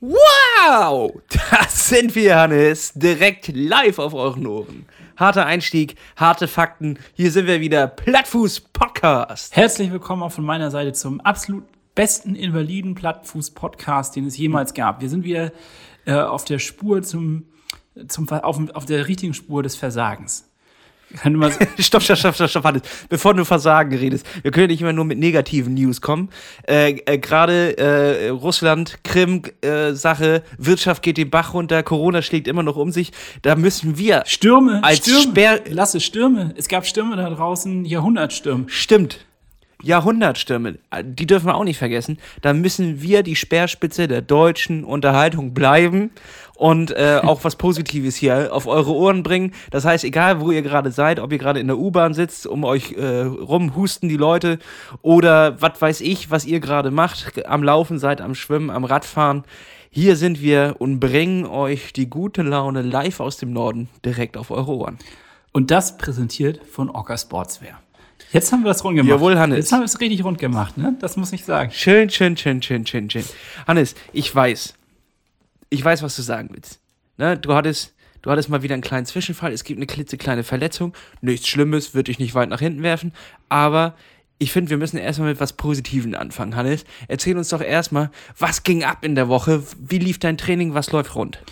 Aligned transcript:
Wow! 0.00 1.20
Das 1.50 1.88
sind 1.88 2.14
wir, 2.14 2.36
Hannes. 2.36 2.92
Direkt 2.94 3.48
live 3.48 3.98
auf 3.98 4.14
euren 4.14 4.46
Ohren. 4.46 4.86
Harter 5.16 5.44
Einstieg, 5.44 5.96
harte 6.14 6.46
Fakten. 6.46 7.00
Hier 7.14 7.32
sind 7.32 7.48
wir 7.48 7.60
wieder. 7.60 7.88
Plattfuß 7.88 8.60
Podcast. 8.72 9.56
Herzlich 9.56 9.90
willkommen 9.90 10.22
auch 10.22 10.30
von 10.30 10.44
meiner 10.44 10.70
Seite 10.70 10.92
zum 10.92 11.20
absolut 11.22 11.64
besten 11.96 12.36
invaliden 12.36 12.94
Plattfuß 12.94 13.50
Podcast, 13.50 14.14
den 14.14 14.26
es 14.26 14.38
jemals 14.38 14.72
gab. 14.72 15.00
Wir 15.00 15.08
sind 15.08 15.24
wieder 15.24 15.50
äh, 16.04 16.12
auf 16.12 16.44
der 16.44 16.60
Spur 16.60 17.02
zum, 17.02 17.46
zum 18.06 18.28
auf, 18.28 18.60
auf 18.74 18.84
der 18.84 19.08
richtigen 19.08 19.34
Spur 19.34 19.64
des 19.64 19.74
Versagens. 19.74 20.47
Kann 21.16 21.42
stopp, 21.78 22.02
stopp, 22.02 22.18
stopp, 22.18 22.34
stopp, 22.34 22.50
stopp, 22.50 22.64
Hannes. 22.64 22.82
Bevor 23.08 23.32
du 23.34 23.44
Versagen 23.44 23.96
redest, 23.96 24.26
wir 24.42 24.50
können 24.50 24.68
nicht 24.68 24.82
immer 24.82 24.92
nur 24.92 25.06
mit 25.06 25.18
negativen 25.18 25.74
News 25.74 26.00
kommen. 26.00 26.28
Äh, 26.68 26.98
äh, 27.06 27.18
Gerade 27.18 27.78
äh, 27.78 28.28
Russland, 28.28 28.98
Krim-Sache, 29.04 30.34
äh, 30.36 30.42
Wirtschaft 30.58 31.02
geht 31.02 31.16
den 31.16 31.30
Bach 31.30 31.54
runter, 31.54 31.82
Corona 31.82 32.20
schlägt 32.20 32.46
immer 32.46 32.62
noch 32.62 32.76
um 32.76 32.92
sich. 32.92 33.12
Da 33.42 33.56
müssen 33.56 33.96
wir 33.96 34.22
Stürme, 34.26 34.84
als 34.84 34.98
Stürme, 34.98 35.22
Sperr 35.22 35.60
lasse 35.68 36.00
Stürme. 36.00 36.52
Es 36.56 36.68
gab 36.68 36.86
Stürme 36.86 37.16
da 37.16 37.30
draußen, 37.30 37.86
Jahrhundertstürme. 37.86 38.64
Stimmt. 38.68 39.20
Jahrhundertstürme, 39.80 40.78
die 41.04 41.26
dürfen 41.26 41.46
wir 41.46 41.54
auch 41.54 41.64
nicht 41.64 41.78
vergessen. 41.78 42.18
Da 42.42 42.52
müssen 42.52 43.00
wir 43.00 43.22
die 43.22 43.36
Speerspitze 43.36 44.08
der 44.08 44.22
deutschen 44.22 44.82
Unterhaltung 44.82 45.54
bleiben 45.54 46.10
und 46.58 46.90
äh, 46.90 47.20
auch 47.22 47.44
was 47.44 47.54
Positives 47.54 48.16
hier 48.16 48.52
auf 48.52 48.66
eure 48.66 48.92
Ohren 48.92 49.22
bringen. 49.22 49.52
Das 49.70 49.84
heißt, 49.84 50.02
egal 50.02 50.40
wo 50.40 50.50
ihr 50.50 50.62
gerade 50.62 50.90
seid, 50.90 51.20
ob 51.20 51.30
ihr 51.30 51.38
gerade 51.38 51.60
in 51.60 51.68
der 51.68 51.78
U-Bahn 51.78 52.14
sitzt, 52.14 52.48
um 52.48 52.64
euch 52.64 52.92
äh, 52.92 53.22
rum 53.22 53.76
husten 53.76 54.08
die 54.08 54.16
Leute 54.16 54.58
oder 55.00 55.62
was 55.62 55.80
weiß 55.80 56.00
ich, 56.00 56.32
was 56.32 56.44
ihr 56.44 56.58
gerade 56.58 56.90
macht, 56.90 57.46
am 57.46 57.62
Laufen 57.62 58.00
seid, 58.00 58.20
am 58.20 58.34
Schwimmen, 58.34 58.70
am 58.70 58.84
Radfahren. 58.84 59.44
Hier 59.90 60.16
sind 60.16 60.42
wir 60.42 60.74
und 60.80 60.98
bringen 60.98 61.46
euch 61.46 61.92
die 61.92 62.10
gute 62.10 62.42
Laune 62.42 62.82
live 62.82 63.20
aus 63.20 63.36
dem 63.36 63.52
Norden 63.52 63.88
direkt 64.04 64.36
auf 64.36 64.50
eure 64.50 64.72
Ohren. 64.72 64.98
Und 65.52 65.70
das 65.70 65.96
präsentiert 65.96 66.60
von 66.70 66.90
Orca 66.90 67.16
Sportswear. 67.16 67.80
Jetzt 68.32 68.52
haben 68.52 68.64
wir 68.64 68.68
das 68.68 68.82
rund 68.82 68.96
gemacht. 68.96 69.10
Jawohl, 69.10 69.38
Hannes. 69.38 69.58
Jetzt 69.58 69.72
haben 69.72 69.80
wir 69.80 69.86
es 69.86 70.00
richtig 70.00 70.24
rund 70.24 70.38
gemacht, 70.38 70.76
ne? 70.76 70.96
Das 71.00 71.16
muss 71.16 71.32
ich 71.32 71.44
sagen. 71.44 71.70
Schön, 71.72 72.10
schön, 72.10 72.36
schön, 72.36 72.60
schön, 72.60 72.84
schön, 72.84 73.08
schön. 73.08 73.24
Hannes, 73.66 73.94
ich 74.12 74.34
weiß, 74.34 74.74
ich 75.70 75.84
weiß, 75.84 76.02
was 76.02 76.16
du 76.16 76.22
sagen 76.22 76.48
willst. 76.52 76.80
Ne? 77.16 77.36
Du 77.36 77.54
hattest, 77.54 77.94
du 78.22 78.30
hattest 78.30 78.48
mal 78.48 78.62
wieder 78.62 78.74
einen 78.74 78.82
kleinen 78.82 79.06
Zwischenfall. 79.06 79.52
Es 79.52 79.64
gibt 79.64 79.78
eine 79.78 79.86
klitzekleine 79.86 80.44
Verletzung. 80.44 80.94
Nichts 81.20 81.48
Schlimmes, 81.48 81.94
würde 81.94 82.10
ich 82.10 82.18
nicht 82.18 82.34
weit 82.34 82.48
nach 82.48 82.60
hinten 82.60 82.82
werfen. 82.82 83.12
Aber 83.48 83.94
ich 84.38 84.52
finde, 84.52 84.70
wir 84.70 84.78
müssen 84.78 84.98
erstmal 84.98 85.30
mit 85.30 85.40
was 85.40 85.54
Positiven 85.54 86.14
anfangen, 86.14 86.54
Hannes. 86.54 86.84
Erzähl 87.08 87.36
uns 87.36 87.48
doch 87.48 87.60
erstmal, 87.60 88.10
was 88.38 88.62
ging 88.62 88.84
ab 88.84 89.04
in 89.04 89.14
der 89.14 89.28
Woche? 89.28 89.62
Wie 89.78 89.98
lief 89.98 90.18
dein 90.18 90.38
Training? 90.38 90.74
Was 90.74 90.92
läuft 90.92 91.14
rund? 91.16 91.42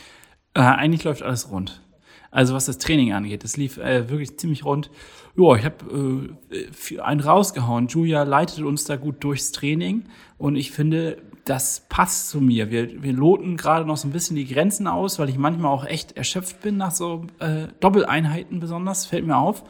Äh, 0.54 0.60
eigentlich 0.60 1.04
läuft 1.04 1.22
alles 1.22 1.50
rund. 1.50 1.82
Also 2.30 2.54
was 2.54 2.66
das 2.66 2.78
Training 2.78 3.12
angeht, 3.12 3.44
es 3.44 3.56
lief 3.56 3.78
äh, 3.78 4.08
wirklich 4.08 4.38
ziemlich 4.38 4.64
rund. 4.64 4.90
Ja, 5.36 5.56
ich 5.56 5.64
habe 5.64 6.28
äh, 6.52 7.00
einen 7.00 7.20
rausgehauen. 7.20 7.88
Julia 7.88 8.22
leitet 8.22 8.60
uns 8.60 8.84
da 8.84 8.96
gut 8.96 9.24
durchs 9.24 9.52
Training 9.52 10.04
und 10.38 10.56
ich 10.56 10.70
finde, 10.70 11.18
das 11.46 11.86
passt 11.88 12.28
zu 12.28 12.40
mir. 12.40 12.70
Wir, 12.70 13.02
wir 13.02 13.12
loten 13.12 13.56
gerade 13.56 13.86
noch 13.86 13.96
so 13.96 14.06
ein 14.08 14.12
bisschen 14.12 14.36
die 14.36 14.46
Grenzen 14.46 14.86
aus, 14.86 15.18
weil 15.18 15.28
ich 15.28 15.38
manchmal 15.38 15.72
auch 15.72 15.86
echt 15.86 16.16
erschöpft 16.16 16.60
bin 16.60 16.76
nach 16.76 16.90
so 16.90 17.26
äh, 17.38 17.68
Doppeleinheiten 17.80 18.60
besonders, 18.60 19.06
fällt 19.06 19.26
mir 19.26 19.36
auf. 19.36 19.62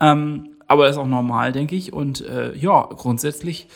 Ähm, 0.00 0.50
aber 0.66 0.88
ist 0.88 0.96
auch 0.96 1.06
normal, 1.06 1.52
denke 1.52 1.76
ich. 1.76 1.92
Und 1.92 2.22
äh, 2.22 2.54
ja, 2.56 2.82
grundsätzlich 2.82 3.68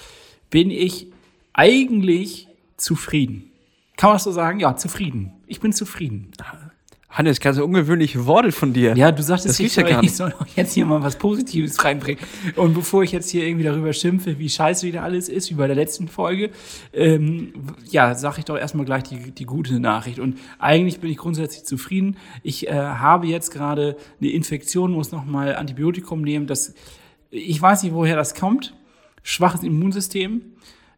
bin 0.51 0.71
ich 0.71 1.13
eigentlich 1.53 2.49
zufrieden. 2.77 3.53
Kann 3.97 4.11
man 4.11 4.17
das 4.17 4.25
so 4.25 4.33
sagen? 4.33 4.61
Ja, 4.61 4.77
zufrieden. 4.77 5.33
Ich 5.47 5.61
bin 5.61 5.73
zufrieden. 5.73 6.33
Hannes, 7.09 7.41
ganz 7.41 7.59
ungewöhnliche 7.59 8.27
Worte 8.27 8.53
von 8.53 8.73
dir. 8.73 8.95
Ja, 8.97 9.11
du 9.11 9.23
sagtest, 9.23 9.59
ich, 9.61 9.73
soll, 9.73 9.89
ja 9.89 10.03
ich 10.03 10.15
soll 10.15 10.35
jetzt 10.55 10.75
hier 10.75 10.85
mal 10.85 11.03
was 11.03 11.17
Positives 11.17 11.83
reinbringen. 11.83 12.23
Und 12.57 12.75
bevor 12.75 13.05
ich 13.05 13.13
jetzt 13.13 13.31
hier 13.31 13.47
irgendwie 13.47 13.65
darüber 13.65 13.93
schimpfe, 13.93 14.39
wie 14.39 14.49
scheiße 14.49 14.87
wieder 14.87 15.03
alles 15.03 15.29
ist, 15.29 15.49
wie 15.51 15.55
bei 15.55 15.67
der 15.67 15.77
letzten 15.77 16.09
Folge, 16.09 16.51
ähm, 16.93 17.53
ja, 17.89 18.15
sage 18.15 18.41
ich 18.41 18.45
doch 18.45 18.59
erstmal 18.59 18.85
gleich 18.85 19.05
die, 19.05 19.31
die 19.31 19.45
gute 19.45 19.79
Nachricht. 19.81 20.19
Und 20.19 20.39
eigentlich 20.59 21.01
bin 21.01 21.11
ich 21.11 21.17
grundsätzlich 21.17 21.65
zufrieden. 21.65 22.17
Ich 22.43 22.69
äh, 22.69 22.73
habe 22.73 23.27
jetzt 23.27 23.51
gerade 23.51 23.97
eine 24.21 24.31
Infektion, 24.31 24.93
muss 24.93 25.13
nochmal 25.13 25.55
Antibiotikum 25.57 26.23
nehmen. 26.23 26.47
Das, 26.47 26.75
ich 27.31 27.63
weiß 27.63 27.85
nicht, 27.85 27.95
woher 27.95 28.17
das 28.17 28.35
kommt. 28.35 28.75
Schwaches 29.23 29.63
Immunsystem. 29.63 30.43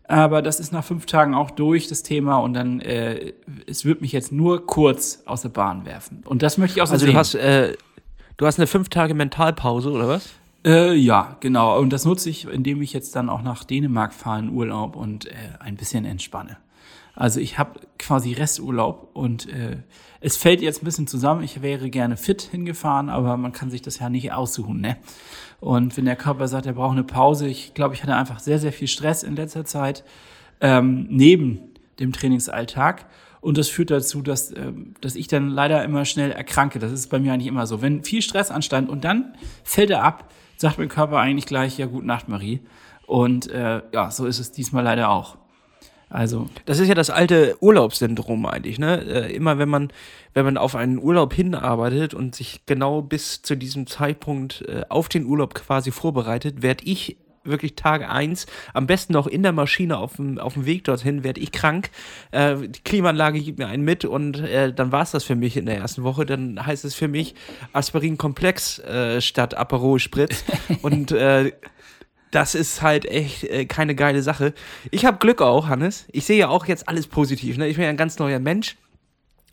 Aber 0.09 0.41
das 0.43 0.59
ist 0.59 0.73
nach 0.73 0.85
fünf 0.85 1.07
Tagen 1.07 1.35
auch 1.35 1.51
durch, 1.51 1.87
das 1.87 2.03
Thema. 2.03 2.39
Und 2.39 2.55
dann, 2.55 2.81
äh, 2.81 3.35
es 3.67 3.85
wird 3.85 4.01
mich 4.01 4.11
jetzt 4.13 4.33
nur 4.33 4.67
kurz 4.67 5.23
aus 5.27 5.43
der 5.43 5.51
Bahn 5.51 5.85
werfen. 5.85 6.23
Und 6.25 6.43
das 6.43 6.59
möchte 6.59 6.79
ich 6.79 6.83
auch 6.83 6.87
so 6.87 6.95
Also 6.95 7.05
sehen. 7.05 7.13
du 7.13 7.19
hast, 7.19 7.35
äh, 7.35 7.77
du 8.39 8.47
hast 8.47 8.59
eine 8.59 8.67
fünf 8.67 8.89
Tage 8.89 9.15
Mentalpause, 9.15 9.91
oder 9.91 10.09
was? 10.09 10.31
Äh, 10.65 10.95
ja, 10.95 11.37
genau. 11.41 11.79
Und 11.79 11.91
das 11.93 12.05
nutze 12.05 12.31
ich, 12.31 12.47
indem 12.49 12.81
ich 12.83 12.93
jetzt 12.95 13.15
dann 13.17 13.29
auch 13.29 13.43
nach 13.43 13.65
Dänemark 13.65 14.13
fahre 14.15 14.41
in 14.41 14.49
Urlaub 14.51 14.97
und 14.97 15.27
äh, 15.27 15.35
ein 15.61 15.77
bisschen 15.77 16.05
entspanne. 16.05 16.57
Also 17.15 17.41
ich 17.41 17.59
habe 17.59 17.81
quasi 17.99 18.33
Resturlaub 18.33 19.11
und 19.13 19.49
äh, 19.53 19.79
es 20.21 20.37
fällt 20.37 20.63
jetzt 20.63 20.83
ein 20.83 20.85
bisschen 20.85 21.07
zusammen. 21.07 21.43
Ich 21.43 21.63
wäre 21.63 21.91
gerne 21.91 22.17
fit 22.17 22.43
hingefahren, 22.43 23.09
aber 23.09 23.37
man 23.37 23.53
kann 23.53 23.71
sich 23.71 23.83
das 23.83 23.99
ja 23.99 24.09
nicht 24.09 24.33
aussuchen, 24.33 24.81
ne? 24.81 24.97
Und 25.61 25.97
wenn 25.97 26.05
der 26.05 26.17
Körper 26.17 26.47
sagt, 26.49 26.67
er 26.67 26.75
braucht 26.75 26.93
eine 26.93 27.05
Pause, 27.05 27.49
ich 27.49 27.75
glaube, 27.75 27.95
ich 27.95 28.03
hatte 28.03 28.15
einfach 28.15 28.39
sehr, 28.39 28.59
sehr 28.59 28.73
viel 28.73 28.89
Stress 28.89 29.23
in 29.23 29.37
letzter 29.37 29.65
Zeit 29.65 30.05
ähm, 30.61 31.07
neben 31.11 31.61
dem 31.99 32.13
Trainingsalltag. 32.13 33.07
Und 33.41 33.59
das 33.59 33.69
führt 33.69 33.91
dazu, 33.91 34.23
dass, 34.23 34.55
ähm, 34.57 34.95
dass 35.01 35.15
ich 35.15 35.29
dann 35.29 35.49
leider 35.49 35.85
immer 35.85 36.05
schnell 36.05 36.31
erkranke. 36.31 36.79
Das 36.79 36.93
ist 36.93 37.09
bei 37.09 37.19
mir 37.19 37.33
eigentlich 37.33 37.47
immer 37.47 37.67
so. 37.67 37.83
Wenn 37.83 38.05
viel 38.05 38.23
Stress 38.23 38.51
anstand 38.51 38.89
und 38.89 39.05
dann 39.05 39.35
fällt 39.65 39.91
er 39.91 40.03
ab, 40.03 40.31
sagt 40.57 40.79
mein 40.79 40.89
Körper 40.89 41.19
eigentlich 41.19 41.47
gleich, 41.47 41.79
ja, 41.79 41.87
gut 41.87 42.05
Nacht, 42.05 42.29
Marie. 42.29 42.61
Und 43.07 43.51
äh, 43.51 43.83
ja, 43.93 44.11
so 44.11 44.27
ist 44.27 44.39
es 44.39 44.53
diesmal 44.53 44.85
leider 44.85 45.11
auch. 45.11 45.39
Also. 46.11 46.49
Das 46.65 46.79
ist 46.79 46.89
ja 46.89 46.95
das 46.95 47.11
alte 47.11 47.57
Urlaubssyndrom 47.61 48.47
eigentlich, 48.47 48.79
ne? 48.79 49.03
Äh, 49.03 49.35
immer 49.35 49.59
wenn 49.59 49.69
man, 49.69 49.93
wenn 50.33 50.45
man 50.45 50.57
auf 50.57 50.75
einen 50.75 50.99
Urlaub 50.99 51.35
hinarbeitet 51.35 52.15
und 52.15 52.35
sich 52.35 52.63
genau 52.67 53.03
bis 53.03 53.43
zu 53.43 53.57
diesem 53.57 53.87
Zeitpunkt 53.87 54.65
äh, 54.69 54.85
auf 54.89 55.09
den 55.09 55.27
Urlaub 55.27 55.55
quasi 55.55 55.91
vorbereitet, 55.91 56.63
werde 56.63 56.85
ich 56.85 57.19
wirklich 57.49 57.75
Tag 57.75 58.09
eins 58.09 58.47
am 58.75 58.87
besten 58.87 59.13
noch 59.13 59.27
in 59.27 59.43
der 59.43 59.53
Maschine 59.53 59.99
auf 59.99 60.17
dem, 60.17 60.39
auf 60.39 60.55
dem 60.55 60.67
Weg 60.67 60.85
dorthin, 60.85 61.25
werde 61.25 61.41
ich 61.41 61.53
krank. 61.53 61.91
Äh, 62.31 62.57
die 62.57 62.81
Klimaanlage 62.81 63.41
gibt 63.41 63.59
mir 63.59 63.67
einen 63.67 63.85
mit 63.85 64.05
und 64.05 64.39
äh, 64.41 64.73
dann 64.73 64.93
war 64.93 65.03
es 65.03 65.11
das 65.11 65.25
für 65.25 65.37
mich 65.37 65.57
in 65.57 65.67
der 65.67 65.77
ersten 65.77 66.03
Woche. 66.05 66.27
Dann 66.27 66.65
heißt 66.65 66.85
es 66.85 66.95
für 66.95 67.09
mich 67.09 67.35
Aspirin-Komplex 67.73 68.79
äh, 68.81 69.21
statt 69.21 69.55
Aperol 69.55 69.99
Spritz. 69.99 70.45
und 70.83 71.13
äh, 71.13 71.53
das 72.31 72.55
ist 72.55 72.83
halt 72.83 73.07
echt 73.07 73.45
äh, 73.45 73.65
keine 73.67 73.95
geile 73.95 74.23
Sache. 74.23 74.55
Ich 74.91 75.05
habe 75.05 75.19
Glück 75.19 75.41
auch, 75.43 75.69
Hannes. 75.69 76.07
Ich 76.13 76.25
sehe 76.25 76.39
ja 76.39 76.49
auch 76.49 76.67
jetzt 76.67 76.89
alles 76.89 77.07
positiv. 77.07 77.57
Ne? 77.57 77.69
Ich 77.69 77.77
bin 77.77 77.85
ja 77.85 77.91
ein 77.91 77.97
ganz 77.97 78.19
neuer 78.19 78.39
Mensch. 78.39 78.77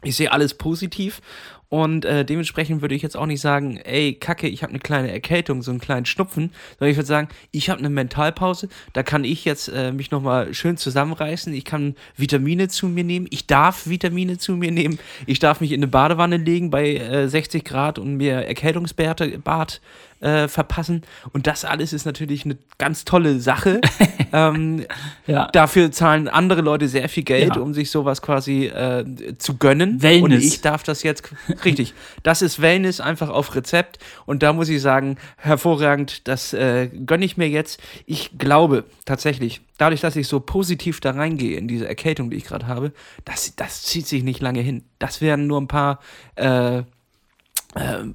Ich 0.03 0.16
sehe 0.16 0.31
alles 0.31 0.53
positiv 0.53 1.22
und 1.69 2.06
äh, 2.06 2.24
dementsprechend 2.24 2.81
würde 2.81 2.96
ich 2.96 3.02
jetzt 3.02 3.18
auch 3.18 3.25
nicht 3.25 3.41
sagen, 3.41 3.78
ey, 3.78 4.13
Kacke, 4.13 4.47
ich 4.47 4.62
habe 4.62 4.72
eine 4.72 4.80
kleine 4.80 5.12
Erkältung, 5.12 5.62
so 5.62 5.72
einen 5.72 5.80
kleinen 5.80 6.06
Schnupfen, 6.06 6.52
sondern 6.78 6.91
ich 6.91 6.97
würde 6.97 7.08
sagen, 7.08 7.28
ich 7.52 7.69
habe 7.69 7.80
eine 7.80 7.90
Mentalpause, 7.90 8.69
da 8.94 9.03
kann 9.03 9.24
ich 9.24 9.46
jetzt 9.46 9.69
äh, 9.69 9.92
mich 9.92 10.12
nochmal 10.12 10.53
schön 10.53 10.78
zusammenreißen, 10.78 11.53
ich 11.53 11.66
kann 11.66 11.96
Vitamine 12.16 12.68
zu 12.68 12.88
mir 12.88 13.03
nehmen, 13.03 13.28
ich 13.31 13.47
darf 13.47 13.88
Vitamine 13.88 14.38
zu 14.38 14.53
mir 14.53 14.72
nehmen, 14.72 15.00
ich 15.25 15.40
darf 15.40 15.59
mich 15.59 15.72
in 15.72 15.80
eine 15.80 15.88
Badewanne 15.88 16.38
legen 16.38 16.69
bei 16.69 16.96
äh, 16.96 17.28
60 17.28 17.66
Grad 17.66 17.97
und 17.97 18.18
mir 18.18 18.36
Erkältungsbad 18.36 19.81
äh, 20.25 20.47
verpassen. 20.47 21.03
Und 21.34 21.46
das 21.46 21.66
alles 21.66 21.94
ist 21.94 22.06
natürlich 22.06 22.46
eine 22.46 22.58
ganz 22.80 23.06
tolle 23.06 23.40
Sache. 23.40 23.80
ähm, 24.34 24.86
ja. 25.28 25.47
Dafür 25.52 25.91
zahlen 25.91 26.28
andere 26.28 26.62
Leute 26.62 26.88
sehr 26.88 27.08
viel 27.09 27.24
Geld, 27.24 27.56
ja. 27.56 27.62
um 27.62 27.75
sich 27.75 27.91
sowas 27.91 28.24
quasi 28.24 28.66
äh, 28.66 29.06
zu 29.38 29.57
gönnen. 29.57 30.01
Wellness. 30.01 30.24
Und 30.24 30.31
ich 30.31 30.62
darf 30.62 30.81
das 30.81 31.04
jetzt, 31.04 31.30
richtig, 31.63 31.94
das 32.24 32.42
ist 32.42 32.60
Wellness 32.60 33.00
einfach 33.00 33.30
auf 33.30 33.56
Rezept. 33.56 34.00
Und 34.25 34.42
da 34.42 34.51
muss 34.51 34.68
ich 34.68 34.81
sagen, 34.81 35.18
hervorragend, 35.38 36.27
das 36.27 36.54
äh, 36.54 36.88
gönne 36.88 37.25
ich 37.25 37.38
mir 37.38 37.48
jetzt. 37.48 37.80
Ich 38.07 38.38
glaube 38.39 38.86
tatsächlich, 39.06 39.62
dadurch, 39.77 40.01
dass 40.01 40.16
ich 40.16 40.27
so 40.27 40.39
positiv 40.39 41.01
da 41.01 41.12
reingehe 41.12 41.56
in 41.56 41.68
diese 41.68 41.88
Erkältung, 41.88 42.31
die 42.31 42.38
ich 42.38 42.45
gerade 42.45 42.66
habe, 42.66 42.94
das, 43.25 43.56
das 43.56 43.83
zieht 43.83 44.07
sich 44.07 44.24
nicht 44.24 44.42
lange 44.42 44.62
hin. 44.62 44.83
Das 44.98 45.22
werden 45.22 45.45
nur 45.45 45.62
ein 45.62 45.68
paar 45.68 46.00
äh, 46.36 46.81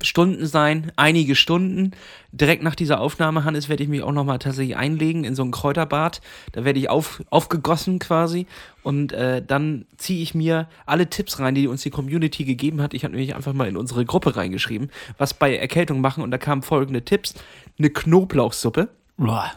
Stunden 0.03 0.47
sein, 0.47 0.91
einige 0.97 1.35
Stunden. 1.35 1.91
Direkt 2.33 2.62
nach 2.62 2.75
dieser 2.75 3.01
Aufnahme, 3.01 3.45
Hannes, 3.45 3.69
werde 3.69 3.83
ich 3.83 3.89
mich 3.89 4.03
auch 4.03 4.12
nochmal 4.12 4.39
tatsächlich 4.39 4.77
einlegen 4.77 5.25
in 5.25 5.35
so 5.35 5.43
ein 5.43 5.51
Kräuterbad. 5.51 6.23
Da 6.53 6.65
werde 6.65 6.79
ich 6.79 6.89
auf, 6.89 7.23
aufgegossen 7.29 7.99
quasi. 7.99 8.47
Und 8.83 9.12
äh, 9.12 9.43
dann 9.47 9.85
ziehe 9.99 10.23
ich 10.23 10.35
mir 10.35 10.69
alle 10.87 11.11
Tipps 11.11 11.39
rein, 11.41 11.55
die 11.55 11.69
uns 11.69 11.83
die 11.83 11.91
Community 11.91 12.45
gegeben 12.45 12.81
hat. 12.81 12.95
Ich 12.95 13.05
habe 13.05 13.12
nämlich 13.15 13.35
einfach 13.35 13.53
mal 13.53 13.69
in 13.69 13.77
unsere 13.77 14.07
Gruppe 14.07 14.37
reingeschrieben, 14.37 14.91
was 15.19 15.35
bei 15.35 15.55
Erkältung 15.55 16.01
machen. 16.01 16.23
Und 16.23 16.31
da 16.31 16.39
kamen 16.39 16.62
folgende 16.62 17.05
Tipps. 17.05 17.35
Eine 17.79 17.91
Knoblauchsuppe. 17.91 18.89
Boah. 19.19 19.53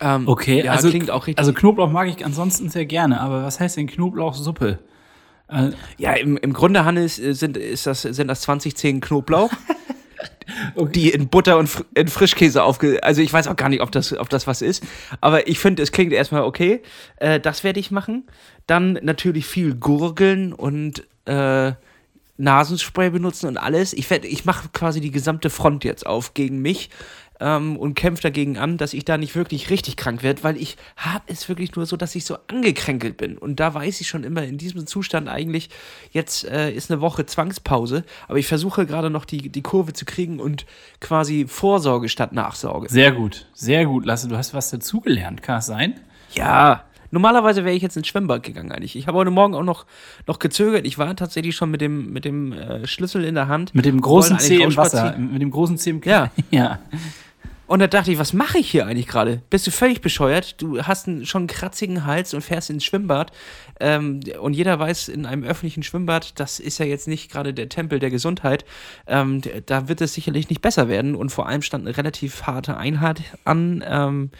Ähm, 0.00 0.28
okay, 0.28 0.64
ja, 0.64 0.72
also, 0.72 0.88
klingt 0.88 1.10
auch 1.10 1.26
richtig. 1.26 1.38
Also 1.38 1.52
Knoblauch 1.52 1.90
mag 1.90 2.08
ich 2.08 2.24
ansonsten 2.24 2.70
sehr 2.70 2.86
gerne, 2.86 3.20
aber 3.20 3.42
was 3.42 3.60
heißt 3.60 3.76
denn 3.76 3.88
Knoblauchsuppe? 3.88 4.78
Ja, 5.98 6.12
im, 6.14 6.36
im 6.36 6.52
Grunde, 6.52 6.84
Hannes, 6.84 7.18
äh, 7.18 7.34
sind, 7.34 7.56
ist 7.56 7.86
das, 7.86 8.02
sind 8.02 8.28
das 8.28 8.40
20 8.42 8.76
Zehen 8.76 9.00
Knoblauch, 9.00 9.50
die 10.94 11.10
in 11.10 11.28
Butter 11.28 11.58
und 11.58 11.68
Fr 11.68 11.84
in 11.94 12.08
Frischkäse 12.08 12.62
aufge... 12.62 13.02
Also 13.02 13.22
ich 13.22 13.32
weiß 13.32 13.48
auch 13.48 13.56
gar 13.56 13.68
nicht, 13.68 13.80
ob 13.82 13.90
das, 13.92 14.12
ob 14.16 14.28
das 14.28 14.46
was 14.46 14.62
ist. 14.62 14.82
Aber 15.20 15.48
ich 15.48 15.58
finde, 15.58 15.82
es 15.82 15.92
klingt 15.92 16.12
erstmal 16.12 16.42
okay. 16.42 16.82
Äh, 17.16 17.40
das 17.40 17.64
werde 17.64 17.80
ich 17.80 17.90
machen. 17.90 18.24
Dann 18.66 18.98
natürlich 19.02 19.46
viel 19.46 19.74
gurgeln 19.74 20.52
und 20.52 21.06
äh, 21.26 21.72
Nasenspray 22.38 23.10
benutzen 23.10 23.46
und 23.46 23.56
alles. 23.56 23.92
Ich, 23.92 24.08
werd- 24.10 24.24
ich 24.24 24.44
mache 24.44 24.68
quasi 24.72 25.00
die 25.00 25.10
gesamte 25.10 25.50
Front 25.50 25.84
jetzt 25.84 26.06
auf 26.06 26.34
gegen 26.34 26.60
mich 26.62 26.90
ähm, 27.42 27.76
und 27.76 27.94
kämpfe 27.94 28.22
dagegen 28.22 28.56
an, 28.56 28.78
dass 28.78 28.94
ich 28.94 29.04
da 29.04 29.18
nicht 29.18 29.34
wirklich 29.34 29.68
richtig 29.68 29.96
krank 29.96 30.22
werde, 30.22 30.44
weil 30.44 30.56
ich 30.56 30.76
habe 30.96 31.24
es 31.26 31.48
wirklich 31.48 31.74
nur 31.74 31.84
so, 31.86 31.96
dass 31.96 32.14
ich 32.14 32.24
so 32.24 32.36
angekränkelt 32.46 33.16
bin. 33.16 33.36
Und 33.36 33.58
da 33.58 33.74
weiß 33.74 34.00
ich 34.00 34.08
schon 34.08 34.22
immer 34.24 34.44
in 34.44 34.58
diesem 34.58 34.86
Zustand 34.86 35.28
eigentlich, 35.28 35.68
jetzt 36.12 36.44
äh, 36.44 36.70
ist 36.72 36.90
eine 36.90 37.00
Woche 37.00 37.26
Zwangspause, 37.26 38.04
aber 38.28 38.38
ich 38.38 38.46
versuche 38.46 38.86
gerade 38.86 39.10
noch 39.10 39.24
die, 39.24 39.48
die 39.48 39.62
Kurve 39.62 39.92
zu 39.92 40.04
kriegen 40.04 40.38
und 40.38 40.64
quasi 41.00 41.46
Vorsorge 41.48 42.08
statt 42.08 42.32
Nachsorge. 42.32 42.88
sehr 42.88 43.12
gut, 43.12 43.46
sehr 43.52 43.86
gut, 43.86 44.06
Lasse. 44.06 44.28
Du 44.28 44.36
hast 44.36 44.54
was 44.54 44.70
dazugelernt, 44.70 45.42
kann 45.42 45.56
das 45.56 45.66
sein? 45.66 46.00
Ja. 46.34 46.84
Normalerweise 47.10 47.62
wäre 47.64 47.74
ich 47.74 47.82
jetzt 47.82 47.96
ins 47.98 48.06
Schwimmbad 48.06 48.42
gegangen 48.42 48.72
eigentlich. 48.72 48.96
Ich 48.96 49.06
habe 49.06 49.18
heute 49.18 49.30
Morgen 49.30 49.54
auch 49.54 49.62
noch, 49.62 49.84
noch 50.26 50.38
gezögert. 50.38 50.86
Ich 50.86 50.96
war 50.96 51.14
tatsächlich 51.14 51.54
schon 51.54 51.70
mit 51.70 51.82
dem, 51.82 52.10
mit 52.10 52.24
dem 52.24 52.52
äh, 52.54 52.86
Schlüssel 52.86 53.24
in 53.24 53.34
der 53.34 53.48
Hand. 53.48 53.74
Mit 53.74 53.84
dem 53.84 54.00
großen 54.00 54.38
Zeh 54.38 54.62
im 54.62 54.74
Wasser. 54.78 55.18
Mit 55.18 55.42
dem 55.42 55.50
großen 55.50 55.76
Zeh 55.76 55.90
im 55.90 56.00
Ja. 56.04 56.30
ja. 56.50 56.78
Und 57.72 57.78
da 57.78 57.86
dachte 57.86 58.12
ich, 58.12 58.18
was 58.18 58.34
mache 58.34 58.58
ich 58.58 58.70
hier 58.70 58.86
eigentlich 58.86 59.06
gerade? 59.06 59.40
Bist 59.48 59.66
du 59.66 59.70
völlig 59.70 60.02
bescheuert? 60.02 60.60
Du 60.60 60.82
hast 60.82 61.08
einen, 61.08 61.24
schon 61.24 61.40
einen 61.40 61.46
kratzigen 61.46 62.04
Hals 62.04 62.34
und 62.34 62.42
fährst 62.42 62.68
ins 62.68 62.84
Schwimmbad. 62.84 63.32
Ähm, 63.82 64.20
und 64.40 64.54
jeder 64.54 64.78
weiß, 64.78 65.08
in 65.08 65.26
einem 65.26 65.42
öffentlichen 65.42 65.82
Schwimmbad, 65.82 66.38
das 66.38 66.60
ist 66.60 66.78
ja 66.78 66.86
jetzt 66.86 67.08
nicht 67.08 67.30
gerade 67.30 67.52
der 67.52 67.68
Tempel 67.68 67.98
der 67.98 68.10
Gesundheit. 68.10 68.64
Ähm, 69.08 69.42
da 69.66 69.88
wird 69.88 70.00
es 70.00 70.14
sicherlich 70.14 70.48
nicht 70.48 70.62
besser 70.62 70.88
werden. 70.88 71.16
Und 71.16 71.30
vor 71.30 71.48
allem 71.48 71.62
stand 71.62 71.86
eine 71.86 71.96
relativ 71.96 72.44
harte 72.44 72.76
Einheit 72.76 73.22
an. 73.44 73.84
Ähm, 73.86 74.30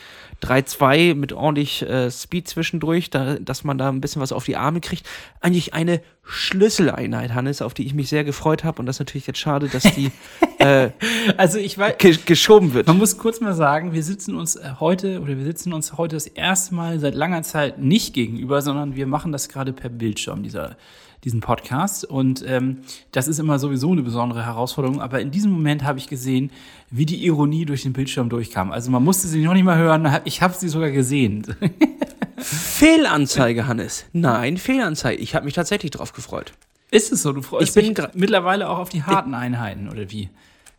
3-2 0.42 1.14
mit 1.14 1.32
ordentlich 1.32 1.82
äh, 1.82 2.10
Speed 2.10 2.48
zwischendurch, 2.48 3.10
da, 3.10 3.36
dass 3.36 3.64
man 3.64 3.78
da 3.78 3.88
ein 3.88 4.00
bisschen 4.00 4.22
was 4.22 4.32
auf 4.32 4.44
die 4.44 4.56
Arme 4.56 4.80
kriegt. 4.80 5.08
Eigentlich 5.40 5.74
eine 5.74 6.00
Schlüsseleinheit, 6.24 7.34
Hannes, 7.34 7.62
auf 7.62 7.74
die 7.74 7.84
ich 7.84 7.94
mich 7.94 8.08
sehr 8.08 8.22
gefreut 8.24 8.62
habe. 8.62 8.80
Und 8.80 8.86
das 8.86 8.96
ist 8.96 9.00
natürlich 9.00 9.26
jetzt 9.26 9.38
schade, 9.38 9.68
dass 9.68 9.82
die 9.82 10.10
äh, 10.58 10.90
Also 11.36 11.58
ich 11.58 11.76
weiß, 11.78 11.98
ge 11.98 12.16
geschoben 12.24 12.74
wird. 12.74 12.86
Man 12.86 12.98
muss 12.98 13.18
kurz 13.18 13.40
mal 13.40 13.54
sagen, 13.54 13.92
wir 13.92 14.02
sitzen 14.02 14.36
uns 14.36 14.56
äh, 14.56 14.74
heute 14.78 15.20
oder 15.20 15.36
wir 15.36 15.44
sitzen 15.44 15.72
uns 15.72 15.96
heute 15.96 16.16
das 16.16 16.26
erste 16.26 16.74
Mal 16.74 17.00
seit 17.00 17.14
langer 17.14 17.42
Zeit 17.42 17.78
nicht 17.78 18.14
gegenüber, 18.14 18.62
sondern 18.62 18.94
wir 18.94 19.06
machen 19.06 19.31
das 19.32 19.48
gerade 19.48 19.72
per 19.72 19.88
Bildschirm, 19.88 20.42
dieser, 20.42 20.76
diesen 21.24 21.40
Podcast. 21.40 22.04
Und 22.04 22.44
ähm, 22.46 22.78
das 23.10 23.28
ist 23.28 23.38
immer 23.38 23.58
sowieso 23.58 23.92
eine 23.92 24.02
besondere 24.02 24.44
Herausforderung. 24.44 25.00
Aber 25.00 25.20
in 25.20 25.30
diesem 25.30 25.52
Moment 25.52 25.84
habe 25.84 25.98
ich 25.98 26.08
gesehen, 26.08 26.50
wie 26.90 27.06
die 27.06 27.24
Ironie 27.24 27.64
durch 27.64 27.82
den 27.82 27.92
Bildschirm 27.92 28.28
durchkam. 28.28 28.72
Also 28.72 28.90
man 28.90 29.02
musste 29.02 29.28
sie 29.28 29.42
noch 29.42 29.54
nicht 29.54 29.64
mal 29.64 29.78
hören, 29.78 30.20
ich 30.24 30.42
habe 30.42 30.54
sie 30.54 30.68
sogar 30.68 30.90
gesehen. 30.90 31.46
Fehlanzeige, 32.36 33.66
Hannes. 33.66 34.04
Nein, 34.12 34.56
Fehlanzeige. 34.56 35.22
Ich 35.22 35.34
habe 35.34 35.44
mich 35.44 35.54
tatsächlich 35.54 35.92
drauf 35.92 36.12
gefreut. 36.12 36.52
Ist 36.90 37.12
es 37.12 37.22
so? 37.22 37.32
Du 37.32 37.40
freust 37.40 37.76
Ich 37.76 37.82
bin 37.82 37.94
dich 37.94 38.04
mittlerweile 38.14 38.68
auch 38.68 38.78
auf 38.78 38.88
die 38.90 39.02
harten 39.02 39.34
Einheiten, 39.34 39.88
oder 39.88 40.10
wie? 40.10 40.28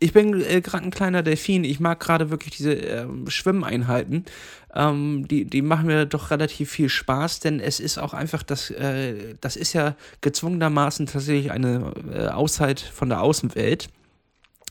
Ich 0.04 0.12
bin 0.12 0.38
äh, 0.42 0.60
gerade 0.60 0.84
ein 0.84 0.90
kleiner 0.90 1.22
Delfin. 1.22 1.64
Ich 1.64 1.80
mag 1.80 1.98
gerade 1.98 2.28
wirklich 2.28 2.54
diese 2.54 2.74
ähm, 2.74 3.24
Schwimmeinheiten. 3.30 4.26
Ähm, 4.74 5.26
die, 5.26 5.46
die 5.46 5.62
machen 5.62 5.86
mir 5.86 6.04
doch 6.04 6.30
relativ 6.30 6.70
viel 6.70 6.90
Spaß, 6.90 7.40
denn 7.40 7.58
es 7.58 7.80
ist 7.80 7.96
auch 7.96 8.12
einfach 8.12 8.42
das, 8.42 8.68
äh, 8.68 9.34
das 9.40 9.56
ist 9.56 9.72
ja 9.72 9.96
gezwungenermaßen 10.20 11.06
tatsächlich 11.06 11.52
eine 11.52 11.94
äh, 12.12 12.26
Auszeit 12.26 12.80
von 12.80 13.08
der 13.08 13.22
Außenwelt. 13.22 13.88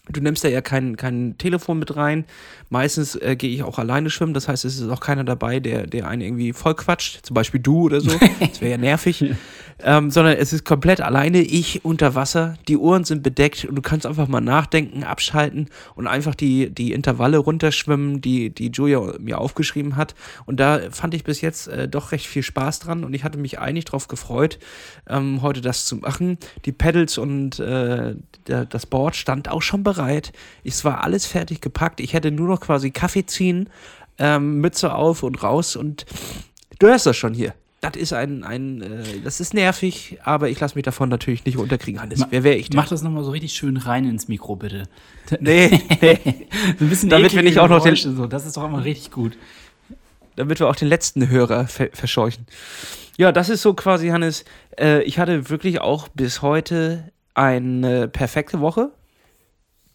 Du 0.09 0.19
nimmst 0.19 0.43
da 0.43 0.49
ja 0.49 0.59
kein, 0.59 0.97
kein 0.97 1.37
Telefon 1.37 1.79
mit 1.79 1.95
rein. 1.95 2.25
Meistens 2.69 3.15
äh, 3.15 3.37
gehe 3.37 3.49
ich 3.51 3.63
auch 3.63 3.79
alleine 3.79 4.09
schwimmen. 4.09 4.33
Das 4.33 4.49
heißt, 4.49 4.65
es 4.65 4.77
ist 4.77 4.89
auch 4.89 4.99
keiner 4.99 5.23
dabei, 5.23 5.61
der, 5.61 5.87
der 5.87 6.09
einen 6.09 6.21
irgendwie 6.21 6.51
voll 6.51 6.75
quatscht. 6.75 7.25
Zum 7.25 7.35
Beispiel 7.35 7.61
du 7.61 7.83
oder 7.83 8.01
so. 8.01 8.11
Das 8.39 8.59
wäre 8.59 8.71
ja 8.71 8.77
nervig. 8.77 9.23
ähm, 9.81 10.11
sondern 10.11 10.35
es 10.35 10.51
ist 10.51 10.65
komplett 10.65 10.99
alleine. 10.99 11.39
Ich 11.41 11.85
unter 11.85 12.15
Wasser. 12.15 12.55
Die 12.67 12.75
Ohren 12.77 13.05
sind 13.05 13.23
bedeckt 13.23 13.63
und 13.63 13.75
du 13.75 13.81
kannst 13.81 14.05
einfach 14.05 14.27
mal 14.27 14.41
nachdenken, 14.41 15.05
abschalten 15.05 15.69
und 15.95 16.07
einfach 16.07 16.35
die, 16.35 16.69
die 16.69 16.91
Intervalle 16.91 17.37
runterschwimmen, 17.37 18.19
die, 18.19 18.49
die 18.49 18.71
Julia 18.71 19.13
mir 19.19 19.39
aufgeschrieben 19.39 19.95
hat. 19.95 20.15
Und 20.45 20.59
da 20.59 20.81
fand 20.91 21.13
ich 21.13 21.23
bis 21.23 21.39
jetzt 21.39 21.69
äh, 21.69 21.87
doch 21.87 22.11
recht 22.11 22.27
viel 22.27 22.43
Spaß 22.43 22.79
dran 22.79 23.05
und 23.05 23.13
ich 23.13 23.23
hatte 23.23 23.37
mich 23.37 23.59
eigentlich 23.59 23.85
drauf 23.85 24.09
gefreut, 24.09 24.59
ähm, 25.07 25.41
heute 25.41 25.61
das 25.61 25.85
zu 25.85 25.95
machen. 25.95 26.37
Die 26.65 26.73
Pedals 26.73 27.17
und 27.17 27.59
äh, 27.59 28.15
das 28.43 28.85
Board 28.85 29.15
stand 29.15 29.49
auch 29.49 29.61
schon 29.61 29.83
bereit. 29.83 29.92
Es 30.63 30.83
war 30.85 31.03
alles 31.03 31.25
fertig 31.25 31.61
gepackt. 31.61 31.99
Ich 31.99 32.13
hätte 32.13 32.31
nur 32.31 32.47
noch 32.47 32.59
quasi 32.61 32.91
Kaffee 32.91 33.25
ziehen, 33.25 33.69
ähm, 34.19 34.59
Mütze 34.61 34.93
auf 34.93 35.23
und 35.23 35.41
raus 35.43 35.75
und 35.75 36.05
du 36.79 36.87
hörst 36.87 37.05
das 37.05 37.17
schon 37.17 37.33
hier. 37.33 37.53
Das 37.81 37.97
ist 37.97 38.13
ein, 38.13 38.43
ein 38.45 38.81
äh, 38.81 39.03
das 39.25 39.41
ist 39.41 39.53
nervig, 39.53 40.17
aber 40.23 40.47
ich 40.49 40.57
lasse 40.59 40.75
mich 40.75 40.83
davon 40.85 41.09
natürlich 41.09 41.43
nicht 41.43 41.57
unterkriegen, 41.57 42.01
Hannes. 42.01 42.19
Ma- 42.19 42.27
Wer 42.29 42.43
wäre 42.45 42.55
ich 42.55 42.69
denn? 42.69 42.77
Mach 42.77 42.87
das 42.87 43.01
nochmal 43.03 43.25
so 43.25 43.31
richtig 43.31 43.51
schön 43.53 43.75
rein 43.75 44.05
ins 44.07 44.27
Mikro, 44.29 44.55
bitte. 44.55 44.83
Nee, 45.41 45.81
nee, 46.01 46.19
So 46.79 46.85
ein 46.85 46.89
bisschen 46.89 47.09
Damit 47.09 47.33
wir 47.35 47.43
nicht 47.43 47.59
auch 47.59 47.67
noch 47.67 47.83
den- 47.83 47.95
so. 47.97 48.25
Das 48.27 48.45
ist 48.45 48.55
doch 48.55 48.63
immer 48.65 48.85
richtig 48.85 49.11
gut. 49.11 49.37
damit 50.37 50.59
wir 50.61 50.69
auch 50.69 50.75
den 50.77 50.87
letzten 50.87 51.27
Hörer 51.29 51.67
ver 51.67 51.89
verscheuchen. 51.91 52.45
Ja, 53.17 53.31
das 53.33 53.49
ist 53.49 53.61
so 53.61 53.73
quasi, 53.73 54.07
Hannes. 54.09 54.45
Äh, 54.79 55.03
ich 55.03 55.19
hatte 55.19 55.49
wirklich 55.49 55.81
auch 55.81 56.07
bis 56.07 56.41
heute 56.41 57.11
eine 57.35 58.07
perfekte 58.07 58.59
Woche. 58.61 58.91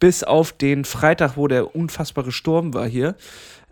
Bis 0.00 0.22
auf 0.22 0.52
den 0.52 0.84
Freitag, 0.84 1.36
wo 1.36 1.48
der 1.48 1.74
unfassbare 1.74 2.32
Sturm 2.32 2.74
war 2.74 2.86
hier. 2.88 3.16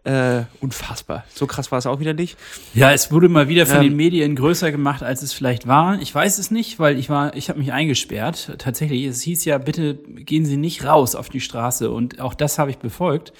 Äh, 0.05 0.45
unfassbar. 0.61 1.25
So 1.35 1.49
krass 1.49 1.73
war 1.73 1.79
es 1.79 1.87
auch 1.87 1.99
wieder 1.99 2.15
nicht. 2.15 2.39
Ja, 2.75 2.93
es 2.93 3.11
wurde 3.11 3.29
mal 3.29 3.49
wieder 3.49 3.67
von 3.67 3.79
Ähm, 3.79 3.83
den 3.83 3.97
Medien 3.97 4.37
größer 4.37 4.71
gemacht, 4.71 5.03
als 5.03 5.23
es 5.23 5.33
vielleicht 5.33 5.67
war. 5.67 6.01
Ich 6.01 6.15
weiß 6.15 6.39
es 6.39 6.53
nicht, 6.53 6.79
weil 6.79 6.97
ich 6.97 7.11
war, 7.11 7.35
ich 7.35 7.49
habe 7.49 7.59
mich 7.59 7.73
eingesperrt. 7.73 8.53
Tatsächlich, 8.59 9.05
es 9.05 9.23
hieß 9.23 9.45
ja, 9.47 9.59
bitte 9.59 9.95
gehen 9.97 10.45
Sie 10.45 10.57
nicht 10.57 10.85
raus 10.85 11.17
auf 11.17 11.29
die 11.29 11.41
Straße 11.41 11.91
und 11.91 12.21
auch 12.21 12.35
das 12.35 12.61
habe 12.61 12.71
ich 12.71 12.79
befolgt. 12.79 13.33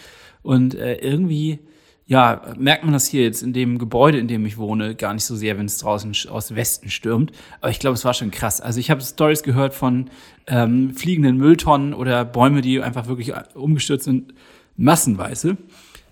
Und 0.43 0.75
äh, 0.75 0.97
irgendwie, 0.97 1.61
ja, 2.05 2.43
merkt 2.59 2.83
man 2.83 2.93
das 2.93 3.07
hier 3.07 3.23
jetzt 3.23 3.45
in 3.45 3.53
dem 3.53 3.79
Gebäude, 3.79 4.19
in 4.19 4.27
dem 4.27 4.45
ich 4.45 4.59
wohne, 4.59 4.97
gar 4.97 5.15
nicht 5.15 5.25
so 5.25 5.37
sehr, 5.37 5.59
wenn 5.59 5.67
es 5.67 5.79
draußen 5.79 6.17
aus 6.31 6.57
Westen 6.57 6.91
stürmt. 6.91 7.31
Aber 7.61 7.71
ich 7.71 7.79
glaube, 7.79 7.95
es 7.95 8.05
war 8.05 8.15
schon 8.15 8.33
krass. 8.33 8.61
Also 8.61 8.81
ich 8.81 8.91
habe 8.91 9.01
Stories 9.03 9.45
gehört 9.45 9.73
von 9.73 10.11
ähm, 10.47 10.95
fliegenden 10.95 11.37
Mülltonnen 11.37 11.95
oder 11.95 12.25
Bäume, 12.25 12.61
die 12.61 12.83
einfach 12.83 13.09
wirklich 13.09 13.33
umgestürzt 13.55 14.05
sind, 14.05 14.35
massenweise. 14.77 15.57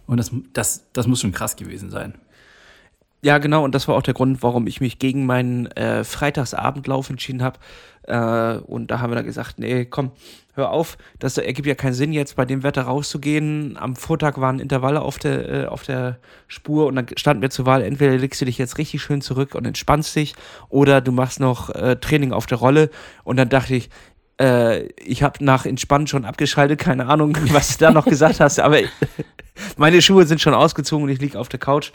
Und 0.06 0.18
das, 0.18 0.30
das, 0.52 0.86
das 0.92 1.06
muss 1.06 1.20
schon 1.20 1.32
krass 1.32 1.56
gewesen 1.56 1.90
sein. 1.90 2.14
Ja, 3.22 3.38
genau, 3.38 3.64
und 3.64 3.74
das 3.74 3.88
war 3.88 3.94
auch 3.96 4.02
der 4.02 4.12
Grund, 4.12 4.42
warum 4.42 4.66
ich 4.66 4.82
mich 4.82 4.98
gegen 4.98 5.24
meinen 5.24 5.66
äh, 5.68 6.04
Freitagsabendlauf 6.04 7.08
entschieden 7.08 7.42
habe. 7.42 7.58
Äh, 8.02 8.58
und 8.66 8.90
da 8.90 9.00
haben 9.00 9.10
wir 9.10 9.16
dann 9.16 9.24
gesagt, 9.24 9.58
nee, 9.58 9.86
komm, 9.86 10.10
hör 10.52 10.70
auf, 10.70 10.98
das 11.20 11.38
ergibt 11.38 11.66
ja 11.66 11.74
keinen 11.74 11.94
Sinn, 11.94 12.12
jetzt 12.12 12.36
bei 12.36 12.44
dem 12.44 12.62
Wetter 12.62 12.82
rauszugehen. 12.82 13.78
Am 13.78 13.96
Vortag 13.96 14.36
waren 14.36 14.60
Intervalle 14.60 15.00
auf 15.00 15.18
der, 15.18 15.48
äh, 15.48 15.66
auf 15.66 15.84
der 15.84 16.18
Spur 16.48 16.86
und 16.86 16.96
dann 16.96 17.06
stand 17.16 17.40
mir 17.40 17.48
zur 17.48 17.64
Wahl, 17.64 17.82
entweder 17.82 18.16
legst 18.18 18.42
du 18.42 18.44
dich 18.44 18.58
jetzt 18.58 18.76
richtig 18.76 19.00
schön 19.00 19.22
zurück 19.22 19.54
und 19.54 19.66
entspannst 19.66 20.14
dich 20.14 20.34
oder 20.68 21.00
du 21.00 21.10
machst 21.10 21.40
noch 21.40 21.70
äh, 21.70 21.96
Training 21.96 22.32
auf 22.32 22.44
der 22.44 22.58
Rolle. 22.58 22.90
Und 23.24 23.38
dann 23.38 23.48
dachte 23.48 23.74
ich, 23.74 23.88
äh, 24.40 24.86
ich 25.02 25.22
habe 25.22 25.44
nach 25.44 25.66
Entspannen 25.66 26.06
schon 26.06 26.24
abgeschaltet, 26.24 26.78
keine 26.80 27.06
Ahnung, 27.06 27.36
was 27.52 27.76
du 27.76 27.84
da 27.84 27.90
noch 27.92 28.06
gesagt 28.06 28.40
hast, 28.40 28.60
aber 28.60 28.78
meine 29.76 30.02
Schuhe 30.02 30.26
sind 30.26 30.40
schon 30.40 30.54
ausgezogen 30.54 31.04
und 31.04 31.10
ich 31.10 31.20
liege 31.20 31.38
auf 31.38 31.48
der 31.48 31.60
Couch. 31.60 31.92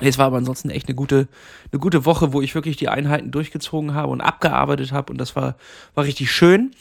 Es 0.00 0.18
war 0.18 0.26
aber 0.26 0.38
ansonsten 0.38 0.70
echt 0.70 0.88
eine 0.88 0.96
gute, 0.96 1.28
eine 1.70 1.78
gute 1.78 2.04
Woche, 2.04 2.32
wo 2.32 2.40
ich 2.40 2.54
wirklich 2.54 2.76
die 2.76 2.88
Einheiten 2.88 3.30
durchgezogen 3.30 3.94
habe 3.94 4.08
und 4.08 4.20
abgearbeitet 4.20 4.92
habe 4.92 5.12
und 5.12 5.18
das 5.18 5.36
war, 5.36 5.56
war 5.94 6.04
richtig 6.04 6.32
schön. 6.32 6.72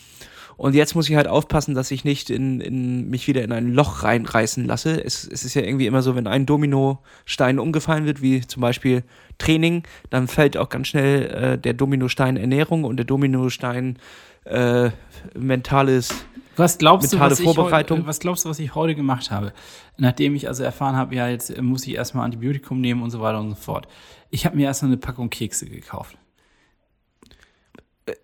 Und 0.57 0.75
jetzt 0.75 0.93
muss 0.93 1.09
ich 1.09 1.15
halt 1.15 1.27
aufpassen, 1.27 1.73
dass 1.73 1.89
ich 1.89 2.03
nicht 2.03 2.29
in, 2.29 2.61
in 2.61 3.09
mich 3.09 3.27
wieder 3.27 3.43
in 3.43 3.51
ein 3.51 3.73
Loch 3.73 4.03
reinreißen 4.03 4.63
lasse. 4.65 5.03
Es, 5.03 5.27
es 5.27 5.43
ist 5.43 5.55
ja 5.55 5.63
irgendwie 5.63 5.87
immer 5.87 6.03
so, 6.03 6.15
wenn 6.15 6.27
ein 6.27 6.45
Dominostein 6.45 7.57
umgefallen 7.57 8.05
wird, 8.05 8.21
wie 8.21 8.45
zum 8.45 8.61
Beispiel 8.61 9.03
Training, 9.39 9.81
dann 10.11 10.27
fällt 10.27 10.57
auch 10.57 10.69
ganz 10.69 10.89
schnell 10.89 11.23
äh, 11.25 11.57
der 11.57 11.73
Dominostein 11.73 12.37
Ernährung 12.37 12.83
und 12.83 12.97
der 12.97 13.05
Dominostein 13.05 13.97
äh, 14.45 14.89
mentales 15.35 16.13
Was 16.55 16.77
glaubst 16.77 17.11
du, 17.13 17.17
Mentale 17.17 17.31
was 17.31 17.39
ich, 17.39 18.05
was 18.07 18.19
glaubst 18.19 18.45
du, 18.45 18.49
was 18.49 18.59
ich 18.59 18.75
heute 18.75 18.95
gemacht 18.95 19.31
habe? 19.31 19.53
Nachdem 19.97 20.35
ich 20.35 20.47
also 20.47 20.63
erfahren 20.63 20.95
habe, 20.95 21.15
ja, 21.15 21.27
jetzt 21.27 21.49
äh, 21.49 21.61
muss 21.61 21.85
ich 21.85 21.95
erstmal 21.95 22.25
Antibiotikum 22.25 22.81
nehmen 22.81 23.03
und 23.03 23.11
so 23.11 23.21
weiter 23.21 23.39
und 23.39 23.49
so 23.51 23.55
fort. 23.55 23.87
Ich 24.29 24.45
habe 24.45 24.55
mir 24.55 24.65
erstmal 24.65 24.91
eine 24.91 24.97
Packung 24.97 25.29
Kekse 25.29 25.67
gekauft. 25.67 26.17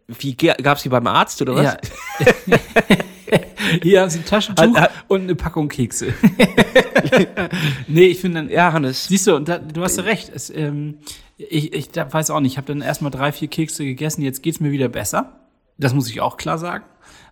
Wie 0.08 0.36
gab's 0.36 0.84
die 0.84 0.90
beim 0.90 1.08
Arzt 1.08 1.42
oder 1.42 1.56
was? 1.56 1.64
Ja. 1.64 1.78
Hier 3.84 4.02
haben 4.02 4.10
Sie 4.10 4.20
ein 4.20 4.26
Taschentuch 4.26 4.64
Hat- 4.64 4.82
hat- 4.82 4.92
und 5.08 5.22
eine 5.22 5.36
Packung 5.36 5.68
Kekse. 5.68 6.14
nee, 7.88 8.06
ich 8.06 8.20
finde 8.20 8.42
dann, 8.42 8.50
Ja, 8.50 8.72
Hannes. 8.74 9.08
Siehst 9.08 9.28
du, 9.28 9.36
und 9.36 9.50
da, 9.50 9.58
du 9.60 9.84
hast 9.84 9.98
ja 9.98 10.04
recht. 10.04 10.32
Es, 10.34 10.50
ähm, 10.50 11.00
ich 11.38 11.74
ich 11.74 11.92
da 11.92 12.12
weiß 12.12 12.30
auch 12.32 12.40
nicht, 12.40 12.54
ich 12.54 12.58
habe 12.58 12.68
dann 12.68 12.82
erstmal 12.82 13.12
drei, 13.12 13.32
vier 13.32 13.50
Kekse 13.50 13.84
gegessen, 13.84 14.22
jetzt 14.22 14.42
geht's 14.42 14.60
mir 14.60 14.72
wieder 14.72 14.88
besser. 14.90 15.47
Das 15.78 15.94
muss 15.94 16.10
ich 16.10 16.22
auch 16.22 16.38
klar 16.38 16.58
sagen. 16.58 16.86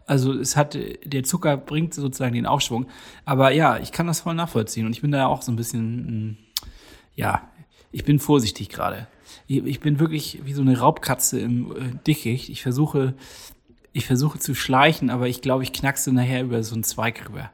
Also 0.08 0.34
es 0.34 0.56
hat, 0.56 0.78
der 1.04 1.24
Zucker 1.24 1.58
bringt 1.58 1.94
sozusagen 1.94 2.36
den 2.36 2.46
Aufschwung. 2.46 2.86
Aber 3.26 3.52
ja, 3.52 3.80
ich 3.80 3.92
kann 3.92 4.08
das 4.08 4.22
voll 4.22 4.36
nachvollziehen. 4.36 4.86
Und 4.86 4.94
ich 4.94 5.02
bin 5.02 5.12
da 5.12 5.26
auch 5.28 5.42
so 5.42 5.52
ein 5.52 5.56
bisschen, 5.56 6.30
mh, 6.30 6.36
ja, 7.16 7.50
ich 7.92 8.04
bin 8.04 8.20
vorsichtig 8.20 8.70
gerade. 8.70 9.08
Ich, 9.48 9.80
bin 9.80 10.00
wirklich 10.00 10.42
wie 10.44 10.54
so 10.54 10.62
eine 10.62 10.80
Raubkatze 10.80 11.40
im 11.40 11.72
äh, 11.72 11.98
Dickicht. 12.06 12.50
Ich 12.50 12.62
versuche, 12.62 13.14
ich 13.94 14.06
versuche 14.06 14.40
zu 14.40 14.54
schleichen, 14.56 15.10
aber 15.10 15.28
ich 15.28 15.42
glaube, 15.42 15.64
ich 15.64 15.74
knackse 15.74 16.12
nachher 16.12 16.44
über 16.44 16.62
so 16.64 16.76
einen 16.76 16.84
Zweig 16.84 17.28
rüber. 17.28 17.52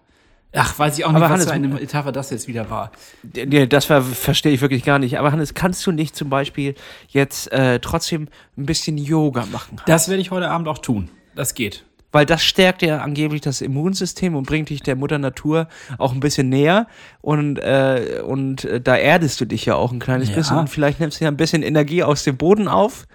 Ach, 0.54 0.78
weiß 0.78 0.98
ich 0.98 1.06
auch 1.06 1.10
nicht, 1.10 1.18
Aber 1.18 1.26
was 1.26 1.32
Hannes, 1.32 1.46
für 1.46 1.54
eine 1.54 1.68
Metapher 1.70 2.12
das 2.12 2.30
jetzt 2.30 2.48
wieder 2.48 2.70
war. 2.70 2.92
Nee, 3.34 3.68
das 3.68 3.86
ver 3.86 4.02
verstehe 4.02 4.52
ich 4.52 4.62
wirklich 4.62 4.84
gar 4.84 5.00
nicht. 5.00 5.18
Aber 5.18 5.32
Hannes, 5.32 5.54
kannst 5.54 5.86
du 5.88 5.92
nicht 5.92 6.16
zum 6.16 6.30
Beispiel 6.30 6.76
jetzt 7.08 7.52
äh, 7.52 7.80
trotzdem 7.80 8.28
ein 8.58 8.66
bisschen 8.66 8.98
Yoga 8.98 9.46
machen? 9.46 9.78
Das 9.86 10.10
werde 10.10 10.22
ich 10.22 10.32
heute 10.32 10.50
Abend 10.50 10.68
auch 10.68 10.80
tun. 10.80 11.10
Das 11.36 11.54
geht. 11.54 11.86
Weil 12.12 12.26
das 12.26 12.44
stärkt 12.44 12.82
ja 12.82 13.00
angeblich 13.00 13.42
das 13.42 13.62
Immunsystem 13.62 14.36
und 14.36 14.46
bringt 14.46 14.70
dich 14.70 14.82
der 14.84 14.96
Mutter 14.96 15.18
Natur 15.18 15.68
auch 15.98 16.12
ein 16.14 16.20
bisschen 16.20 16.50
näher. 16.50 16.88
Und, 17.22 17.58
äh, 17.58 18.22
und 18.26 18.66
äh, 18.66 18.82
da 18.82 18.98
erdest 18.98 19.40
du 19.42 19.46
dich 19.46 19.66
ja 19.66 19.76
auch 19.76 19.92
ein 19.92 20.00
kleines 20.00 20.30
Ja. 20.30 20.36
bisschen. 20.36 20.58
Und 20.58 20.70
vielleicht 20.70 21.00
nimmst 21.00 21.20
du 21.22 21.26
ja 21.26 21.32
ein 21.32 21.38
bisschen 21.38 21.64
Energie 21.64 22.04
aus 22.04 22.24
dem 22.24 22.38
Boden 22.38 22.68
auf. 22.68 23.06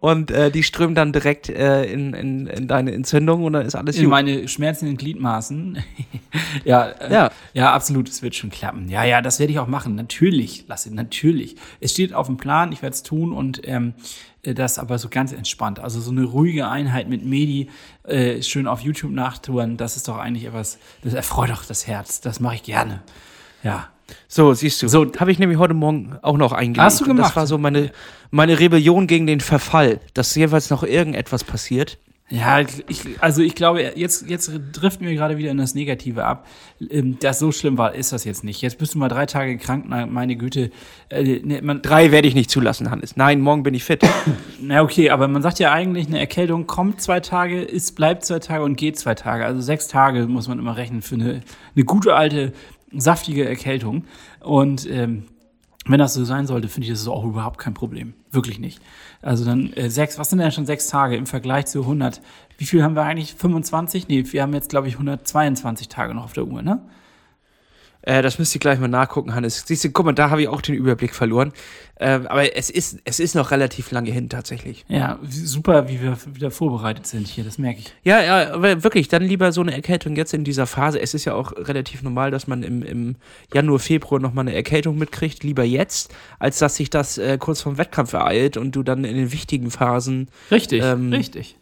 Und 0.00 0.30
äh, 0.30 0.50
die 0.50 0.62
strömt 0.62 0.96
dann 0.96 1.12
direkt 1.12 1.48
äh, 1.48 1.84
in, 1.84 2.14
in, 2.14 2.46
in 2.46 2.66
deine 2.68 2.92
Entzündung 2.92 3.44
und 3.44 3.52
dann 3.52 3.66
ist 3.66 3.74
alles 3.74 3.96
In 3.96 4.04
gut. 4.04 4.10
meine 4.10 4.48
schmerzenden 4.48 4.96
Gliedmaßen. 4.96 5.78
ja, 6.64 6.86
äh, 6.88 7.12
Ja. 7.12 7.30
ja, 7.54 7.72
absolut. 7.72 8.08
Es 8.08 8.22
wird 8.22 8.34
schon 8.34 8.50
klappen. 8.50 8.88
Ja, 8.88 9.04
ja, 9.04 9.20
das 9.20 9.38
werde 9.38 9.52
ich 9.52 9.58
auch 9.58 9.66
machen. 9.68 9.94
Natürlich, 9.94 10.64
Lasse, 10.68 10.94
natürlich. 10.94 11.56
Es 11.80 11.92
steht 11.92 12.14
auf 12.14 12.26
dem 12.26 12.36
Plan, 12.36 12.72
ich 12.72 12.82
werde 12.82 12.94
es 12.94 13.02
tun 13.02 13.32
und 13.32 13.60
ähm, 13.68 13.94
äh, 13.98 14.35
das 14.54 14.78
aber 14.78 14.98
so 14.98 15.08
ganz 15.08 15.32
entspannt. 15.32 15.78
Also 15.78 16.00
so 16.00 16.10
eine 16.10 16.24
ruhige 16.24 16.68
Einheit 16.68 17.08
mit 17.08 17.24
Medi, 17.24 17.68
äh, 18.04 18.42
schön 18.42 18.66
auf 18.66 18.80
YouTube 18.80 19.12
nachtouren, 19.12 19.76
das 19.76 19.96
ist 19.96 20.08
doch 20.08 20.18
eigentlich 20.18 20.44
etwas, 20.44 20.78
das 21.02 21.14
erfreut 21.14 21.50
doch 21.50 21.64
das 21.64 21.86
Herz. 21.86 22.20
Das 22.20 22.40
mache 22.40 22.56
ich 22.56 22.62
gerne. 22.62 23.02
Ja. 23.62 23.88
So, 24.28 24.54
siehst 24.54 24.82
du. 24.82 24.88
So. 24.88 25.10
habe 25.18 25.32
ich 25.32 25.38
nämlich 25.38 25.58
heute 25.58 25.74
Morgen 25.74 26.16
auch 26.22 26.36
noch 26.36 26.52
eingelegt. 26.52 26.84
Hast 26.84 27.00
du 27.00 27.04
Und 27.04 27.16
gemacht? 27.16 27.30
Das 27.30 27.36
war 27.36 27.46
so 27.46 27.58
meine, 27.58 27.90
meine 28.30 28.58
Rebellion 28.58 29.06
gegen 29.06 29.26
den 29.26 29.40
Verfall, 29.40 30.00
dass 30.14 30.34
jeweils 30.34 30.70
noch 30.70 30.82
irgendetwas 30.84 31.42
passiert. 31.42 31.98
Ja, 32.28 32.60
ich, 32.60 33.04
also 33.20 33.40
ich 33.40 33.54
glaube, 33.54 33.92
jetzt, 33.94 34.28
jetzt 34.28 34.50
driften 34.72 35.06
wir 35.06 35.14
gerade 35.14 35.38
wieder 35.38 35.52
in 35.52 35.58
das 35.58 35.76
Negative 35.76 36.24
ab. 36.24 36.44
Ähm, 36.90 37.18
Das 37.20 37.38
so 37.38 37.52
schlimm 37.52 37.78
war, 37.78 37.94
ist 37.94 38.12
das 38.12 38.24
jetzt 38.24 38.42
nicht. 38.42 38.62
Jetzt 38.62 38.78
bist 38.78 38.94
du 38.94 38.98
mal 38.98 39.08
drei 39.08 39.26
Tage 39.26 39.56
krank, 39.58 39.84
na, 39.88 40.06
meine 40.06 40.34
Güte. 40.34 40.72
Äh, 41.08 41.40
ne, 41.44 41.62
man, 41.62 41.82
Drei 41.82 42.10
werde 42.10 42.26
ich 42.26 42.34
nicht 42.34 42.50
zulassen, 42.50 42.90
Hannes. 42.90 43.14
Nein, 43.14 43.40
morgen 43.40 43.62
bin 43.62 43.74
ich 43.74 43.84
fit. 43.84 44.02
na 44.60 44.82
okay, 44.82 45.10
aber 45.10 45.28
man 45.28 45.40
sagt 45.40 45.60
ja 45.60 45.72
eigentlich, 45.72 46.08
eine 46.08 46.18
Erkältung 46.18 46.66
kommt 46.66 47.00
zwei 47.00 47.20
Tage, 47.20 47.62
ist, 47.62 47.94
bleibt 47.94 48.24
zwei 48.24 48.40
Tage 48.40 48.64
und 48.64 48.76
geht 48.76 48.98
zwei 48.98 49.14
Tage. 49.14 49.44
Also 49.44 49.60
sechs 49.60 49.86
Tage 49.86 50.26
muss 50.26 50.48
man 50.48 50.58
immer 50.58 50.76
rechnen 50.76 51.02
für 51.02 51.14
eine, 51.14 51.42
eine 51.76 51.84
gute 51.84 52.16
alte, 52.16 52.52
saftige 52.92 53.48
Erkältung. 53.48 54.04
Und 54.40 54.90
ähm, 54.90 55.26
wenn 55.86 56.00
das 56.00 56.14
so 56.14 56.24
sein 56.24 56.48
sollte, 56.48 56.66
finde 56.66 56.86
ich, 56.86 56.92
das 56.92 57.02
ist 57.02 57.08
auch 57.08 57.24
überhaupt 57.24 57.58
kein 57.58 57.74
Problem. 57.74 58.14
Wirklich 58.32 58.58
nicht. 58.58 58.80
Also 59.26 59.44
dann 59.44 59.72
äh, 59.72 59.90
sechs, 59.90 60.20
was 60.20 60.30
sind 60.30 60.38
denn 60.38 60.52
schon 60.52 60.66
sechs 60.66 60.86
Tage 60.86 61.16
im 61.16 61.26
Vergleich 61.26 61.66
zu 61.66 61.80
100? 61.80 62.20
Wie 62.58 62.64
viel 62.64 62.84
haben 62.84 62.94
wir 62.94 63.02
eigentlich? 63.02 63.34
25? 63.34 64.06
Nee, 64.06 64.24
wir 64.24 64.40
haben 64.40 64.54
jetzt, 64.54 64.70
glaube 64.70 64.86
ich, 64.86 64.94
122 64.94 65.88
Tage 65.88 66.14
noch 66.14 66.22
auf 66.22 66.32
der 66.32 66.44
Uhr, 66.46 66.62
ne? 66.62 66.80
Äh, 68.06 68.22
das 68.22 68.38
müsst 68.38 68.54
ihr 68.54 68.60
gleich 68.60 68.78
mal 68.78 68.88
nachgucken, 68.88 69.34
Hannes. 69.34 69.64
Siehst 69.66 69.84
du, 69.84 69.90
guck 69.90 70.06
mal, 70.06 70.12
da 70.12 70.30
habe 70.30 70.40
ich 70.40 70.48
auch 70.48 70.62
den 70.62 70.76
Überblick 70.76 71.14
verloren. 71.14 71.52
Ähm, 71.98 72.26
aber 72.28 72.56
es 72.56 72.70
ist, 72.70 73.00
es 73.04 73.20
ist 73.20 73.34
noch 73.34 73.50
relativ 73.50 73.90
lange 73.90 74.10
hin, 74.10 74.28
tatsächlich. 74.28 74.84
Ja, 74.88 75.18
super, 75.28 75.88
wie 75.88 76.00
wir 76.00 76.16
wieder 76.32 76.50
vorbereitet 76.50 77.06
sind 77.06 77.26
hier, 77.26 77.42
das 77.42 77.58
merke 77.58 77.80
ich. 77.80 77.92
Ja, 78.04 78.22
ja, 78.22 78.54
aber 78.54 78.84
wirklich, 78.84 79.08
dann 79.08 79.22
lieber 79.24 79.50
so 79.50 79.60
eine 79.60 79.74
Erkältung 79.74 80.14
jetzt 80.14 80.32
in 80.34 80.44
dieser 80.44 80.66
Phase. 80.66 81.00
Es 81.00 81.14
ist 81.14 81.24
ja 81.24 81.34
auch 81.34 81.52
relativ 81.56 82.02
normal, 82.02 82.30
dass 82.30 82.46
man 82.46 82.62
im, 82.62 82.82
im 82.82 83.16
Januar, 83.52 83.80
Februar 83.80 84.20
nochmal 84.20 84.42
eine 84.42 84.54
Erkältung 84.54 84.98
mitkriegt. 84.98 85.42
Lieber 85.42 85.64
jetzt, 85.64 86.14
als 86.38 86.58
dass 86.58 86.76
sich 86.76 86.90
das 86.90 87.18
äh, 87.18 87.38
kurz 87.38 87.60
vorm 87.62 87.76
Wettkampf 87.76 88.12
ereilt 88.12 88.56
und 88.56 88.76
du 88.76 88.84
dann 88.84 89.04
in 89.04 89.16
den 89.16 89.32
wichtigen 89.32 89.70
Phasen 89.70 90.28
Richtig, 90.50 90.82
Ähm, 90.84 91.12
richtig. 91.12 91.56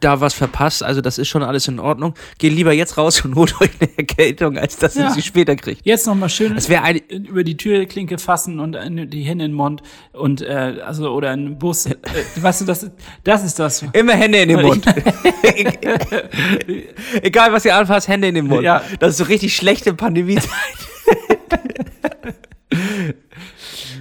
Da 0.00 0.20
was 0.20 0.34
verpasst. 0.34 0.82
Also 0.82 1.00
das 1.00 1.18
ist 1.18 1.28
schon 1.28 1.42
alles 1.42 1.66
in 1.68 1.80
Ordnung. 1.80 2.14
Geh 2.38 2.48
lieber 2.48 2.72
jetzt 2.72 2.96
raus 2.98 3.24
und 3.24 3.34
holt 3.34 3.60
euch 3.60 3.70
eine 3.80 3.90
Erkältung, 3.98 4.58
als 4.58 4.76
dass 4.76 4.94
Ja. 4.94 5.04
ihr 5.08 5.10
sie 5.10 5.22
später 5.22 5.56
kriegt. 5.56 5.84
Jetzt 5.84 6.06
noch 6.06 6.14
mal 6.14 6.28
schön 6.28 6.54
Das 6.54 6.68
wäre 6.68 6.82
eine, 6.82 6.98
über 6.98 7.42
die 7.44 7.56
Türklinke 7.56 8.18
fassen 8.18 8.60
und 8.60 8.74
äh, 8.74 9.06
die 9.06 9.22
Hände 9.22 9.44
in 9.44 9.52
den 9.52 9.56
Mund 9.56 9.82
und 10.12 10.42
äh, 10.42 10.76
also 10.86 11.10
oder 11.10 11.30
einen 11.30 11.58
Bus. 11.58 11.86
Äh, 11.86 11.96
weißt 12.36 12.60
du, 12.60 12.64
das, 12.66 12.90
das 13.24 13.44
ist 13.44 13.58
das. 13.58 13.84
Immer 13.92 14.12
Hände 14.14 14.38
in 14.38 14.48
den 14.50 14.62
Mund. 14.62 14.84
Egal, 17.22 17.52
was 17.52 17.64
ihr 17.64 17.74
anfasst, 17.76 18.06
Hände 18.08 18.28
in 18.28 18.34
den 18.36 18.46
Mund. 18.46 18.62
Ja. 18.62 18.82
Das 19.00 19.10
ist 19.10 19.16
so 19.18 19.24
richtig 19.24 19.56
schlechte 19.56 19.94
Pandemiezeit. 19.94 20.50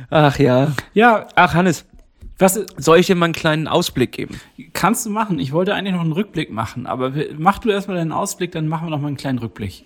Ach 0.09 0.37
ja. 0.39 0.71
Ja, 0.93 1.27
Ach, 1.35 1.53
Hannes, 1.53 1.85
was 2.41 2.59
soll 2.77 2.99
ich 2.99 3.07
dir 3.07 3.15
mal 3.15 3.25
einen 3.25 3.33
kleinen 3.33 3.67
Ausblick 3.67 4.11
geben? 4.11 4.39
kannst 4.73 5.05
du 5.05 5.09
machen? 5.09 5.39
Ich 5.39 5.51
wollte 5.53 5.73
eigentlich 5.73 5.93
noch 5.93 6.01
einen 6.01 6.11
Rückblick 6.11 6.51
machen, 6.51 6.85
aber 6.85 7.13
mach 7.37 7.59
du 7.59 7.69
erstmal 7.69 7.97
deinen 7.97 8.11
Ausblick, 8.11 8.51
dann 8.51 8.67
machen 8.67 8.87
wir 8.87 8.91
noch 8.91 9.01
mal 9.01 9.07
einen 9.07 9.17
kleinen 9.17 9.39
Rückblick. 9.39 9.85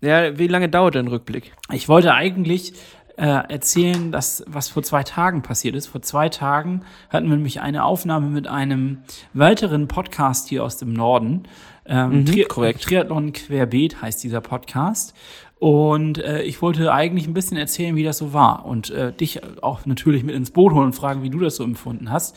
Ja, 0.00 0.38
wie 0.38 0.46
lange 0.46 0.68
dauert 0.68 0.94
dein 0.94 1.08
Rückblick? 1.08 1.52
Ich 1.72 1.88
wollte 1.88 2.14
eigentlich 2.14 2.72
äh, 3.16 3.26
erzählen, 3.52 4.12
dass 4.12 4.42
was 4.46 4.70
vor 4.70 4.82
zwei 4.82 5.02
Tagen 5.02 5.42
passiert 5.42 5.74
ist. 5.74 5.88
Vor 5.88 6.00
zwei 6.00 6.30
Tagen 6.30 6.82
hatten 7.10 7.28
wir 7.28 7.36
nämlich 7.36 7.60
eine 7.60 7.84
Aufnahme 7.84 8.28
mit 8.28 8.46
einem 8.46 8.98
weiteren 9.34 9.88
Podcast 9.88 10.48
hier 10.48 10.64
aus 10.64 10.78
dem 10.78 10.94
Norden. 10.94 11.42
Ähm, 11.84 12.24
Tri 12.24 12.44
korrekt. 12.44 12.82
Triathlon 12.82 13.32
Querbeet 13.32 14.00
heißt 14.00 14.22
dieser 14.22 14.40
Podcast. 14.40 15.14
Und 15.60 16.16
äh, 16.16 16.40
ich 16.42 16.62
wollte 16.62 16.90
eigentlich 16.90 17.26
ein 17.28 17.34
bisschen 17.34 17.58
erzählen, 17.58 17.94
wie 17.94 18.02
das 18.02 18.16
so 18.16 18.32
war. 18.32 18.64
Und 18.64 18.88
äh, 18.90 19.12
dich 19.12 19.40
auch 19.62 19.84
natürlich 19.84 20.24
mit 20.24 20.34
ins 20.34 20.50
Boot 20.52 20.72
holen 20.72 20.86
und 20.86 20.92
fragen, 20.94 21.22
wie 21.22 21.28
du 21.28 21.38
das 21.38 21.56
so 21.56 21.64
empfunden 21.64 22.10
hast. 22.10 22.34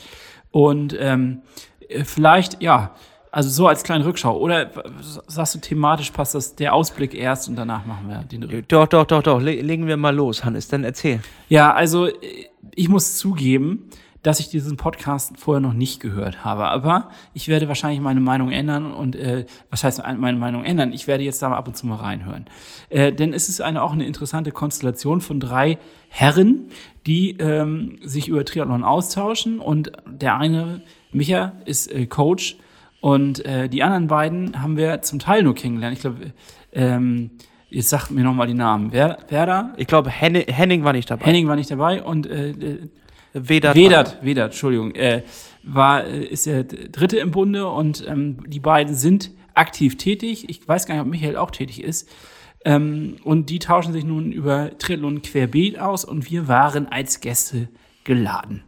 Und 0.51 0.95
ähm, 0.99 1.41
äh, 1.87 2.03
vielleicht, 2.03 2.61
ja, 2.61 2.91
also 3.31 3.49
so 3.49 3.65
als 3.69 3.83
kleine 3.83 4.05
Rückschau. 4.05 4.37
Oder 4.37 4.69
sagst 5.27 5.55
du, 5.55 5.59
thematisch 5.59 6.11
passt 6.11 6.35
das 6.35 6.55
der 6.55 6.73
Ausblick 6.73 7.15
erst 7.15 7.47
und 7.47 7.55
danach 7.55 7.85
machen 7.85 8.09
wir 8.09 8.25
den 8.25 8.43
Rückblick? 8.43 8.67
Doch, 8.67 8.87
doch, 8.87 9.05
doch, 9.05 9.23
doch. 9.23 9.39
Le 9.39 9.61
legen 9.61 9.87
wir 9.87 9.95
mal 9.95 10.13
los, 10.13 10.43
Hannes. 10.43 10.67
Dann 10.67 10.83
erzähl. 10.83 11.21
Ja, 11.47 11.73
also 11.73 12.07
äh, 12.07 12.49
ich 12.75 12.89
muss 12.89 13.17
zugeben, 13.17 13.89
dass 14.23 14.39
ich 14.39 14.49
diesen 14.49 14.77
Podcast 14.77 15.37
vorher 15.37 15.61
noch 15.61 15.73
nicht 15.73 15.99
gehört 15.99 16.43
habe. 16.43 16.65
Aber 16.65 17.09
ich 17.33 17.49
werde 17.49 17.67
wahrscheinlich 17.67 17.99
meine 17.99 18.21
Meinung 18.21 18.51
ändern 18.51 18.91
und 18.93 19.15
äh, 19.15 19.45
was 19.69 19.83
heißt 19.83 20.01
meine 20.17 20.37
Meinung 20.37 20.63
ändern? 20.63 20.93
Ich 20.93 21.07
werde 21.07 21.23
jetzt 21.23 21.41
da 21.41 21.49
mal 21.49 21.57
ab 21.57 21.67
und 21.67 21.77
zu 21.77 21.85
mal 21.85 21.97
reinhören. 21.97 22.45
Äh, 22.89 23.11
denn 23.13 23.33
es 23.33 23.49
ist 23.49 23.61
eine, 23.61 23.83
auch 23.83 23.91
eine 23.91 24.05
interessante 24.05 24.51
Konstellation 24.51 25.21
von 25.21 25.39
drei 25.39 25.77
Herren, 26.07 26.69
die 27.05 27.37
ähm, 27.37 27.99
sich 28.01 28.29
über 28.29 28.45
Triathlon 28.45 28.83
austauschen. 28.83 29.59
Und 29.59 29.91
der 30.07 30.37
eine, 30.37 30.81
Micha, 31.11 31.53
ist 31.65 31.91
äh, 31.91 32.05
Coach 32.07 32.57
und 33.01 33.45
äh, 33.45 33.67
die 33.67 33.83
anderen 33.83 34.07
beiden 34.07 34.61
haben 34.61 34.77
wir 34.77 35.01
zum 35.01 35.19
Teil 35.19 35.43
nur 35.43 35.55
kennengelernt. 35.55 35.97
Ich 35.97 36.01
glaube, 36.01 36.31
ähm, 36.71 37.31
jetzt 37.69 37.89
sagt 37.89 38.11
mir 38.11 38.23
nochmal 38.23 38.47
die 38.47 38.53
Namen. 38.53 38.93
Wer, 38.93 39.17
Werder, 39.27 39.73
Ich 39.75 39.87
glaube, 39.87 40.09
Henning, 40.09 40.45
Henning 40.47 40.85
war 40.85 40.93
nicht 40.93 41.11
dabei. 41.11 41.25
Henning 41.25 41.49
war 41.49 41.57
nicht 41.57 41.69
dabei 41.69 42.01
und 42.01 42.25
äh, 42.25 42.51
äh, 42.51 42.89
Vedat. 43.33 43.75
Vedat, 43.75 44.23
Vedat, 44.23 44.51
Entschuldigung, 44.51 44.93
äh, 44.95 45.23
war, 45.63 46.05
äh, 46.05 46.23
ist 46.23 46.45
der 46.45 46.63
Dritte 46.63 47.17
im 47.17 47.31
Bunde 47.31 47.67
und 47.67 48.05
ähm, 48.07 48.37
die 48.47 48.59
beiden 48.59 48.95
sind 48.95 49.31
aktiv 49.55 49.97
tätig. 49.97 50.49
Ich 50.49 50.67
weiß 50.67 50.85
gar 50.85 50.95
nicht, 50.95 51.03
ob 51.03 51.09
Michael 51.09 51.37
auch 51.37 51.51
tätig 51.51 51.83
ist. 51.83 52.09
Ähm, 52.65 53.17
und 53.23 53.49
die 53.49 53.59
tauschen 53.59 53.93
sich 53.93 54.03
nun 54.03 54.31
über 54.31 54.77
Triathlon 54.77 55.21
querbeet 55.21 55.79
aus 55.79 56.05
und 56.05 56.29
wir 56.31 56.47
waren 56.47 56.87
als 56.87 57.19
Gäste 57.19 57.67
geladen. 58.03 58.63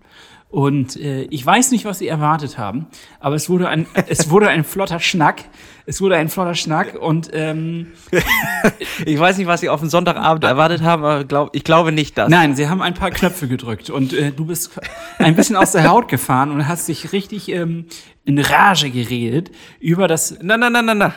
Und 0.50 0.96
äh, 0.96 1.24
ich 1.24 1.46
weiß 1.46 1.72
nicht, 1.72 1.84
was 1.86 2.00
sie 2.00 2.08
erwartet 2.08 2.58
haben, 2.58 2.88
aber 3.20 3.36
es 3.36 3.50
wurde 3.50 3.68
ein, 3.68 3.88
es 4.08 4.30
wurde 4.30 4.48
ein 4.48 4.64
flotter 4.64 5.00
Schnack. 5.00 5.44
Es 5.88 6.02
wurde 6.02 6.16
ein 6.16 6.30
flotter 6.30 6.56
Schnack 6.56 6.96
und 7.00 7.30
ähm, 7.34 7.92
Ich 9.06 9.20
weiß 9.20 9.38
nicht, 9.38 9.48
was 9.48 9.62
sie 9.62 9.70
auf 9.70 9.82
den 9.82 9.90
Sonntagabend 9.90 10.44
erwartet 10.44 10.82
haben, 10.82 11.04
aber 11.04 11.24
glaub, 11.25 11.56
ich 11.56 11.64
glaube 11.64 11.92
nicht 11.92 12.18
das. 12.18 12.30
Nein, 12.30 12.56
sie 12.56 12.70
haben 12.70 12.82
ein 12.82 12.94
paar 12.94 13.12
Knöpfe 13.12 13.48
gedrückt 13.48 13.90
und 13.90 14.14
äh, 14.14 14.32
du 14.32 14.46
bist 14.46 14.72
ein 15.20 15.36
bisschen 15.36 15.56
aus 15.56 15.74
der 15.74 15.88
Haut 15.90 16.08
gefahren 16.08 16.52
und 16.52 16.68
hast 16.68 16.88
dich 16.88 17.12
richtig 17.12 17.50
ähm, 17.50 17.86
in 18.24 18.40
Rage 18.40 18.90
geredet 18.90 19.52
über 19.80 20.08
das. 20.08 20.38
Na, 20.42 20.58
na, 20.58 20.70
na, 20.70 20.82
na, 20.82 20.96
na. 20.96 21.14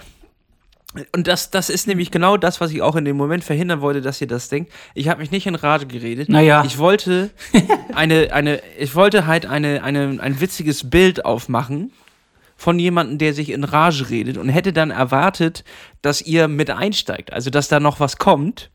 Und 1.15 1.27
das, 1.27 1.51
das 1.51 1.71
ist 1.71 1.87
nämlich 1.87 2.11
genau 2.11 2.37
das, 2.37 2.61
was 2.61 2.71
ich 2.71 2.83
auch 2.83 2.97
in 2.97 3.05
dem 3.05 3.17
Moment 3.17 3.45
verhindern 3.45 3.81
wollte, 3.81 4.01
dass 4.01 4.21
ihr 4.21 4.27
das 4.27 4.49
denkt. 4.49 4.73
Ich 4.95 5.09
habe 5.09 5.21
mich 5.21 5.31
nicht 5.31 5.47
in 5.47 5.55
Rage 5.55 5.87
geredet. 5.87 6.29
Naja. 6.29 6.65
Ich 6.67 6.79
wollte 6.79 7.31
eine, 7.95 8.33
eine, 8.33 8.61
ich 8.79 8.95
wollte 8.95 9.27
halt 9.27 9.47
eine, 9.47 9.83
eine, 9.83 10.19
ein 10.21 10.41
witziges 10.41 10.89
Bild 10.89 11.25
aufmachen 11.25 11.93
von 12.57 12.79
jemandem, 12.79 13.19
der 13.19 13.35
sich 13.35 13.51
in 13.51 13.65
Rage 13.65 14.11
redet 14.11 14.37
und 14.37 14.49
hätte 14.49 14.73
dann 14.73 14.91
erwartet, 14.91 15.65
dass 16.03 16.21
ihr 16.23 16.49
mit 16.49 16.71
einsteigt, 16.71 17.33
also 17.33 17.51
dass 17.51 17.69
da 17.69 17.79
noch 17.79 18.01
was 18.01 18.19
kommt 18.19 18.71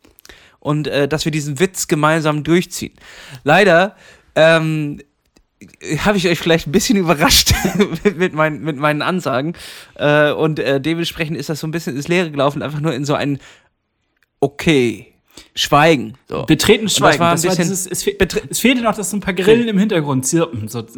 und 0.60 0.88
äh, 0.88 1.08
dass 1.08 1.26
wir 1.26 1.32
diesen 1.32 1.60
Witz 1.60 1.88
gemeinsam 1.88 2.44
durchziehen. 2.44 2.94
Leider 3.44 3.96
ähm, 4.36 5.02
habe 6.00 6.18
ich 6.18 6.28
euch 6.28 6.40
vielleicht 6.40 6.68
ein 6.68 6.72
bisschen 6.72 6.98
überrascht 6.98 7.54
mit, 8.04 8.18
mit, 8.18 8.34
mein, 8.34 8.62
mit 8.62 8.78
meinen 8.78 9.02
Ansagen 9.02 9.54
äh, 9.96 10.32
und 10.32 10.60
äh, 10.60 10.80
dementsprechend 10.82 11.38
ist 11.38 11.50
das 11.50 11.60
so 11.60 11.68
ein 11.68 11.72
bisschen 11.72 11.96
ins 11.96 12.08
Leere 12.08 12.32
gelaufen, 12.32 12.62
einfach 12.62 12.80
nur 12.80 12.94
in 12.94 13.06
so 13.06 13.14
ein 13.16 13.40
Okay. 14.44 15.14
Schweigen. 15.56 16.14
So. 16.30 16.44
Betreten 16.46 16.90
Schweigen. 16.90 17.20
das 17.20 17.20
war 17.20 17.30
ein 17.30 17.36
Das 17.36 17.44
war 17.44 17.50
bisschen- 17.52 17.64
dieses, 17.70 17.88
es, 17.88 18.04
fe 18.04 18.16
es 18.50 18.60
fehlte 18.60 18.82
noch, 18.82 18.96
dass 18.96 19.12
so 19.12 19.18
ein 19.18 19.20
paar 19.20 19.34
Grillen 19.36 19.68
im 19.68 19.78
Hintergrund 19.78 20.26
zirpen. 20.26 20.68
So. 20.68 20.84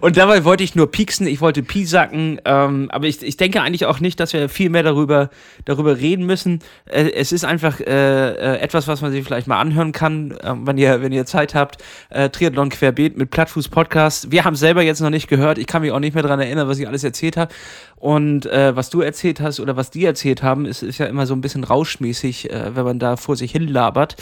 Und 0.00 0.16
dabei 0.18 0.44
wollte 0.44 0.62
ich 0.62 0.74
nur 0.74 0.90
pieksen, 0.90 1.26
ich 1.26 1.40
wollte 1.40 1.62
piesacken, 1.62 2.40
ähm, 2.44 2.90
aber 2.90 3.06
ich, 3.06 3.22
ich 3.22 3.36
denke 3.38 3.62
eigentlich 3.62 3.86
auch 3.86 4.00
nicht, 4.00 4.20
dass 4.20 4.32
wir 4.34 4.48
viel 4.50 4.68
mehr 4.68 4.82
darüber, 4.82 5.30
darüber 5.64 5.98
reden 5.98 6.26
müssen. 6.26 6.60
Äh, 6.84 7.10
es 7.12 7.32
ist 7.32 7.44
einfach 7.44 7.80
äh, 7.80 7.84
äh, 7.84 8.58
etwas, 8.60 8.86
was 8.88 9.00
man 9.00 9.12
sich 9.12 9.24
vielleicht 9.24 9.46
mal 9.46 9.58
anhören 9.58 9.92
kann, 9.92 10.32
äh, 10.32 10.52
wenn, 10.64 10.76
ihr, 10.76 11.00
wenn 11.00 11.12
ihr 11.12 11.24
Zeit 11.24 11.54
habt. 11.54 11.82
Äh, 12.10 12.28
Triathlon 12.28 12.68
querbeet 12.68 13.16
mit 13.16 13.30
Plattfuß 13.30 13.68
Podcast. 13.68 14.30
Wir 14.30 14.44
haben 14.44 14.54
es 14.54 14.60
selber 14.60 14.82
jetzt 14.82 15.00
noch 15.00 15.10
nicht 15.10 15.28
gehört. 15.28 15.56
Ich 15.58 15.66
kann 15.66 15.80
mich 15.82 15.92
auch 15.92 16.00
nicht 16.00 16.12
mehr 16.14 16.22
daran 16.22 16.40
erinnern, 16.40 16.68
was 16.68 16.78
ich 16.78 16.86
alles 16.86 17.02
erzählt 17.04 17.36
habe. 17.38 17.52
Und 17.96 18.44
äh, 18.46 18.76
was 18.76 18.90
du 18.90 19.00
erzählt 19.00 19.40
hast 19.40 19.58
oder 19.60 19.76
was 19.76 19.90
die 19.90 20.04
erzählt 20.04 20.42
haben, 20.42 20.66
ist, 20.66 20.82
ist 20.82 20.98
ja 20.98 21.06
immer 21.06 21.24
so 21.26 21.34
ein 21.34 21.40
bisschen 21.40 21.64
rauschmäßig, 21.64 22.25
äh, 22.50 22.74
wenn 22.74 22.84
man 22.84 22.98
da 22.98 23.16
vor 23.16 23.36
sich 23.36 23.52
hin 23.52 23.68
labert. 23.68 24.16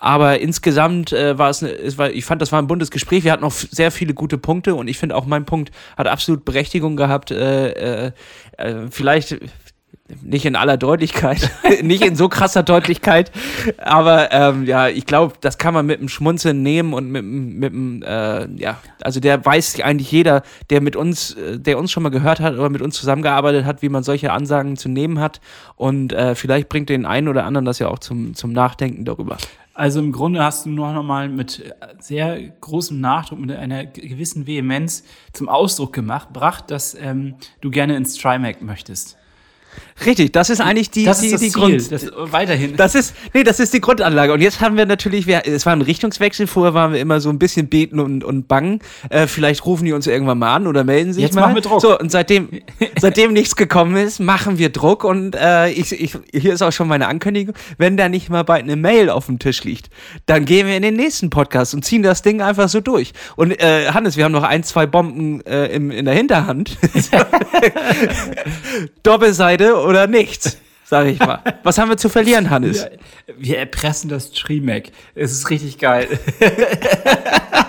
Aber 0.00 0.40
insgesamt 0.40 1.12
äh, 1.12 1.38
war 1.38 1.50
es, 1.50 1.62
ne- 1.62 1.70
es 1.70 1.96
war, 1.98 2.10
ich 2.10 2.24
fand, 2.24 2.42
das 2.42 2.52
war 2.52 2.60
ein 2.60 2.66
buntes 2.66 2.90
Gespräch. 2.90 3.24
Wir 3.24 3.32
hatten 3.32 3.44
f- 3.44 3.68
sehr 3.70 3.90
viele 3.90 4.12
gute 4.14 4.38
Punkte 4.38 4.74
und 4.74 4.88
ich 4.88 4.98
finde 4.98 5.14
auch 5.16 5.26
mein 5.26 5.44
Punkt 5.44 5.70
hat 5.96 6.06
absolut 6.08 6.44
Berechtigung 6.44 6.96
gehabt. 6.96 7.30
Äh, 7.30 8.12
vielleicht 8.90 9.36
nicht 10.22 10.46
in 10.46 10.56
aller 10.56 10.76
Deutlichkeit, 10.76 11.50
nicht 11.82 12.04
in 12.04 12.16
so 12.16 12.28
krasser 12.28 12.62
Deutlichkeit, 12.62 13.30
aber 13.78 14.32
ähm, 14.32 14.64
ja, 14.64 14.88
ich 14.88 15.06
glaube, 15.06 15.34
das 15.40 15.58
kann 15.58 15.74
man 15.74 15.86
mit 15.86 16.00
dem 16.00 16.08
Schmunzeln 16.08 16.62
nehmen 16.62 16.92
und 16.92 17.10
mit, 17.10 17.24
mit 17.24 18.04
äh, 18.04 18.48
ja, 18.56 18.78
also 19.02 19.20
der 19.20 19.44
weiß 19.44 19.80
eigentlich 19.80 20.10
jeder, 20.10 20.42
der 20.70 20.80
mit 20.80 20.96
uns, 20.96 21.32
äh, 21.34 21.58
der 21.58 21.78
uns 21.78 21.90
schon 21.90 22.02
mal 22.02 22.10
gehört 22.10 22.40
hat 22.40 22.54
oder 22.54 22.68
mit 22.70 22.82
uns 22.82 22.96
zusammengearbeitet 22.96 23.64
hat, 23.64 23.82
wie 23.82 23.88
man 23.88 24.02
solche 24.02 24.32
Ansagen 24.32 24.76
zu 24.76 24.88
nehmen 24.88 25.20
hat 25.20 25.40
und 25.76 26.12
äh, 26.12 26.34
vielleicht 26.34 26.68
bringt 26.68 26.88
den 26.88 27.06
einen 27.06 27.28
oder 27.28 27.44
anderen 27.44 27.64
das 27.64 27.78
ja 27.78 27.88
auch 27.88 27.98
zum, 27.98 28.34
zum 28.34 28.52
Nachdenken 28.52 29.04
darüber. 29.04 29.36
Also 29.76 29.98
im 29.98 30.12
Grunde 30.12 30.40
hast 30.40 30.66
du 30.66 30.70
noch 30.70 31.02
mal 31.02 31.28
mit 31.28 31.58
äh, 31.58 31.72
sehr 31.98 32.38
großem 32.60 33.00
Nachdruck, 33.00 33.40
mit 33.40 33.50
einer 33.50 33.86
ge- 33.86 34.06
gewissen 34.06 34.46
Vehemenz 34.46 35.02
zum 35.32 35.48
Ausdruck 35.48 35.92
gemacht, 35.92 36.28
gebracht, 36.28 36.70
dass 36.70 36.94
ähm, 36.94 37.34
du 37.60 37.70
gerne 37.70 37.96
ins 37.96 38.16
Trimac 38.16 38.62
möchtest. 38.62 39.16
Richtig, 40.04 40.32
das 40.32 40.50
ist 40.50 40.60
eigentlich 40.60 40.90
die, 40.90 41.04
Das 41.04 41.20
die, 41.20 41.26
ist 41.26 41.32
das 41.34 41.40
die 41.40 41.50
Ziel. 41.50 41.60
Grund. 41.60 41.92
Das, 41.92 42.06
weiterhin. 42.16 42.76
Das 42.76 42.94
ist, 42.94 43.14
nee, 43.32 43.44
das 43.44 43.60
ist 43.60 43.72
die 43.72 43.80
Grundanlage. 43.80 44.32
Und 44.32 44.40
jetzt 44.40 44.60
haben 44.60 44.76
wir 44.76 44.86
natürlich, 44.86 45.26
wir, 45.26 45.42
es 45.46 45.64
war 45.66 45.72
ein 45.72 45.82
Richtungswechsel. 45.82 46.46
Vorher 46.46 46.74
waren 46.74 46.92
wir 46.92 47.00
immer 47.00 47.20
so 47.20 47.30
ein 47.30 47.38
bisschen 47.38 47.68
beten 47.68 48.00
und, 48.00 48.24
und 48.24 48.48
bangen. 48.48 48.80
Äh, 49.08 49.26
vielleicht 49.26 49.64
rufen 49.66 49.84
die 49.84 49.92
uns 49.92 50.06
irgendwann 50.06 50.38
mal 50.38 50.54
an 50.54 50.66
oder 50.66 50.82
melden 50.84 51.12
sich 51.12 51.22
Jetzt 51.22 51.34
mal. 51.34 51.42
machen 51.42 51.54
wir 51.54 51.62
Druck. 51.62 51.80
So, 51.80 51.98
und 51.98 52.10
seitdem, 52.10 52.48
seitdem 53.00 53.32
nichts 53.32 53.54
gekommen 53.56 53.96
ist, 53.96 54.18
machen 54.18 54.58
wir 54.58 54.70
Druck. 54.70 55.04
Und 55.04 55.36
äh, 55.36 55.70
ich, 55.70 55.92
ich, 55.92 56.18
hier 56.32 56.52
ist 56.52 56.62
auch 56.62 56.72
schon 56.72 56.88
meine 56.88 57.06
Ankündigung. 57.06 57.54
Wenn 57.78 57.96
da 57.96 58.08
nicht 58.08 58.30
mal 58.30 58.42
bald 58.42 58.64
eine 58.64 58.76
Mail 58.76 59.10
auf 59.10 59.26
dem 59.26 59.38
Tisch 59.38 59.62
liegt, 59.64 59.90
dann 60.26 60.44
gehen 60.44 60.66
wir 60.66 60.76
in 60.76 60.82
den 60.82 60.96
nächsten 60.96 61.30
Podcast 61.30 61.72
und 61.72 61.84
ziehen 61.84 62.02
das 62.02 62.22
Ding 62.22 62.42
einfach 62.42 62.68
so 62.68 62.80
durch. 62.80 63.12
Und 63.36 63.52
äh, 63.62 63.90
Hannes, 63.92 64.16
wir 64.16 64.24
haben 64.24 64.32
noch 64.32 64.42
ein, 64.42 64.64
zwei 64.64 64.86
Bomben 64.86 65.40
äh, 65.46 65.66
im, 65.66 65.90
in 65.92 66.04
der 66.04 66.14
Hinterhand. 66.14 66.76
Doppelseite 69.02 69.63
oder 69.72 70.06
nichts, 70.06 70.58
sage 70.84 71.10
ich 71.10 71.18
mal. 71.18 71.40
Was 71.62 71.78
haben 71.78 71.88
wir 71.88 71.96
zu 71.96 72.08
verlieren, 72.08 72.50
Hannes? 72.50 72.86
Wir 73.38 73.58
erpressen 73.58 74.10
das 74.10 74.32
Trimac. 74.32 74.90
Es 75.14 75.32
ist 75.32 75.50
richtig 75.50 75.78
geil. 75.78 76.08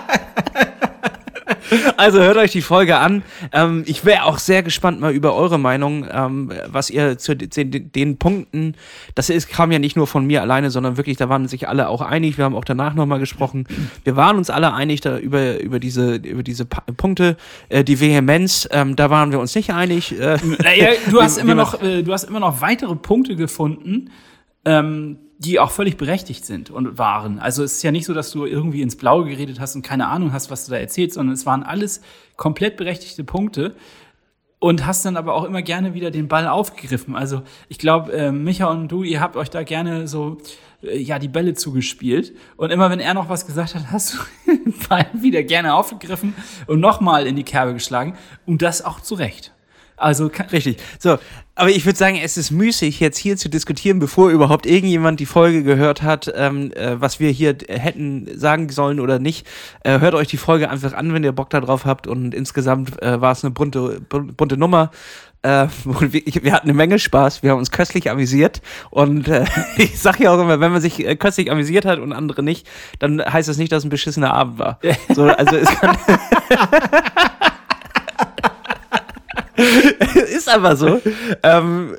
Also 1.96 2.20
hört 2.20 2.36
euch 2.36 2.52
die 2.52 2.62
Folge 2.62 2.98
an. 2.98 3.22
Ähm, 3.52 3.82
ich 3.86 4.04
wäre 4.04 4.24
auch 4.24 4.38
sehr 4.38 4.62
gespannt 4.62 5.00
mal 5.00 5.12
über 5.12 5.34
eure 5.34 5.58
Meinung, 5.58 6.06
ähm, 6.10 6.52
was 6.66 6.90
ihr 6.90 7.18
zu 7.18 7.34
den, 7.36 7.92
den, 7.92 8.18
Punkten, 8.18 8.74
das 9.14 9.30
ist, 9.30 9.48
kam 9.48 9.72
ja 9.72 9.78
nicht 9.78 9.96
nur 9.96 10.06
von 10.06 10.26
mir 10.26 10.42
alleine, 10.42 10.70
sondern 10.70 10.96
wirklich, 10.96 11.16
da 11.16 11.28
waren 11.28 11.48
sich 11.48 11.68
alle 11.68 11.88
auch 11.88 12.00
einig. 12.00 12.38
Wir 12.38 12.44
haben 12.44 12.54
auch 12.54 12.64
danach 12.64 12.94
nochmal 12.94 13.18
gesprochen. 13.18 13.66
Wir 14.04 14.16
waren 14.16 14.36
uns 14.36 14.50
alle 14.50 14.72
einig 14.72 15.00
da 15.00 15.18
über, 15.18 15.60
über 15.60 15.80
diese, 15.80 16.16
über 16.16 16.42
diese 16.42 16.64
pa 16.64 16.82
Punkte. 16.96 17.36
Äh, 17.68 17.84
die 17.84 18.00
Vehemenz, 18.00 18.68
ähm, 18.70 18.96
da 18.96 19.10
waren 19.10 19.32
wir 19.32 19.40
uns 19.40 19.54
nicht 19.54 19.72
einig. 19.72 20.18
Äh, 20.18 20.38
Naja, 20.62 20.88
du 21.10 21.20
hast 21.20 21.38
immer 21.38 21.54
noch, 21.54 21.82
äh, 21.82 22.02
du 22.02 22.12
hast 22.12 22.24
immer 22.24 22.40
noch 22.40 22.60
weitere 22.60 22.94
Punkte 22.94 23.36
gefunden, 23.36 24.10
ähm, 24.64 25.18
die 25.38 25.60
auch 25.60 25.70
völlig 25.70 25.96
berechtigt 25.96 26.46
sind 26.46 26.70
und 26.70 26.98
waren. 26.98 27.38
Also 27.38 27.62
es 27.62 27.74
ist 27.74 27.82
ja 27.82 27.90
nicht 27.90 28.06
so, 28.06 28.14
dass 28.14 28.30
du 28.30 28.46
irgendwie 28.46 28.82
ins 28.82 28.96
Blaue 28.96 29.26
geredet 29.26 29.60
hast 29.60 29.76
und 29.76 29.82
keine 29.82 30.08
Ahnung 30.08 30.32
hast, 30.32 30.50
was 30.50 30.66
du 30.66 30.72
da 30.72 30.78
erzählst, 30.78 31.14
sondern 31.14 31.34
es 31.34 31.44
waren 31.44 31.62
alles 31.62 32.00
komplett 32.36 32.76
berechtigte 32.76 33.22
Punkte 33.24 33.74
und 34.58 34.86
hast 34.86 35.04
dann 35.04 35.16
aber 35.16 35.34
auch 35.34 35.44
immer 35.44 35.60
gerne 35.62 35.94
wieder 35.94 36.10
den 36.10 36.28
Ball 36.28 36.48
aufgegriffen. 36.48 37.14
Also 37.14 37.42
ich 37.68 37.78
glaube, 37.78 38.12
äh, 38.12 38.32
Micha 38.32 38.70
und 38.70 38.88
du, 38.88 39.02
ihr 39.02 39.20
habt 39.20 39.36
euch 39.36 39.50
da 39.50 39.62
gerne 39.62 40.08
so 40.08 40.38
äh, 40.82 40.98
ja 40.98 41.18
die 41.18 41.28
Bälle 41.28 41.54
zugespielt 41.54 42.34
und 42.56 42.70
immer 42.70 42.88
wenn 42.88 43.00
er 43.00 43.12
noch 43.12 43.28
was 43.28 43.46
gesagt 43.46 43.74
hat, 43.74 43.86
hast 43.90 44.14
du 44.14 44.18
den 44.50 44.74
Ball 44.88 45.06
wieder 45.12 45.42
gerne 45.42 45.74
aufgegriffen 45.74 46.34
und 46.66 46.80
nochmal 46.80 47.26
in 47.26 47.36
die 47.36 47.44
Kerbe 47.44 47.74
geschlagen 47.74 48.16
und 48.46 48.62
das 48.62 48.82
auch 48.82 49.00
zu 49.00 49.14
Recht. 49.14 49.52
Also 49.96 50.30
Richtig. 50.52 50.76
So, 50.98 51.18
aber 51.54 51.70
ich 51.70 51.86
würde 51.86 51.98
sagen, 51.98 52.18
es 52.22 52.36
ist 52.36 52.50
müßig, 52.50 53.00
jetzt 53.00 53.16
hier 53.16 53.38
zu 53.38 53.48
diskutieren, 53.48 53.98
bevor 53.98 54.28
überhaupt 54.30 54.66
irgendjemand 54.66 55.20
die 55.20 55.26
Folge 55.26 55.62
gehört 55.62 56.02
hat, 56.02 56.30
ähm, 56.36 56.70
äh, 56.74 57.00
was 57.00 57.18
wir 57.18 57.30
hier 57.30 57.56
hätten 57.68 58.28
sagen 58.38 58.68
sollen 58.68 59.00
oder 59.00 59.18
nicht. 59.18 59.46
Äh, 59.82 60.00
hört 60.00 60.14
euch 60.14 60.28
die 60.28 60.36
Folge 60.36 60.68
einfach 60.68 60.92
an, 60.92 61.14
wenn 61.14 61.24
ihr 61.24 61.32
Bock 61.32 61.48
darauf 61.48 61.86
habt. 61.86 62.06
Und 62.06 62.34
insgesamt 62.34 63.00
äh, 63.02 63.20
war 63.22 63.32
es 63.32 63.42
eine 63.42 63.52
bunte, 63.52 64.02
bun- 64.10 64.32
bunte 64.36 64.58
Nummer. 64.58 64.90
Äh, 65.40 65.68
wir 65.84 66.52
hatten 66.52 66.66
eine 66.68 66.74
Menge 66.74 66.98
Spaß, 66.98 67.42
wir 67.42 67.52
haben 67.52 67.58
uns 67.58 67.70
köstlich 67.70 68.10
amüsiert. 68.10 68.60
Und 68.90 69.26
äh, 69.28 69.46
ich 69.78 69.98
sage 69.98 70.24
ja 70.24 70.32
auch 70.34 70.40
immer, 70.40 70.60
wenn 70.60 70.72
man 70.72 70.82
sich 70.82 71.06
äh, 71.06 71.16
köstlich 71.16 71.50
amüsiert 71.50 71.86
hat 71.86 72.00
und 72.00 72.12
andere 72.12 72.42
nicht, 72.42 72.68
dann 72.98 73.24
heißt 73.24 73.48
das 73.48 73.56
nicht, 73.56 73.72
dass 73.72 73.78
es 73.78 73.86
ein 73.86 73.90
beschissener 73.90 74.34
Abend 74.34 74.58
war. 74.58 74.78
So, 75.14 75.24
also 75.24 75.56
es 75.56 75.70
kann. 75.70 75.96
ist 80.34 80.48
aber 80.48 80.76
so. 80.76 81.00
Ähm, 81.42 81.96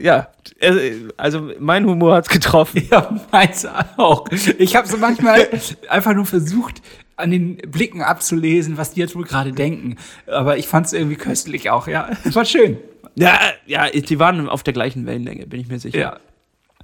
ja, 0.00 0.28
äh, 0.60 0.92
also 1.16 1.50
mein 1.58 1.86
Humor 1.86 2.16
hat's 2.16 2.28
getroffen. 2.28 2.86
Ja, 2.90 3.20
meins 3.30 3.66
auch. 3.96 4.26
Ich 4.58 4.76
habe 4.76 4.86
so 4.88 4.96
manchmal 4.96 5.48
einfach 5.88 6.14
nur 6.14 6.26
versucht, 6.26 6.82
an 7.16 7.30
den 7.30 7.56
Blicken 7.56 8.02
abzulesen, 8.02 8.76
was 8.76 8.92
die 8.92 9.00
jetzt 9.00 9.16
wohl 9.16 9.24
gerade 9.24 9.52
denken. 9.52 9.96
Aber 10.26 10.56
ich 10.56 10.68
fand 10.68 10.86
es 10.86 10.92
irgendwie 10.92 11.16
köstlich 11.16 11.70
auch, 11.70 11.88
ja. 11.88 12.10
War 12.24 12.44
schön. 12.44 12.78
Ja, 13.16 13.38
ja, 13.66 13.90
die 13.90 14.18
waren 14.18 14.48
auf 14.48 14.62
der 14.62 14.72
gleichen 14.72 15.04
Wellenlänge, 15.04 15.46
bin 15.46 15.60
ich 15.60 15.68
mir 15.68 15.80
sicher. 15.80 15.98
Ja. 15.98 16.20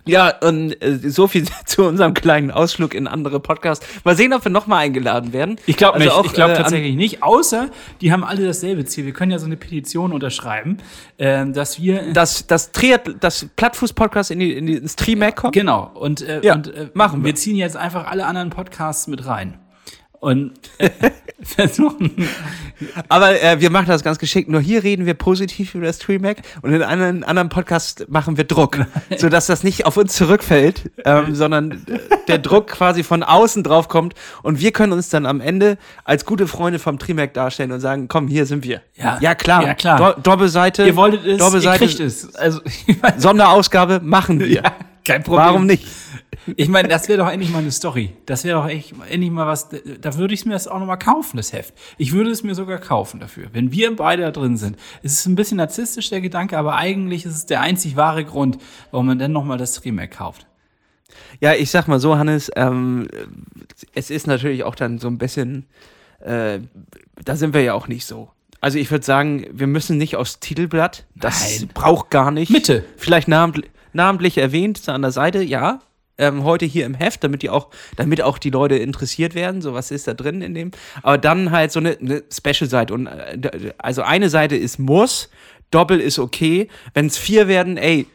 Ja, 0.06 0.34
und 0.42 0.72
äh, 0.82 0.98
so 1.08 1.26
viel 1.26 1.44
zu 1.66 1.84
unserem 1.84 2.12
kleinen 2.14 2.50
Ausflug 2.50 2.94
in 2.94 3.06
andere 3.06 3.40
Podcasts. 3.40 3.86
Mal 4.04 4.16
sehen, 4.16 4.32
ob 4.34 4.44
wir 4.44 4.50
nochmal 4.52 4.84
eingeladen 4.84 5.32
werden. 5.32 5.56
Ich 5.66 5.76
glaube 5.76 5.94
Also 5.94 6.04
nicht. 6.06 6.14
auch, 6.14 6.24
ich 6.26 6.32
glaube 6.34 6.52
äh, 6.52 6.56
tatsächlich 6.56 6.94
nicht. 6.94 7.22
Außer, 7.22 7.68
die 8.00 8.12
haben 8.12 8.22
alle 8.24 8.44
dasselbe 8.46 8.84
Ziel. 8.84 9.06
Wir 9.06 9.12
können 9.12 9.32
ja 9.32 9.38
so 9.38 9.46
eine 9.46 9.56
Petition 9.56 10.12
unterschreiben, 10.12 10.76
ähm, 11.18 11.52
dass 11.54 11.80
wir. 11.80 12.12
dass 12.12 12.46
das 12.46 12.72
Triath 12.72 13.16
das 13.20 13.46
Plattfuß-Podcast 13.56 14.30
in 14.30 14.40
die, 14.40 14.52
in 14.52 14.66
die, 14.66 14.74
ins 14.74 14.96
Trimac 14.96 15.36
kommt. 15.36 15.54
Genau. 15.54 15.90
Und, 15.94 16.20
äh, 16.22 16.40
Ja, 16.42 16.54
und 16.54 16.68
äh, 16.68 16.88
machen 16.94 17.20
wir. 17.22 17.26
wir 17.28 17.34
ziehen 17.34 17.56
jetzt 17.56 17.76
einfach 17.76 18.06
alle 18.06 18.26
anderen 18.26 18.50
Podcasts 18.50 19.06
mit 19.06 19.26
rein. 19.26 19.58
Und 20.24 20.52
äh, 20.78 20.88
versuchen. 21.42 22.26
Aber 23.10 23.42
äh, 23.42 23.60
wir 23.60 23.68
machen 23.68 23.88
das 23.88 24.02
ganz 24.02 24.18
geschickt. 24.18 24.48
Nur 24.48 24.62
hier 24.62 24.82
reden 24.82 25.04
wir 25.04 25.12
positiv 25.12 25.74
über 25.74 25.84
das 25.84 25.98
Trimac 25.98 26.38
und 26.62 26.72
in 26.72 26.82
einem 26.82 27.22
anderen 27.24 27.50
Podcast 27.50 28.06
machen 28.08 28.38
wir 28.38 28.44
Druck, 28.44 28.78
sodass 29.18 29.46
das 29.46 29.64
nicht 29.64 29.84
auf 29.84 29.98
uns 29.98 30.14
zurückfällt, 30.14 30.90
ähm, 31.04 31.34
sondern 31.34 31.72
äh, 31.72 31.98
der 32.26 32.38
Druck 32.38 32.68
quasi 32.68 33.02
von 33.02 33.22
außen 33.22 33.62
drauf 33.62 33.88
kommt 33.88 34.14
und 34.42 34.60
wir 34.60 34.72
können 34.72 34.94
uns 34.94 35.10
dann 35.10 35.26
am 35.26 35.42
Ende 35.42 35.76
als 36.04 36.24
gute 36.24 36.46
Freunde 36.46 36.78
vom 36.78 36.98
Trimac 36.98 37.34
darstellen 37.34 37.72
und 37.72 37.80
sagen, 37.80 38.08
komm, 38.08 38.26
hier 38.26 38.46
sind 38.46 38.64
wir. 38.64 38.80
Ja. 38.94 39.18
ja 39.20 39.34
klar. 39.34 39.62
Ja, 39.62 39.74
klar. 39.74 40.14
Do 40.14 40.22
Doppelseite. 40.22 40.86
Ihr 40.86 40.96
wolltet 40.96 41.26
es, 41.26 41.62
ihr 41.62 41.72
kriegt 41.72 42.00
es. 42.00 42.34
Also, 42.34 42.60
Sonderausgabe 43.18 44.00
machen 44.02 44.40
wir. 44.40 44.48
ja, 44.48 44.62
kein 45.04 45.22
Problem. 45.22 45.44
Warum 45.44 45.66
nicht? 45.66 45.86
Ich 46.56 46.68
meine, 46.68 46.88
das 46.88 47.08
wäre 47.08 47.18
doch 47.18 47.30
endlich 47.30 47.50
mal 47.50 47.58
eine 47.58 47.72
Story. 47.72 48.14
Das 48.26 48.44
wäre 48.44 48.60
doch 48.60 48.68
echt, 48.68 48.94
endlich 49.08 49.30
mal 49.30 49.46
was. 49.46 49.68
Da, 50.00 50.16
würde 50.16 50.34
ich 50.34 50.44
mir 50.46 50.52
das 50.52 50.68
auch 50.68 50.78
nochmal 50.78 50.98
kaufen, 50.98 51.36
das 51.36 51.52
Heft. 51.52 51.74
Ich 51.98 52.12
würde 52.12 52.30
es 52.30 52.42
mir 52.42 52.54
sogar 52.54 52.78
kaufen 52.78 53.20
dafür, 53.20 53.48
wenn 53.52 53.72
wir 53.72 53.94
beide 53.96 54.22
da 54.22 54.30
drin 54.30 54.56
sind. 54.56 54.76
Es 55.02 55.12
ist 55.12 55.26
ein 55.26 55.34
bisschen 55.34 55.58
narzisstisch, 55.58 56.10
der 56.10 56.20
Gedanke, 56.20 56.58
aber 56.58 56.76
eigentlich 56.76 57.24
ist 57.24 57.34
es 57.34 57.46
der 57.46 57.60
einzig 57.60 57.96
wahre 57.96 58.24
Grund, 58.24 58.58
warum 58.90 59.06
man 59.06 59.18
dann 59.18 59.32
nochmal 59.32 59.58
das 59.58 59.84
Remake 59.84 60.16
kauft. 60.16 60.46
Ja, 61.40 61.52
ich 61.54 61.70
sag 61.70 61.88
mal 61.88 62.00
so, 62.00 62.16
Hannes, 62.18 62.50
ähm, 62.56 63.08
es 63.94 64.10
ist 64.10 64.26
natürlich 64.26 64.64
auch 64.64 64.74
dann 64.74 64.98
so 64.98 65.08
ein 65.08 65.18
bisschen, 65.18 65.66
äh, 66.20 66.60
da 67.24 67.36
sind 67.36 67.54
wir 67.54 67.62
ja 67.62 67.74
auch 67.74 67.88
nicht 67.88 68.06
so. 68.06 68.30
Also 68.60 68.78
ich 68.78 68.90
würde 68.90 69.04
sagen, 69.04 69.46
wir 69.52 69.66
müssen 69.66 69.98
nicht 69.98 70.16
aufs 70.16 70.40
Titelblatt. 70.40 71.04
Das 71.14 71.60
Nein. 71.60 71.70
braucht 71.74 72.10
gar 72.10 72.30
nicht. 72.30 72.50
Mitte. 72.50 72.82
Vielleicht 72.96 73.28
namentlich, 73.28 73.70
namentlich 73.92 74.38
erwähnt 74.38 74.88
an 74.88 75.02
der 75.02 75.12
Seite, 75.12 75.42
ja. 75.42 75.80
Ähm, 76.16 76.44
heute 76.44 76.64
hier 76.64 76.86
im 76.86 76.94
Heft, 76.94 77.24
damit 77.24 77.42
die 77.42 77.50
auch, 77.50 77.70
damit 77.96 78.22
auch 78.22 78.38
die 78.38 78.50
Leute 78.50 78.76
interessiert 78.76 79.34
werden. 79.34 79.62
So, 79.62 79.74
was 79.74 79.90
ist 79.90 80.06
da 80.06 80.14
drin 80.14 80.42
in 80.42 80.54
dem? 80.54 80.70
Aber 81.02 81.18
dann 81.18 81.50
halt 81.50 81.72
so 81.72 81.80
eine, 81.80 81.98
eine 81.98 82.22
Special-Seite. 82.30 82.94
Und 82.94 83.06
äh, 83.06 83.72
also 83.78 84.02
eine 84.02 84.28
Seite 84.28 84.56
ist 84.56 84.78
muss, 84.78 85.28
Doppel 85.70 86.00
ist 86.00 86.20
okay. 86.20 86.68
Wenn 86.92 87.06
es 87.06 87.18
vier 87.18 87.48
werden, 87.48 87.76
ey, 87.76 88.06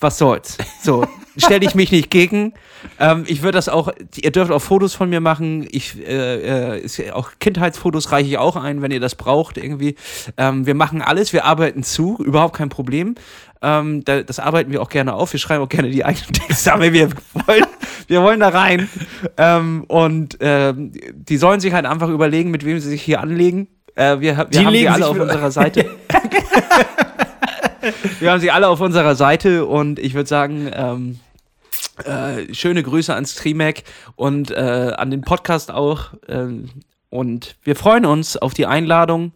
was 0.00 0.18
soll's? 0.18 0.58
So, 0.82 1.06
stelle 1.36 1.66
ich 1.66 1.74
mich 1.74 1.90
nicht 1.90 2.10
gegen. 2.10 2.54
Ähm, 2.98 3.24
ich 3.26 3.42
würde 3.42 3.56
das 3.56 3.68
auch, 3.68 3.92
ihr 4.16 4.30
dürft 4.30 4.50
auch 4.50 4.60
Fotos 4.60 4.94
von 4.94 5.10
mir 5.10 5.20
machen. 5.20 5.66
Ich, 5.70 5.98
äh, 6.06 6.76
äh, 6.76 7.10
auch 7.12 7.30
Kindheitsfotos 7.40 8.12
reiche 8.12 8.28
ich 8.28 8.38
auch 8.38 8.56
ein, 8.56 8.82
wenn 8.82 8.90
ihr 8.90 9.00
das 9.00 9.14
braucht 9.14 9.56
irgendwie. 9.56 9.96
Ähm, 10.36 10.66
wir 10.66 10.74
machen 10.74 11.02
alles, 11.02 11.32
wir 11.32 11.44
arbeiten 11.44 11.82
zu, 11.82 12.18
überhaupt 12.22 12.56
kein 12.56 12.68
Problem. 12.68 13.16
Ähm, 13.60 14.04
da, 14.04 14.22
das 14.22 14.38
arbeiten 14.38 14.70
wir 14.70 14.80
auch 14.82 14.88
gerne 14.88 15.14
auf. 15.14 15.32
Wir 15.32 15.40
schreiben 15.40 15.64
auch 15.64 15.68
gerne 15.68 15.90
die 15.90 16.04
eigenen 16.04 16.32
Texte, 16.32 16.72
aber 16.72 16.92
wir 16.92 17.10
wollen, 17.46 17.66
wir 18.06 18.22
wollen 18.22 18.40
da 18.40 18.48
rein. 18.48 18.88
Ähm, 19.36 19.84
und 19.88 20.38
ähm, 20.40 20.92
die 21.12 21.36
sollen 21.36 21.60
sich 21.60 21.72
halt 21.72 21.86
einfach 21.86 22.08
überlegen, 22.08 22.50
mit 22.50 22.64
wem 22.64 22.78
sie 22.78 22.88
sich 22.88 23.02
hier 23.02 23.20
anlegen. 23.20 23.68
Äh, 23.96 24.20
wir, 24.20 24.36
wir 24.36 24.44
Die 24.44 24.58
haben 24.58 24.66
sie 24.66 24.78
legen 24.78 24.88
alle 24.92 25.08
auf 25.08 25.18
unserer 25.18 25.50
Seite. 25.50 25.86
Wir 28.20 28.32
haben 28.32 28.40
sie 28.40 28.50
alle 28.50 28.68
auf 28.68 28.80
unserer 28.80 29.14
Seite 29.14 29.66
und 29.66 29.98
ich 29.98 30.14
würde 30.14 30.28
sagen, 30.28 30.70
ähm, 30.72 31.20
äh, 32.04 32.52
schöne 32.54 32.82
Grüße 32.82 33.14
ans 33.14 33.34
Trimac 33.34 33.82
und 34.16 34.50
äh, 34.50 34.92
an 34.96 35.10
den 35.10 35.22
Podcast 35.22 35.70
auch. 35.70 36.14
Ähm, 36.28 36.70
und 37.10 37.56
wir 37.62 37.74
freuen 37.76 38.04
uns 38.04 38.36
auf 38.36 38.52
die 38.54 38.66
Einladung 38.66 39.32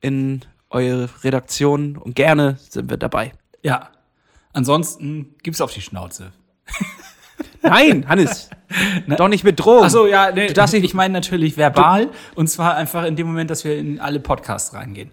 in 0.00 0.42
eure 0.70 1.08
Redaktion 1.24 1.96
und 1.96 2.14
gerne 2.14 2.56
sind 2.68 2.88
wir 2.90 2.96
dabei. 2.98 3.32
Ja. 3.62 3.90
Ansonsten 4.52 5.34
gibt's 5.42 5.60
auf 5.60 5.72
die 5.72 5.80
Schnauze. 5.82 6.32
Nein, 7.62 8.08
Hannes, 8.08 8.48
doch 9.18 9.28
nicht 9.28 9.42
mit 9.44 9.58
Drogen. 9.58 9.84
Achso, 9.84 10.06
ja, 10.06 10.30
nee, 10.30 10.46
Du 10.46 10.54
darfst 10.54 10.72
nicht- 10.74 10.84
ich 10.84 10.94
meine 10.94 11.12
natürlich 11.12 11.56
verbal 11.56 12.08
und 12.34 12.48
zwar 12.48 12.76
einfach 12.76 13.04
in 13.04 13.16
dem 13.16 13.26
Moment, 13.26 13.50
dass 13.50 13.64
wir 13.64 13.76
in 13.76 14.00
alle 14.00 14.20
Podcasts 14.20 14.72
reingehen. 14.72 15.10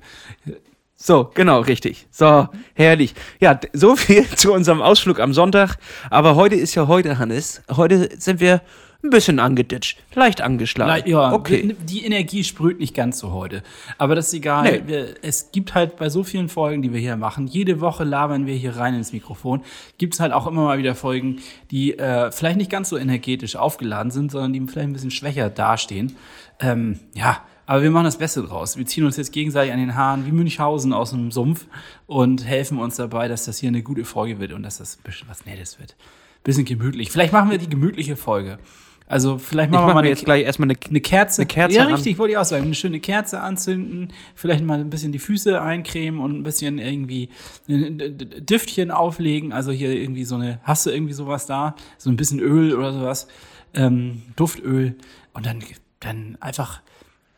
So, 1.05 1.29
genau, 1.33 1.59
richtig. 1.59 2.07
So, 2.11 2.47
herrlich. 2.75 3.13
Ja, 3.41 3.59
so 3.73 3.95
viel 3.97 4.25
zu 4.25 4.53
unserem 4.53 4.81
Ausflug 4.81 5.19
am 5.19 5.33
Sonntag. 5.33 5.75
Aber 6.09 6.37
heute 6.37 6.55
ist 6.55 6.75
ja 6.75 6.87
heute, 6.87 7.19
Hannes. 7.19 7.61
Heute 7.69 8.09
sind 8.17 8.39
wir 8.39 8.61
ein 9.03 9.09
bisschen 9.09 9.37
angeditscht, 9.37 10.01
leicht 10.15 10.39
angeschlagen. 10.39 11.09
Ja, 11.09 11.33
okay. 11.33 11.75
die 11.83 12.05
Energie 12.05 12.45
sprüht 12.45 12.79
nicht 12.79 12.95
ganz 12.95 13.19
so 13.19 13.33
heute. 13.33 13.63
Aber 13.97 14.15
das 14.15 14.27
ist 14.27 14.35
egal. 14.35 14.63
Nee. 14.63 14.83
Wir, 14.85 15.15
es 15.21 15.51
gibt 15.51 15.75
halt 15.75 15.97
bei 15.97 16.07
so 16.07 16.23
vielen 16.23 16.47
Folgen, 16.47 16.81
die 16.81 16.93
wir 16.93 17.01
hier 17.01 17.17
machen, 17.17 17.47
jede 17.47 17.81
Woche 17.81 18.05
labern 18.05 18.47
wir 18.47 18.55
hier 18.55 18.77
rein 18.77 18.93
ins 18.93 19.11
Mikrofon, 19.11 19.61
gibt 19.97 20.13
es 20.13 20.21
halt 20.21 20.31
auch 20.31 20.47
immer 20.47 20.63
mal 20.63 20.77
wieder 20.77 20.95
Folgen, 20.95 21.41
die 21.69 21.99
äh, 21.99 22.31
vielleicht 22.31 22.55
nicht 22.55 22.71
ganz 22.71 22.87
so 22.87 22.97
energetisch 22.97 23.57
aufgeladen 23.57 24.09
sind, 24.09 24.31
sondern 24.31 24.53
die 24.53 24.61
vielleicht 24.61 24.87
ein 24.87 24.93
bisschen 24.93 25.11
schwächer 25.11 25.49
dastehen. 25.49 26.15
Ähm, 26.61 27.01
ja, 27.13 27.41
aber 27.65 27.83
wir 27.83 27.91
machen 27.91 28.05
das 28.05 28.17
Beste 28.17 28.43
draus. 28.43 28.77
Wir 28.77 28.85
ziehen 28.85 29.05
uns 29.05 29.17
jetzt 29.17 29.31
gegenseitig 29.31 29.73
an 29.73 29.79
den 29.79 29.95
Haaren 29.95 30.25
wie 30.25 30.31
Münchhausen 30.31 30.93
aus 30.93 31.11
dem 31.11 31.31
Sumpf 31.31 31.65
und 32.07 32.45
helfen 32.45 32.77
uns 32.77 32.97
dabei, 32.97 33.27
dass 33.27 33.45
das 33.45 33.57
hier 33.57 33.69
eine 33.69 33.83
gute 33.83 34.05
Folge 34.05 34.39
wird 34.39 34.53
und 34.53 34.63
dass 34.63 34.77
das 34.77 34.97
ein 34.97 35.03
bisschen 35.03 35.27
was 35.29 35.45
Nettes 35.45 35.79
wird. 35.79 35.95
Bisschen 36.43 36.65
gemütlich. 36.65 37.09
Vielleicht 37.09 37.31
machen 37.31 37.51
wir 37.51 37.57
die 37.57 37.69
gemütliche 37.69 38.17
Folge. 38.17 38.59
Also 39.07 39.37
vielleicht 39.37 39.69
Ich 39.69 39.73
machen 39.73 39.83
wir 39.83 39.93
mache 39.93 40.03
mal 40.03 40.05
jetzt 40.05 40.25
gleich 40.25 40.43
erstmal 40.43 40.69
eine 40.69 40.79
eine 40.89 41.01
Kerze. 41.01 41.41
Eine 41.41 41.47
Kerze 41.47 41.75
ja, 41.75 41.83
richtig, 41.85 42.17
wollte 42.17 42.31
ich 42.31 42.37
auch 42.37 42.45
sagen. 42.45 42.63
Eine 42.63 42.73
schöne 42.73 42.99
Kerze 42.99 43.41
anzünden, 43.41 44.13
vielleicht 44.33 44.63
mal 44.63 44.79
ein 44.79 44.89
bisschen 44.89 45.11
die 45.11 45.19
Füße 45.19 45.61
eincremen 45.61 46.19
und 46.19 46.37
ein 46.39 46.43
bisschen 46.43 46.79
irgendwie 46.79 47.29
ein 47.67 48.17
Düftchen 48.49 48.91
auflegen. 48.91 49.51
Also 49.51 49.71
hier 49.71 49.91
irgendwie 49.91 50.23
so 50.23 50.35
eine, 50.35 50.59
hast 50.63 50.85
du 50.85 50.89
irgendwie 50.89 51.13
sowas 51.13 51.45
da? 51.45 51.75
So 51.97 52.09
ein 52.09 52.15
bisschen 52.15 52.39
Öl 52.39 52.75
oder 52.75 52.93
sowas. 52.93 53.27
Ähm, 53.73 54.23
Duftöl. 54.35 54.95
Und 55.33 55.45
dann, 55.45 55.59
dann 55.99 56.37
einfach 56.39 56.81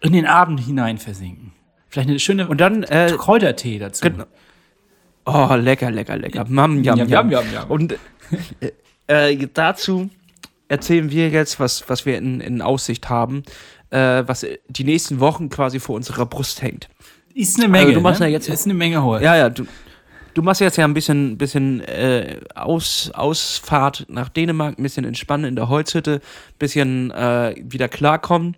in 0.05 0.13
den 0.13 0.25
Abend 0.25 0.59
hinein 0.59 0.97
versinken. 0.97 1.51
Vielleicht 1.89 2.09
eine 2.09 2.19
schöne 2.19 2.47
Und 2.47 2.59
dann, 2.61 2.83
äh, 2.83 3.13
Kräutertee 3.17 3.79
dazu. 3.79 4.03
Genau. 4.09 4.25
Oh, 5.25 5.55
lecker, 5.55 5.89
lecker, 5.91 6.17
lecker. 6.17 6.45
Mam, 6.47 6.83
yam, 6.83 6.97
Yam, 6.99 7.31
yam. 7.31 7.51
yam. 7.51 7.69
Und 7.71 7.97
äh, 9.07 9.31
äh, 9.33 9.47
dazu 9.53 10.09
erzählen 10.67 11.09
wir 11.09 11.29
jetzt, 11.29 11.59
was, 11.59 11.87
was 11.89 12.05
wir 12.05 12.17
in, 12.17 12.41
in 12.41 12.61
Aussicht 12.61 13.09
haben, 13.09 13.43
äh, 13.89 14.23
was 14.25 14.45
die 14.67 14.83
nächsten 14.83 15.19
Wochen 15.19 15.49
quasi 15.49 15.79
vor 15.79 15.95
unserer 15.95 16.25
Brust 16.25 16.61
hängt. 16.61 16.89
Ist 17.33 17.57
eine 17.59 17.67
Menge. 17.67 17.85
Also 17.87 17.95
du 17.95 18.01
machst 18.01 18.19
ne? 18.19 18.27
ja 18.27 18.33
jetzt- 18.33 18.49
ist 18.49 18.65
eine 18.65 18.73
Menge 18.73 19.03
hoch. 19.03 19.19
Ja, 19.19 19.35
ja, 19.35 19.49
du, 19.49 19.65
du 20.33 20.41
machst 20.41 20.61
jetzt 20.61 20.77
ja 20.77 20.85
ein 20.85 20.93
bisschen, 20.93 21.37
bisschen 21.37 21.81
äh, 21.81 22.39
Aus, 22.55 23.11
Ausfahrt 23.13 24.05
nach 24.09 24.29
Dänemark, 24.29 24.77
ein 24.77 24.83
bisschen 24.83 25.05
entspannen 25.05 25.45
in 25.45 25.55
der 25.55 25.69
Holzhütte, 25.69 26.21
bisschen 26.59 27.11
äh, 27.11 27.55
wieder 27.57 27.87
klarkommen. 27.87 28.55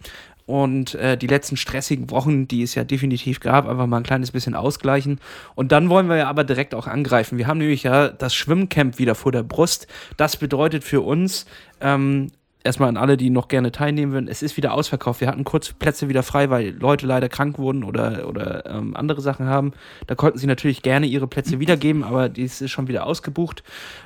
Und 0.48 0.96
äh, 0.96 1.18
die 1.18 1.28
letzten 1.28 1.58
stressigen 1.58 2.10
Wochen, 2.10 2.48
die 2.48 2.64
es 2.64 2.74
ja 2.74 2.84
definitiv 2.84 3.42
gab, 3.42 3.68
einfach 3.68 3.86
mal 3.86 3.98
ein 3.98 4.04
kleines 4.04 4.32
bisschen 4.32 4.56
ausgleichen. 4.56 5.20
Und 5.56 5.72
dann 5.74 5.90
wollen 5.90 6.08
wir 6.08 6.16
ja 6.16 6.30
aber 6.30 6.46
direkt 6.46 6.74
auch 6.74 6.88
angreifen. 6.88 7.38
Wir 7.38 7.48
haben 7.48 7.60
nämlich 7.60 7.84
ja 7.84 8.08
das 8.08 8.34
Schwimmcamp 8.34 8.98
wieder 8.98 9.14
vor 9.14 9.34
der 9.34 9.44
Brust. 9.44 9.88
Das 10.16 10.38
bedeutet 10.38 10.86
für 10.86 11.02
uns, 11.02 11.46
ähm, 11.82 12.32
erstmal 12.68 12.90
an 12.90 12.98
alle, 12.98 13.18
die 13.18 13.30
noch 13.30 13.48
gerne 13.48 13.72
teilnehmen 13.72 14.12
würden, 14.12 14.28
es 14.28 14.44
ist 14.44 14.58
wieder 14.58 14.74
ausverkauft. 14.74 15.22
Wir 15.22 15.28
hatten 15.30 15.44
kurz 15.44 15.74
Plätze 15.74 16.10
wieder 16.10 16.22
frei, 16.22 16.50
weil 16.50 16.70
Leute 16.70 17.08
leider 17.08 17.30
krank 17.30 17.58
wurden 17.58 17.84
oder, 17.84 18.28
oder 18.28 18.66
ähm, 18.68 18.96
andere 18.96 19.22
Sachen 19.22 19.48
haben. 19.48 19.72
Da 20.06 20.16
konnten 20.16 20.38
sie 20.38 20.48
natürlich 20.48 20.82
gerne 20.82 21.08
ihre 21.08 21.28
Plätze 21.28 21.60
wiedergeben, 21.60 22.04
aber 22.04 22.30
dies 22.30 22.62
ist 22.62 22.72
schon 22.72 22.88
wieder 22.88 23.06
ausgebucht. 23.06 23.64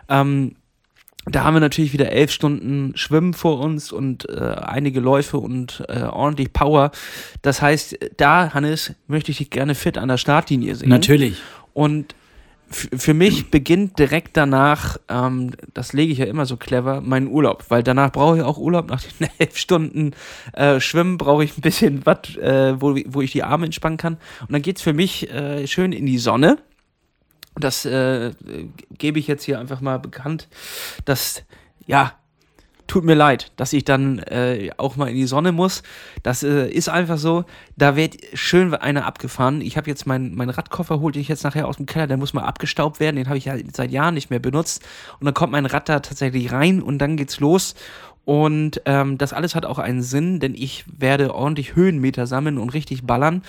Ähm, 0.08 0.56
da 1.26 1.44
haben 1.44 1.54
wir 1.54 1.60
natürlich 1.60 1.94
wieder 1.94 2.12
elf 2.12 2.32
Stunden 2.32 2.94
Schwimmen 2.96 3.34
vor 3.34 3.60
uns 3.60 3.92
und 3.92 4.28
äh, 4.30 4.56
einige 4.62 5.00
Läufe 5.00 5.38
und 5.38 5.84
äh, 5.88 6.02
ordentlich 6.02 6.52
Power. 6.52 6.92
Das 7.42 7.62
heißt, 7.62 7.98
da, 8.18 8.54
Hannes, 8.54 8.94
möchte 9.08 9.32
ich 9.32 9.38
dich 9.38 9.50
gerne 9.52 9.76
fit 9.76 9.98
an 9.98 10.08
der 10.08 10.18
Startlinie 10.18 10.76
sehen. 10.76 10.90
Natürlich. 10.90 11.38
Und 11.74 12.16
für 12.72 13.14
mich 13.14 13.52
beginnt 13.52 14.00
direkt 14.00 14.38
danach, 14.38 14.98
ähm, 15.10 15.52
das 15.74 15.94
lege 15.94 16.12
ich 16.12 16.20
ja 16.20 16.26
immer 16.26 16.46
so 16.46 16.58
clever, 16.58 17.02
mein 17.02 17.28
Urlaub. 17.28 17.66
Weil 17.70 17.84
danach 17.84 18.12
brauche 18.12 18.38
ich 18.38 18.44
auch 18.44 18.58
Urlaub. 18.58 18.90
Nach 18.90 19.02
den 19.02 19.28
elf 19.38 19.58
Stunden 19.58 20.14
äh, 20.54 20.80
Schwimmen 20.80 21.18
brauche 21.18 21.44
ich 21.44 21.58
ein 21.58 21.62
bisschen 21.62 22.06
was, 22.06 22.36
äh, 22.38 22.82
wo, 22.82 22.96
wo 23.08 23.22
ich 23.22 23.32
die 23.32 23.44
Arme 23.44 23.66
entspannen 23.66 23.98
kann. 23.98 24.18
Und 24.42 24.52
dann 24.52 24.62
geht's 24.62 24.82
für 24.82 24.94
mich 24.94 25.30
äh, 25.32 25.68
schön 25.68 25.92
in 25.92 26.06
die 26.06 26.18
Sonne. 26.18 26.58
Das 27.56 27.86
äh, 27.86 28.32
gebe 28.98 29.20
ich 29.20 29.28
jetzt 29.28 29.44
hier 29.44 29.60
einfach 29.60 29.82
mal 29.82 30.00
bekannt. 30.00 30.48
Das, 31.06 31.44
ja, 31.86 32.14
tut 32.92 33.06
mir 33.06 33.16
leid, 33.16 33.54
dass 33.56 33.72
ich 33.72 33.86
dann 33.86 34.20
äh, 34.20 34.70
auch 34.76 34.98
mal 34.98 35.08
in 35.08 35.16
die 35.16 35.26
Sonne 35.26 35.54
muss. 35.54 35.82
Das 36.24 36.44
äh, 36.44 36.70
ist 36.70 36.90
einfach 36.90 37.18
so. 37.18 37.46
Da 37.78 37.96
wird 37.96 38.18
schön 38.34 38.76
einer 38.76 39.06
abgefahren. 39.06 39.62
Ich 39.62 39.78
habe 39.78 39.90
jetzt 39.90 40.06
meinen 40.06 40.36
mein 40.36 40.50
Radkoffer, 40.50 41.00
holte 41.00 41.18
ich 41.18 41.30
jetzt 41.30 41.46
nachher 41.46 41.70
aus 41.70 41.78
dem 41.78 41.86
Keller, 41.86 42.08
der 42.08 42.18
muss 42.18 42.34
mal 42.34 42.44
abgestaubt 42.44 43.00
werden. 43.00 43.16
Den 43.16 43.28
habe 43.28 43.38
ich 43.38 43.46
ja 43.46 43.56
seit 43.74 43.92
Jahren 43.92 44.14
nicht 44.14 44.30
mehr 44.30 44.40
benutzt. 44.40 44.84
Und 45.20 45.26
dann 45.26 45.34
kommt 45.34 45.54
mein 45.54 45.66
Rad 45.66 45.88
da 45.88 46.02
tatsächlich 46.02 46.52
rein 46.52 46.82
und 46.82 46.98
dann 46.98 47.16
geht's 47.16 47.40
los. 47.40 47.76
Und 48.26 48.82
ähm, 48.86 49.18
das 49.18 49.32
alles 49.32 49.56
hat 49.56 49.66
auch 49.66 49.80
einen 49.80 50.04
Sinn, 50.04 50.42
denn 50.42 50.54
ich 50.54 50.84
werde 50.96 51.34
ordentlich 51.34 51.76
Höhenmeter 51.76 52.28
sammeln 52.28 52.58
und 52.58 52.74
richtig 52.74 53.04
ballern 53.04 53.42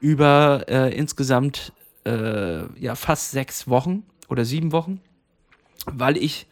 über 0.00 0.64
äh, 0.68 0.92
insgesamt 0.92 1.72
äh, 2.08 2.80
ja 2.80 2.94
fast 2.94 3.30
sechs 3.30 3.68
Wochen 3.68 4.04
oder 4.28 4.44
sieben 4.44 4.72
Wochen, 4.72 5.00
weil 5.86 6.16
ich 6.16 6.46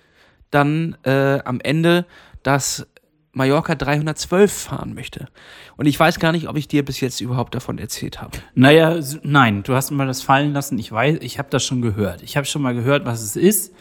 dann 0.50 0.96
äh, 1.04 1.40
am 1.44 1.60
Ende 1.60 2.06
das 2.42 2.86
Mallorca 3.32 3.74
312 3.74 4.50
fahren 4.50 4.94
möchte. 4.94 5.28
Und 5.76 5.84
ich 5.84 6.00
weiß 6.00 6.18
gar 6.18 6.32
nicht, 6.32 6.48
ob 6.48 6.56
ich 6.56 6.68
dir 6.68 6.84
bis 6.84 7.00
jetzt 7.00 7.20
überhaupt 7.20 7.54
davon 7.54 7.76
erzählt 7.78 8.22
habe. 8.22 8.38
Naja, 8.54 8.98
nein, 9.22 9.62
du 9.62 9.74
hast 9.74 9.90
mal 9.90 10.06
das 10.06 10.22
fallen 10.22 10.54
lassen. 10.54 10.78
Ich 10.78 10.90
weiß, 10.90 11.18
ich 11.20 11.38
habe 11.38 11.50
das 11.50 11.62
schon 11.62 11.82
gehört. 11.82 12.22
Ich 12.22 12.38
habe 12.38 12.46
schon 12.46 12.62
mal 12.62 12.74
gehört, 12.74 13.04
was 13.04 13.20
es 13.20 13.36
ist. 13.36 13.74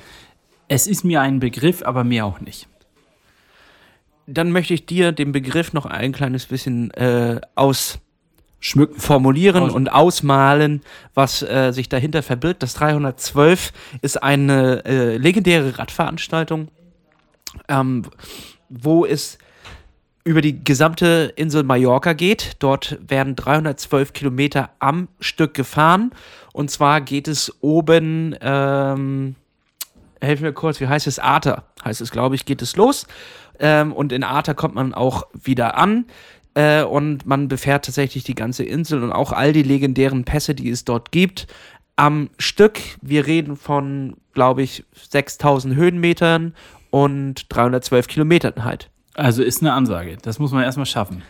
Es 0.68 0.88
ist 0.88 1.06
mir 1.06 1.22
ein 1.22 1.40
Begriff, 1.40 1.84
aber 1.84 2.04
mehr 2.04 2.26
auch 2.26 2.42
nicht. 2.42 2.68
Dann 4.28 4.52
möchte 4.52 4.74
ich 4.74 4.88
dir 4.88 5.14
den 5.14 5.32
Begriff 5.32 5.72
noch 5.72 5.86
ein 5.86 6.12
kleines 6.12 6.48
bisschen 6.48 6.92
äh, 6.92 7.40
aus 7.54 8.00
Schmücken. 8.60 9.00
formulieren 9.00 9.63
Aus- 9.63 9.74
und 9.74 9.89
ausmalen, 9.89 10.82
was 11.13 11.41
äh, 11.41 11.72
sich 11.72 11.89
dahinter 11.89 12.24
verbirgt. 12.24 12.63
Das 12.63 12.74
312 12.76 13.72
ist 14.02 14.22
eine 14.22 14.84
äh, 14.86 15.18
legendäre 15.18 15.78
Radveranstaltung, 15.78 16.70
ähm, 17.68 18.04
wo 18.70 19.06
es 19.06 19.38
über 20.26 20.41
die 20.41 20.63
gesamte 20.63 21.32
Insel 21.36 21.63
Mallorca 21.63 22.13
geht. 22.13 22.54
Dort 22.60 22.98
werden 23.08 23.36
312 23.36 24.12
Kilometer 24.12 24.72
am 24.80 25.08
Stück 25.20 25.54
gefahren. 25.54 26.12
Und 26.52 26.72
zwar 26.72 27.00
geht 27.02 27.28
es 27.28 27.54
oben, 27.62 28.36
ähm, 28.41 29.36
helf 30.20 30.41
mir 30.41 30.52
kurz, 30.52 30.80
wie 30.82 30.88
heißt 30.88 31.06
es? 31.06 31.20
Arter 31.20 31.65
heißt 31.84 32.02
es, 32.02 32.10
glaube 32.10 32.34
ich, 32.34 32.46
geht 32.46 32.63
es 32.63 32.76
los. 32.76 33.06
Ähm, 33.60 33.94
und 33.94 34.12
in 34.12 34.24
Arter 34.24 34.56
kommt 34.56 34.74
man 34.74 34.94
auch 34.94 35.28
wieder 35.34 35.78
an. 35.78 36.06
Äh, 36.56 36.84
und 36.84 37.26
man 37.26 37.48
befährt 37.48 37.86
tatsächlich 37.86 38.24
die 38.24 38.36
ganze 38.36 38.63
Insel 38.63 39.04
und 39.04 39.12
auch 39.12 39.32
all 39.32 39.54
die 39.54 39.63
legendären 39.63 40.24
Pässe, 40.24 40.56
die 40.56 40.70
es 40.70 40.86
dort 40.86 41.12
gibt, 41.12 41.48
am 41.96 42.30
Stück. 42.39 42.80
Wir 43.02 43.28
reden 43.28 43.56
von, 43.56 44.15
glaube 44.34 44.63
ich, 44.63 44.84
6000 45.10 45.76
Höhenmetern 45.76 46.56
und 46.89 47.46
312 47.50 48.08
Kilometern 48.08 48.63
halt. 48.63 48.89
Also 49.13 49.44
ist 49.44 49.62
eine 49.62 49.74
Ansage. 49.74 50.18
Das 50.22 50.39
muss 50.39 50.52
man 50.52 50.63
erstmal 50.63 50.86
schaffen. 50.86 51.24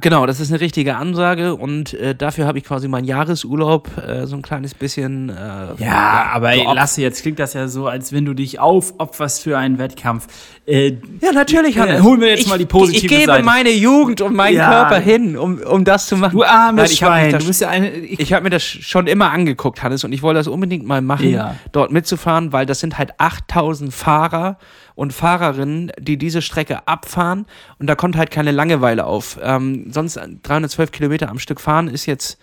Genau, 0.00 0.24
das 0.24 0.40
ist 0.40 0.50
eine 0.50 0.60
richtige 0.60 0.96
Ansage 0.96 1.54
und 1.54 1.92
äh, 1.92 2.14
dafür 2.14 2.46
habe 2.46 2.56
ich 2.56 2.64
quasi 2.64 2.88
meinen 2.88 3.04
Jahresurlaub 3.04 3.90
äh, 3.98 4.26
so 4.26 4.36
ein 4.36 4.42
kleines 4.42 4.74
bisschen. 4.74 5.28
Äh, 5.28 5.84
ja, 5.84 6.30
aber 6.32 6.52
ey, 6.52 6.64
Lasse, 6.74 7.02
jetzt 7.02 7.20
klingt 7.20 7.38
das 7.38 7.52
ja 7.52 7.68
so, 7.68 7.86
als 7.88 8.10
wenn 8.10 8.24
du 8.24 8.32
dich 8.32 8.58
aufopferst 8.58 9.42
für 9.42 9.58
einen 9.58 9.78
Wettkampf. 9.78 10.28
Äh, 10.66 10.96
ja, 11.20 11.32
natürlich, 11.32 11.78
Hannes. 11.78 12.00
Äh, 12.00 12.02
holen 12.02 12.22
wir 12.22 12.28
jetzt 12.28 12.40
ich, 12.40 12.48
mal 12.48 12.58
die 12.58 12.64
positive 12.64 12.96
Ich, 12.96 13.04
ich 13.04 13.10
gebe 13.10 13.32
Seite. 13.32 13.44
meine 13.44 13.70
Jugend 13.70 14.22
und 14.22 14.34
meinen 14.34 14.56
ja. 14.56 14.70
Körper 14.70 14.98
hin, 14.98 15.36
um, 15.36 15.58
um 15.58 15.84
das 15.84 16.06
zu 16.06 16.16
machen. 16.16 16.36
Du 16.36 16.42
armes 16.42 16.90
Nein, 16.90 16.96
Schwein. 16.96 17.32
Das, 17.32 17.42
du 17.42 17.48
bist 17.48 17.60
ja 17.60 17.68
eine, 17.68 17.90
ich 17.90 18.18
ich 18.18 18.32
habe 18.32 18.44
mir 18.44 18.50
das 18.50 18.64
schon 18.64 19.06
immer 19.06 19.30
angeguckt, 19.30 19.82
Hannes, 19.82 20.04
und 20.04 20.12
ich 20.12 20.22
wollte 20.22 20.38
das 20.38 20.48
unbedingt 20.48 20.86
mal 20.86 21.02
machen, 21.02 21.28
ja. 21.28 21.56
dort 21.72 21.92
mitzufahren, 21.92 22.50
weil 22.52 22.64
das 22.64 22.80
sind 22.80 22.96
halt 22.96 23.12
8000 23.18 23.92
Fahrer 23.92 24.56
und 24.94 25.12
Fahrerinnen, 25.12 25.92
die 25.98 26.16
diese 26.16 26.42
Strecke 26.42 26.86
abfahren. 26.86 27.46
Und 27.78 27.86
da 27.86 27.94
kommt 27.94 28.16
halt 28.16 28.30
keine 28.30 28.50
Langeweile 28.50 29.06
auf. 29.06 29.38
Ähm, 29.42 29.90
sonst 29.90 30.20
312 30.42 30.92
Kilometer 30.92 31.28
am 31.28 31.38
Stück 31.38 31.60
fahren 31.60 31.88
ist 31.88 32.06
jetzt, 32.06 32.38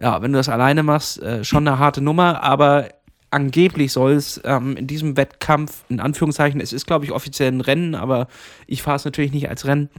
ja, 0.00 0.22
wenn 0.22 0.32
du 0.32 0.38
das 0.38 0.48
alleine 0.48 0.82
machst, 0.82 1.22
äh, 1.22 1.44
schon 1.44 1.66
eine 1.66 1.78
harte 1.78 2.00
Nummer, 2.00 2.42
aber 2.42 2.88
angeblich 3.30 3.92
soll 3.92 4.12
es 4.12 4.40
ähm, 4.44 4.76
in 4.76 4.86
diesem 4.86 5.16
Wettkampf, 5.16 5.84
in 5.88 6.00
Anführungszeichen, 6.00 6.60
es 6.60 6.72
ist 6.72 6.86
glaube 6.86 7.04
ich 7.04 7.12
offiziell 7.12 7.50
ein 7.50 7.60
Rennen, 7.60 7.94
aber 7.94 8.28
ich 8.66 8.82
fahre 8.82 8.96
es 8.96 9.04
natürlich 9.04 9.32
nicht 9.32 9.48
als 9.48 9.66
Rennen, 9.66 9.90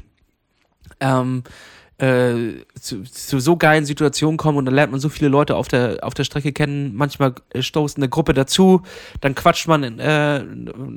ähm, 1.00 1.44
äh, 1.98 2.66
zu, 2.80 3.04
zu, 3.04 3.40
so 3.40 3.56
geilen 3.56 3.86
Situationen 3.86 4.38
kommen 4.38 4.58
und 4.58 4.66
dann 4.66 4.76
lernt 4.76 4.92
man 4.92 5.00
so 5.00 5.08
viele 5.08 5.30
Leute 5.30 5.56
auf 5.56 5.70
der, 5.70 6.00
auf 6.02 6.14
der 6.14 6.26
Strecke 6.26 6.52
kennen. 6.52 6.94
Manchmal 6.94 7.36
äh, 7.52 7.62
stoßt 7.62 7.98
eine 7.98 8.10
Gruppe 8.10 8.34
dazu, 8.34 8.82
dann 9.22 9.34
quatscht 9.34 9.68
man 9.68 10.00
äh, 10.00 10.44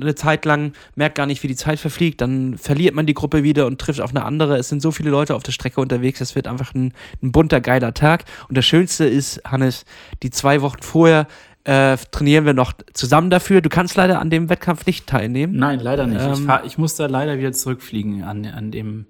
eine 0.00 0.14
Zeit 0.16 0.44
lang, 0.44 0.72
merkt 0.96 1.14
gar 1.14 1.26
nicht, 1.26 1.42
wie 1.42 1.48
die 1.48 1.56
Zeit 1.56 1.78
verfliegt, 1.78 2.20
dann 2.20 2.58
verliert 2.58 2.94
man 2.94 3.06
die 3.06 3.14
Gruppe 3.14 3.44
wieder 3.44 3.66
und 3.66 3.80
trifft 3.80 4.00
auf 4.00 4.10
eine 4.10 4.24
andere. 4.24 4.56
Es 4.56 4.68
sind 4.68 4.82
so 4.82 4.90
viele 4.90 5.10
Leute 5.10 5.36
auf 5.36 5.44
der 5.44 5.52
Strecke 5.52 5.80
unterwegs, 5.80 6.20
es 6.20 6.34
wird 6.34 6.48
einfach 6.48 6.74
ein, 6.74 6.92
ein 7.22 7.30
bunter, 7.30 7.60
geiler 7.60 7.94
Tag. 7.94 8.24
Und 8.48 8.58
das 8.58 8.64
Schönste 8.64 9.04
ist, 9.04 9.40
Hannes, 9.44 9.84
die 10.24 10.30
zwei 10.30 10.62
Wochen 10.62 10.82
vorher 10.82 11.28
äh, 11.62 11.96
trainieren 12.10 12.44
wir 12.44 12.54
noch 12.54 12.72
zusammen 12.94 13.30
dafür. 13.30 13.60
Du 13.60 13.68
kannst 13.68 13.94
leider 13.94 14.20
an 14.20 14.30
dem 14.30 14.48
Wettkampf 14.48 14.86
nicht 14.86 15.06
teilnehmen. 15.06 15.54
Nein, 15.56 15.78
leider 15.80 16.06
nicht. 16.06 16.22
Ähm, 16.22 16.32
ich, 16.32 16.40
fahr, 16.40 16.64
ich 16.64 16.78
muss 16.78 16.96
da 16.96 17.06
leider 17.06 17.38
wieder 17.38 17.52
zurückfliegen 17.52 18.22
an, 18.24 18.46
an 18.46 18.70
dem 18.70 19.06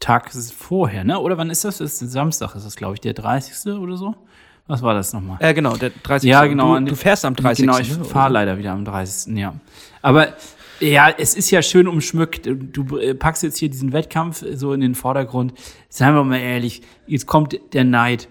Tag 0.00 0.30
vorher, 0.32 1.04
ne? 1.04 1.18
Oder 1.18 1.38
wann 1.38 1.50
ist 1.50 1.64
das? 1.64 1.78
Das 1.78 2.00
ist 2.00 2.12
Samstag, 2.12 2.54
ist 2.54 2.64
das, 2.64 2.76
glaube 2.76 2.94
ich, 2.94 3.00
der 3.00 3.14
30. 3.14 3.72
oder 3.74 3.96
so? 3.96 4.14
Was 4.68 4.82
war 4.82 4.94
das 4.94 5.12
nochmal? 5.12 5.38
Äh, 5.40 5.54
genau, 5.54 5.76
der 5.76 5.90
30. 5.90 6.28
Ja, 6.28 6.44
genau. 6.44 6.78
Du, 6.78 6.86
du 6.86 6.96
fährst 6.96 7.24
am 7.24 7.34
30. 7.34 7.64
Genau, 7.64 7.78
ich 7.78 7.96
ne? 7.96 8.04
fahre 8.04 8.32
leider 8.32 8.58
wieder 8.58 8.72
am 8.72 8.84
30. 8.84 9.36
Ja. 9.36 9.54
Aber 10.02 10.34
ja, 10.80 11.08
es 11.16 11.34
ist 11.34 11.50
ja 11.50 11.62
schön 11.62 11.88
umschmückt. 11.88 12.46
Du 12.46 12.98
äh, 12.98 13.14
packst 13.14 13.42
jetzt 13.42 13.56
hier 13.58 13.70
diesen 13.70 13.92
Wettkampf 13.92 14.44
so 14.54 14.72
in 14.72 14.80
den 14.80 14.94
Vordergrund. 14.94 15.54
Seien 15.88 16.14
wir 16.14 16.22
mal 16.22 16.38
ehrlich, 16.38 16.82
jetzt 17.06 17.26
kommt 17.26 17.58
der 17.72 17.84
Neid 17.84 18.28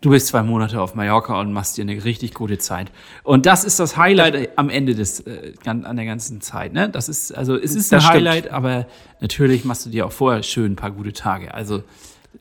du 0.00 0.10
bist 0.10 0.28
zwei 0.28 0.42
Monate 0.42 0.80
auf 0.80 0.94
Mallorca 0.94 1.40
und 1.40 1.52
machst 1.52 1.76
dir 1.76 1.82
eine 1.82 2.04
richtig 2.04 2.34
gute 2.34 2.58
Zeit. 2.58 2.90
Und 3.22 3.46
das 3.46 3.64
ist 3.64 3.80
das 3.80 3.96
Highlight 3.96 4.50
am 4.56 4.70
Ende 4.70 4.94
des, 4.94 5.20
äh, 5.20 5.52
an 5.64 5.96
der 5.96 6.04
ganzen 6.04 6.40
Zeit, 6.40 6.72
ne? 6.72 6.88
Das 6.88 7.08
ist, 7.08 7.32
also, 7.32 7.56
es 7.56 7.74
ist 7.74 7.92
ein 7.92 7.98
das 7.98 8.08
Highlight, 8.08 8.44
stimmt. 8.44 8.54
aber 8.54 8.86
natürlich 9.20 9.64
machst 9.64 9.86
du 9.86 9.90
dir 9.90 10.06
auch 10.06 10.12
vorher 10.12 10.42
schön 10.42 10.72
ein 10.72 10.76
paar 10.76 10.90
gute 10.90 11.12
Tage. 11.12 11.52
Also, 11.54 11.82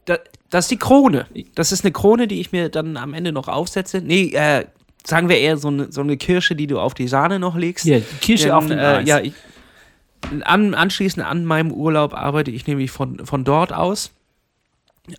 da, 0.05 0.17
das 0.49 0.65
ist 0.65 0.71
die 0.71 0.77
Krone. 0.77 1.25
Das 1.55 1.71
ist 1.71 1.83
eine 1.83 1.91
Krone, 1.91 2.27
die 2.27 2.39
ich 2.39 2.51
mir 2.51 2.69
dann 2.69 2.97
am 2.97 3.13
Ende 3.13 3.31
noch 3.31 3.47
aufsetze. 3.47 4.01
Nee, 4.01 4.31
äh, 4.33 4.65
sagen 5.05 5.29
wir 5.29 5.37
eher 5.37 5.57
so 5.57 5.69
eine, 5.69 5.91
so 5.91 6.01
eine 6.01 6.17
Kirsche, 6.17 6.55
die 6.55 6.67
du 6.67 6.79
auf 6.79 6.93
die 6.93 7.07
Sahne 7.07 7.39
noch 7.39 7.55
legst. 7.55 7.85
Ja, 7.85 7.99
die 7.99 8.17
Kirsche 8.21 8.45
Denn, 8.45 8.53
auf 8.53 8.67
den 8.67 8.77
äh, 8.77 9.01
Ja, 9.03 9.19
ich, 9.19 9.33
an, 10.43 10.73
anschließend 10.73 11.25
an 11.25 11.45
meinem 11.45 11.71
Urlaub 11.71 12.13
arbeite 12.13 12.51
ich 12.51 12.67
nämlich 12.67 12.91
von, 12.91 13.25
von 13.25 13.43
dort 13.43 13.73
aus 13.73 14.11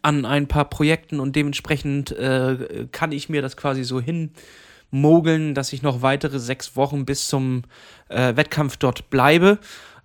an 0.03 0.25
ein 0.25 0.49
paar 0.49 0.67
Projekten 0.69 1.21
und 1.21 1.37
dementsprechend 1.37 2.13
äh, 2.13 2.87
kann 2.93 3.13
ich 3.13 3.29
mir 3.29 3.43
das 3.43 3.57
quasi 3.57 3.85
so 3.85 4.01
hinmogeln, 4.01 5.55
dass 5.55 5.73
ich 5.73 5.83
noch 5.83 6.03
weitere 6.03 6.39
sechs 6.39 6.77
Wochen 6.77 7.05
bis 7.05 7.29
zum 7.29 7.63
äh, 8.09 8.37
Wettkampf 8.37 8.77
dort 8.77 9.11
bleibe. 9.11 9.59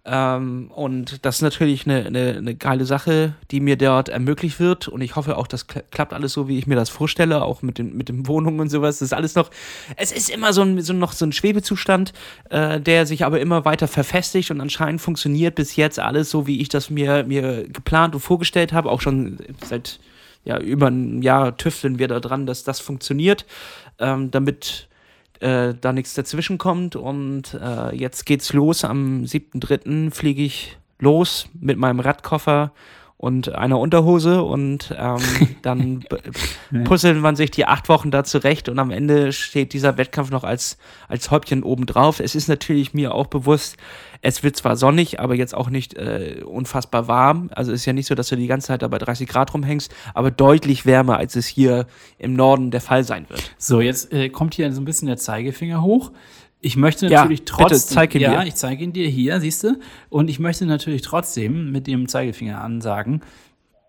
Ähm, 0.03 0.71
und 0.73 1.23
das 1.25 1.35
ist 1.35 1.41
natürlich 1.43 1.85
eine, 1.85 2.07
eine, 2.07 2.35
eine, 2.37 2.55
geile 2.55 2.85
Sache, 2.85 3.35
die 3.51 3.59
mir 3.59 3.77
dort 3.77 4.09
ermöglicht 4.09 4.59
wird. 4.59 4.87
Und 4.87 5.01
ich 5.01 5.15
hoffe 5.15 5.37
auch, 5.37 5.45
das 5.45 5.67
klappt 5.67 6.13
alles 6.13 6.33
so, 6.33 6.47
wie 6.47 6.57
ich 6.57 6.65
mir 6.65 6.75
das 6.75 6.89
vorstelle, 6.89 7.43
auch 7.43 7.61
mit 7.61 7.77
den, 7.77 7.95
mit 7.95 8.09
den 8.09 8.27
Wohnungen 8.27 8.59
und 8.59 8.69
sowas. 8.69 8.97
Das 8.97 9.07
ist 9.07 9.13
alles 9.13 9.35
noch, 9.35 9.51
es 9.97 10.11
ist 10.11 10.31
immer 10.31 10.53
so 10.53 10.63
ein, 10.63 10.81
so 10.81 10.93
noch 10.93 11.13
so 11.13 11.25
ein 11.25 11.31
Schwebezustand, 11.31 12.13
äh, 12.49 12.81
der 12.81 13.05
sich 13.05 13.25
aber 13.25 13.39
immer 13.39 13.63
weiter 13.63 13.87
verfestigt 13.87 14.49
und 14.49 14.59
anscheinend 14.59 15.01
funktioniert 15.01 15.53
bis 15.53 15.75
jetzt 15.75 15.99
alles 15.99 16.31
so, 16.31 16.47
wie 16.47 16.61
ich 16.61 16.69
das 16.69 16.89
mir, 16.89 17.23
mir 17.23 17.67
geplant 17.67 18.15
und 18.15 18.21
vorgestellt 18.21 18.73
habe. 18.73 18.89
Auch 18.89 19.01
schon 19.01 19.37
seit 19.63 19.99
ja, 20.43 20.57
über 20.57 20.87
ein 20.87 21.21
Jahr 21.21 21.57
tüfteln 21.57 21.99
wir 21.99 22.07
da 22.07 22.19
dran, 22.19 22.47
dass 22.47 22.63
das 22.63 22.79
funktioniert, 22.79 23.45
ähm, 23.99 24.31
damit 24.31 24.87
äh, 25.41 25.73
da 25.79 25.93
nichts 25.93 26.13
dazwischen 26.13 26.57
kommt. 26.57 26.95
Und 26.95 27.53
äh, 27.53 27.95
jetzt 27.95 28.25
geht's 28.25 28.53
los. 28.53 28.83
Am 28.83 29.23
7.3. 29.23 30.11
fliege 30.11 30.43
ich 30.43 30.77
los 30.99 31.47
mit 31.59 31.77
meinem 31.77 31.99
Radkoffer 31.99 32.71
und 33.21 33.53
einer 33.53 33.77
Unterhose 33.77 34.41
und 34.41 34.95
ähm, 34.97 35.19
dann 35.61 36.03
puzzeln 36.85 37.19
man 37.19 37.35
sich 37.35 37.51
die 37.51 37.67
acht 37.67 37.87
Wochen 37.87 38.09
da 38.09 38.23
zurecht 38.23 38.67
und 38.67 38.79
am 38.79 38.89
Ende 38.89 39.31
steht 39.31 39.73
dieser 39.73 39.97
Wettkampf 39.97 40.31
noch 40.31 40.43
als, 40.43 40.79
als 41.07 41.29
Häubchen 41.29 41.61
obendrauf. 41.61 42.19
Es 42.19 42.33
ist 42.33 42.47
natürlich 42.47 42.95
mir 42.95 43.13
auch 43.13 43.27
bewusst, 43.27 43.77
es 44.21 44.43
wird 44.43 44.55
zwar 44.55 44.77
sonnig, 44.77 45.19
aber 45.19 45.35
jetzt 45.35 45.55
auch 45.55 45.69
nicht 45.69 45.95
äh, 45.95 46.43
unfassbar 46.45 47.07
warm. 47.07 47.49
Also 47.55 47.71
ist 47.71 47.85
ja 47.85 47.93
nicht 47.93 48.07
so, 48.07 48.15
dass 48.15 48.29
du 48.29 48.35
die 48.35 48.47
ganze 48.47 48.67
Zeit 48.67 48.81
da 48.83 48.87
bei 48.87 48.99
30 48.99 49.27
Grad 49.27 49.53
rumhängst, 49.53 49.91
aber 50.13 50.31
deutlich 50.31 50.85
wärmer, 50.85 51.17
als 51.17 51.35
es 51.35 51.47
hier 51.47 51.87
im 52.17 52.33
Norden 52.33 52.71
der 52.71 52.81
Fall 52.81 53.03
sein 53.03 53.25
wird. 53.29 53.51
So, 53.57 53.81
jetzt 53.81 54.13
äh, 54.13 54.29
kommt 54.29 54.53
hier 54.53 54.71
so 54.71 54.81
ein 54.81 54.85
bisschen 54.85 55.07
der 55.07 55.17
Zeigefinger 55.17 55.81
hoch. 55.81 56.11
Ich 56.61 56.77
möchte 56.77 57.09
natürlich 57.09 57.39
ja, 57.39 57.45
trotzdem. 57.47 57.99
Bitte, 57.99 58.19
ja, 58.19 58.41
dir. 58.41 58.47
ich 58.47 58.55
zeige 58.55 58.83
ihn 58.83 58.93
dir 58.93 59.07
hier, 59.07 59.41
siehst 59.41 59.63
du? 59.63 59.79
Und 60.09 60.29
ich 60.29 60.37
möchte 60.37 60.67
natürlich 60.67 61.01
trotzdem 61.01 61.71
mit 61.71 61.87
dem 61.87 62.07
Zeigefinger 62.07 62.61
ansagen, 62.61 63.21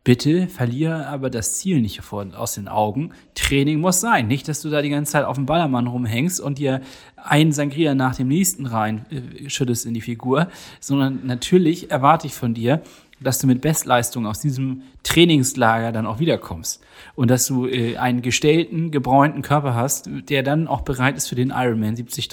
bitte 0.04 0.48
verliere 0.48 1.06
aber 1.06 1.30
das 1.30 1.54
Ziel 1.54 1.80
nicht 1.80 2.00
aus 2.12 2.54
den 2.54 2.68
Augen. 2.68 3.12
Training 3.34 3.80
muss 3.80 4.00
sein. 4.00 4.26
Nicht, 4.26 4.48
dass 4.48 4.60
du 4.62 4.70
da 4.70 4.82
die 4.82 4.90
ganze 4.90 5.12
Zeit 5.12 5.24
auf 5.24 5.36
dem 5.36 5.46
Ballermann 5.46 5.86
rumhängst 5.86 6.40
und 6.40 6.58
dir 6.58 6.80
einen 7.16 7.52
Sangria 7.52 7.94
nach 7.94 8.16
dem 8.16 8.28
nächsten 8.28 8.66
rein 8.66 9.06
äh, 9.10 9.48
schüttest 9.48 9.86
in 9.86 9.94
die 9.94 10.00
Figur, 10.00 10.48
sondern 10.80 11.20
natürlich 11.24 11.90
erwarte 11.90 12.26
ich 12.26 12.34
von 12.34 12.54
dir, 12.54 12.82
dass 13.20 13.38
du 13.38 13.46
mit 13.46 13.60
Bestleistung 13.60 14.26
aus 14.26 14.40
diesem 14.40 14.82
Trainingslager 15.04 15.92
dann 15.92 16.06
auch 16.06 16.18
wiederkommst 16.18 16.82
und 17.14 17.30
dass 17.30 17.46
du 17.46 17.66
äh, 17.66 17.96
einen 17.96 18.22
gestellten, 18.22 18.90
gebräunten 18.90 19.42
Körper 19.42 19.74
hast, 19.74 20.10
der 20.28 20.42
dann 20.42 20.66
auch 20.66 20.80
bereit 20.80 21.16
ist 21.16 21.28
für 21.28 21.36
den 21.36 21.50
Ironman 21.50 21.94
73. 21.94 22.28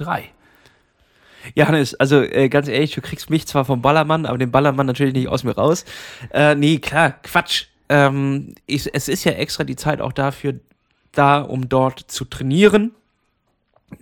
Ja, 1.56 1.68
Hannes, 1.68 1.96
also 1.96 2.22
äh, 2.22 2.50
ganz 2.50 2.68
ehrlich, 2.68 2.94
du 2.94 3.02
kriegst 3.02 3.30
mich 3.30 3.48
zwar 3.48 3.66
vom 3.66 3.82
Ballermann, 3.82 4.26
aber 4.26 4.38
den 4.38 4.52
Ballermann 4.52 4.86
natürlich 4.86 5.14
nicht 5.14 5.28
aus 5.28 5.44
mir 5.44 5.56
raus. 5.56 5.86
Äh, 6.32 6.56
nee, 6.56 6.80
klar, 6.80 7.16
Quatsch. 7.24 7.66
Ähm, 7.90 8.56
ich, 8.68 8.90
es 8.94 9.08
ist 9.08 9.24
ja 9.24 9.32
extra 9.32 9.64
die 9.64 9.76
Zeit 9.76 10.00
auch 10.02 10.14
dafür 10.14 10.60
da, 11.12 11.42
um 11.42 11.70
dort 11.70 12.00
zu 12.00 12.26
trainieren 12.26 12.92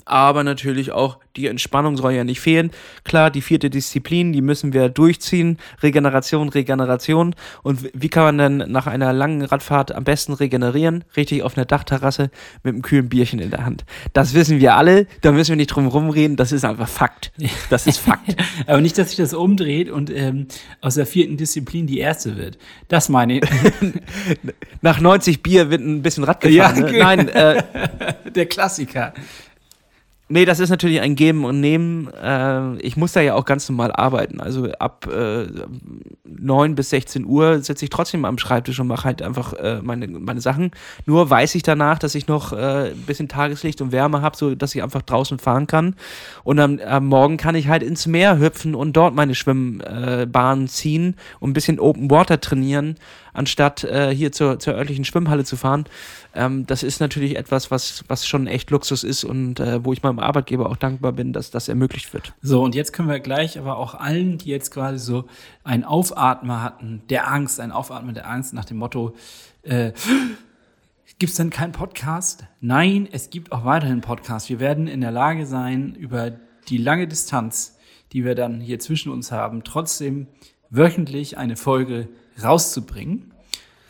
aber 0.06 0.44
natürlich 0.44 0.92
auch 0.92 1.18
die 1.36 1.48
Entspannung 1.48 1.98
soll 1.98 2.14
ja 2.14 2.24
nicht 2.24 2.40
fehlen. 2.40 2.72
Klar, 3.04 3.30
die 3.30 3.42
vierte 3.42 3.70
Disziplin, 3.70 4.34
die 4.34 4.42
müssen 4.42 4.74
wir 4.74 4.90
durchziehen. 4.90 5.58
Regeneration, 5.84 6.50
Regeneration. 6.50 7.36
Und 7.62 7.90
wie 7.94 8.10
kann 8.10 8.24
man 8.24 8.38
denn 8.38 8.72
nach 8.72 8.88
einer 8.88 9.14
langen 9.14 9.44
Radfahrt 9.44 9.94
am 9.94 10.04
besten 10.04 10.34
regenerieren? 10.34 11.04
Richtig 11.16 11.44
auf 11.44 11.56
einer 11.56 11.66
Dachterrasse 11.66 12.32
mit 12.64 12.74
einem 12.74 12.82
kühlen 12.82 13.10
Bierchen 13.10 13.40
in 13.40 13.52
der 13.52 13.66
Hand. 13.66 13.86
Das 14.14 14.34
wissen 14.34 14.60
wir 14.60 14.76
alle, 14.76 15.06
da 15.22 15.32
müssen 15.32 15.50
wir 15.50 15.58
nicht 15.58 15.68
drum 15.68 15.88
rumreden, 15.88 16.38
das 16.38 16.52
ist 16.52 16.66
einfach 16.66 16.90
Fakt. 16.90 17.32
Das 17.70 17.86
ist 17.86 18.00
Fakt. 18.00 18.36
Aber 18.68 18.82
nicht, 18.82 18.98
dass 18.98 19.10
sich 19.10 19.18
das 19.18 19.34
umdreht 19.34 19.90
und 19.90 20.10
ähm, 20.10 20.48
aus 20.82 20.96
der 20.96 21.06
vierten 21.06 21.38
Disziplin 21.38 21.86
die 21.86 22.00
erste 22.00 22.38
wird. 22.38 22.58
Das 22.88 23.10
meine 23.10 23.38
ich. 23.38 23.44
nach 24.82 25.00
90 25.00 25.44
Bier 25.44 25.70
wird 25.70 25.82
ein 25.82 26.02
bisschen 26.02 26.24
Rad 26.24 26.42
gefahren. 26.42 26.78
Ja, 26.78 26.92
ne? 26.92 26.98
Nein, 26.98 27.30
äh, 27.30 27.64
der 28.36 28.46
Klassiker. 28.48 29.14
Nee, 30.30 30.44
das 30.44 30.60
ist 30.60 30.70
natürlich 30.70 31.00
ein 31.00 31.16
Geben 31.16 31.46
und 31.46 31.62
Nehmen. 31.62 32.10
Äh, 32.14 32.76
ich 32.80 32.98
muss 32.98 33.14
da 33.14 33.22
ja 33.22 33.36
auch 33.36 33.46
ganz 33.46 33.70
normal 33.70 33.94
arbeiten. 33.94 34.42
Also 34.42 34.70
ab 34.74 35.08
äh, 35.08 35.48
9 36.26 36.76
bis 36.76 36.90
16 36.90 37.26
Uhr 37.26 37.62
sitze 37.62 37.86
ich 37.86 37.90
trotzdem 37.90 38.26
am 38.26 38.38
Schreibtisch 38.38 38.78
und 38.82 38.88
mache 38.88 39.06
halt 39.06 39.22
einfach 39.22 39.54
äh, 39.54 39.80
meine, 39.82 40.08
meine 40.08 40.42
Sachen. 40.42 40.72
Nur 41.06 41.30
weiß 41.30 41.56
ich 41.56 41.64
danach, 41.64 41.98
dass 41.98 42.14
ich 42.14 42.28
noch 42.28 42.52
äh, 42.52 42.92
ein 42.92 43.04
bisschen 43.06 43.30
Tageslicht 43.30 43.82
und 43.82 43.94
Wärme 43.94 44.22
habe, 44.22 44.36
so 44.36 44.54
dass 44.54 44.76
ich 44.76 44.84
einfach 44.84 45.02
draußen 45.02 45.40
fahren 45.40 45.66
kann. 45.66 45.96
Und 46.44 46.60
am, 46.60 46.80
am 46.80 47.06
Morgen 47.06 47.38
kann 47.38 47.56
ich 47.56 47.70
halt 47.70 47.82
ins 47.82 48.06
Meer 48.06 48.38
hüpfen 48.38 48.76
und 48.76 48.98
dort 48.98 49.16
meine 49.16 49.34
Schwimmbahn 49.34 50.68
ziehen 50.68 51.16
und 51.40 51.52
ein 51.52 51.54
bisschen 51.54 51.80
Open 51.80 52.12
Water 52.12 52.42
trainieren 52.42 52.96
anstatt 53.38 53.84
äh, 53.84 54.14
hier 54.14 54.32
zur, 54.32 54.60
zur 54.60 54.74
örtlichen 54.74 55.06
Schwimmhalle 55.06 55.46
zu 55.46 55.56
fahren. 55.56 55.86
Ähm, 56.34 56.66
das 56.66 56.84
ist 56.84 57.00
natürlich 57.00 57.38
etwas, 57.38 57.70
was, 57.70 58.04
was 58.08 58.28
schon 58.28 58.48
echt 58.48 58.72
Luxus 58.72 59.04
ist 59.04 59.24
und 59.24 59.60
äh, 59.60 59.86
wo 59.86 59.94
ich 59.94 60.02
meinem 60.02 60.20
Arbeitgeber 60.20 60.70
auch 60.70 60.76
dankbar 60.76 61.14
bin, 61.14 61.34
dass 61.34 61.52
das 61.52 61.70
ermöglicht 61.70 62.14
wird. 62.14 62.34
So, 62.42 62.64
und 62.64 62.74
jetzt 62.76 62.94
können 62.94 63.10
wir 63.10 63.20
gleich 63.20 63.60
aber 63.60 63.78
auch 63.78 63.94
allen, 63.94 64.40
die 64.40 64.50
jetzt 64.50 64.72
quasi 64.72 64.98
so 64.98 65.26
ein 65.64 65.84
Aufatmer 65.84 66.64
hatten, 66.64 67.04
der 67.10 67.32
Angst, 67.32 67.60
ein 67.60 67.72
Aufatmen 67.72 68.16
der 68.16 68.28
Angst 68.28 68.54
nach 68.54 68.66
dem 68.66 68.78
Motto, 68.78 69.14
äh, 69.62 69.92
Gibt 71.20 71.32
es 71.32 71.38
denn 71.38 71.50
keinen 71.50 71.72
Podcast? 71.72 72.46
Nein, 72.62 73.10
es 73.12 73.32
gibt 73.32 73.52
auch 73.52 73.66
weiterhin 73.66 74.02
Podcasts. 74.02 74.50
Wir 74.50 74.60
werden 74.60 74.86
in 74.88 75.02
der 75.02 75.10
Lage 75.10 75.48
sein, 75.48 75.96
über 75.96 76.30
die 76.70 76.78
lange 76.78 77.08
Distanz, 77.08 77.76
die 78.14 78.24
wir 78.24 78.36
dann 78.36 78.60
hier 78.60 78.78
zwischen 78.78 79.12
uns 79.12 79.32
haben, 79.32 79.64
trotzdem 79.64 80.28
wöchentlich 80.70 81.36
eine 81.36 81.56
Folge 81.56 82.08
rauszubringen, 82.44 83.32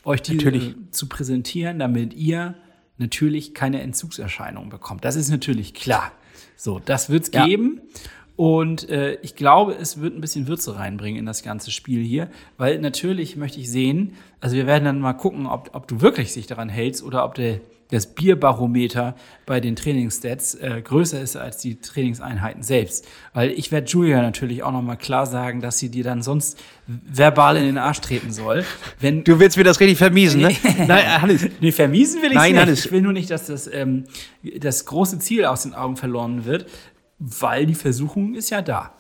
euch 0.03 0.21
die 0.21 0.35
Natürlich. 0.35 0.69
äh, 0.69 0.75
zu 0.91 1.07
präsentieren, 1.07 1.79
damit 1.79 2.13
ihr 2.13 2.55
natürlich 2.97 3.53
keine 3.53 3.81
Entzugserscheinungen 3.81 4.69
bekommt. 4.69 5.05
Das 5.05 5.15
ist 5.15 5.29
natürlich 5.29 5.73
klar. 5.73 6.11
So, 6.55 6.79
das 6.83 7.09
wird's 7.09 7.29
Ja. 7.33 7.45
geben. 7.45 7.81
Und 8.35 8.87
äh, 8.89 9.15
ich 9.23 9.35
glaube, 9.35 9.73
es 9.73 9.99
wird 9.99 10.15
ein 10.15 10.21
bisschen 10.21 10.47
Würze 10.47 10.75
reinbringen 10.77 11.19
in 11.19 11.25
das 11.25 11.41
ganze 11.41 11.71
Spiel 11.71 12.03
hier, 12.03 12.29
weil 12.57 12.79
natürlich 12.79 13.35
möchte 13.35 13.59
ich 13.59 13.69
sehen, 13.71 14.13
also 14.39 14.55
wir 14.55 14.67
werden 14.67 14.85
dann 14.85 14.99
mal 14.99 15.13
gucken, 15.13 15.47
ob, 15.47 15.71
ob 15.73 15.87
du 15.87 16.01
wirklich 16.01 16.31
sich 16.33 16.45
daran 16.45 16.69
hältst 16.69 17.01
oder 17.03 17.25
ob 17.25 17.33
der, 17.33 17.61
das 17.89 18.13
Bierbarometer 18.13 19.15
bei 19.45 19.59
den 19.59 19.75
Trainingsstats 19.75 20.55
äh, 20.55 20.81
größer 20.83 21.21
ist 21.21 21.37
als 21.37 21.57
die 21.57 21.79
Trainingseinheiten 21.79 22.63
selbst. 22.63 23.07
Weil 23.33 23.51
ich 23.51 23.71
werde 23.71 23.87
Julia 23.87 24.21
natürlich 24.21 24.63
auch 24.63 24.71
nochmal 24.71 24.97
klar 24.97 25.25
sagen, 25.25 25.61
dass 25.61 25.79
sie 25.79 25.89
dir 25.89 26.03
dann 26.03 26.21
sonst 26.21 26.59
verbal 26.85 27.57
in 27.57 27.63
den 27.63 27.77
Arsch 27.77 28.01
treten 28.01 28.31
soll. 28.31 28.65
Wenn, 28.99 29.23
Du 29.23 29.39
willst 29.39 29.57
mir 29.57 29.63
das 29.63 29.79
richtig 29.79 29.97
vermiesen, 29.97 30.41
ne? 30.41 30.55
Nein, 30.87 31.21
Hannes. 31.21 31.47
Nee, 31.61 31.71
vermiesen 31.71 32.21
will 32.21 32.29
ich 32.29 32.35
Nein, 32.35 32.53
nicht. 32.53 32.61
Hannes. 32.61 32.85
Ich 32.85 32.91
will 32.91 33.01
nur 33.01 33.13
nicht, 33.13 33.29
dass 33.29 33.47
das, 33.47 33.67
ähm, 33.71 34.03
das 34.59 34.85
große 34.85 35.19
Ziel 35.19 35.45
aus 35.45 35.63
den 35.63 35.73
Augen 35.73 35.95
verloren 35.95 36.45
wird, 36.45 36.67
weil 37.19 37.65
die 37.65 37.75
Versuchung 37.75 38.35
ist 38.35 38.49
ja 38.49 38.61
da. 38.61 38.93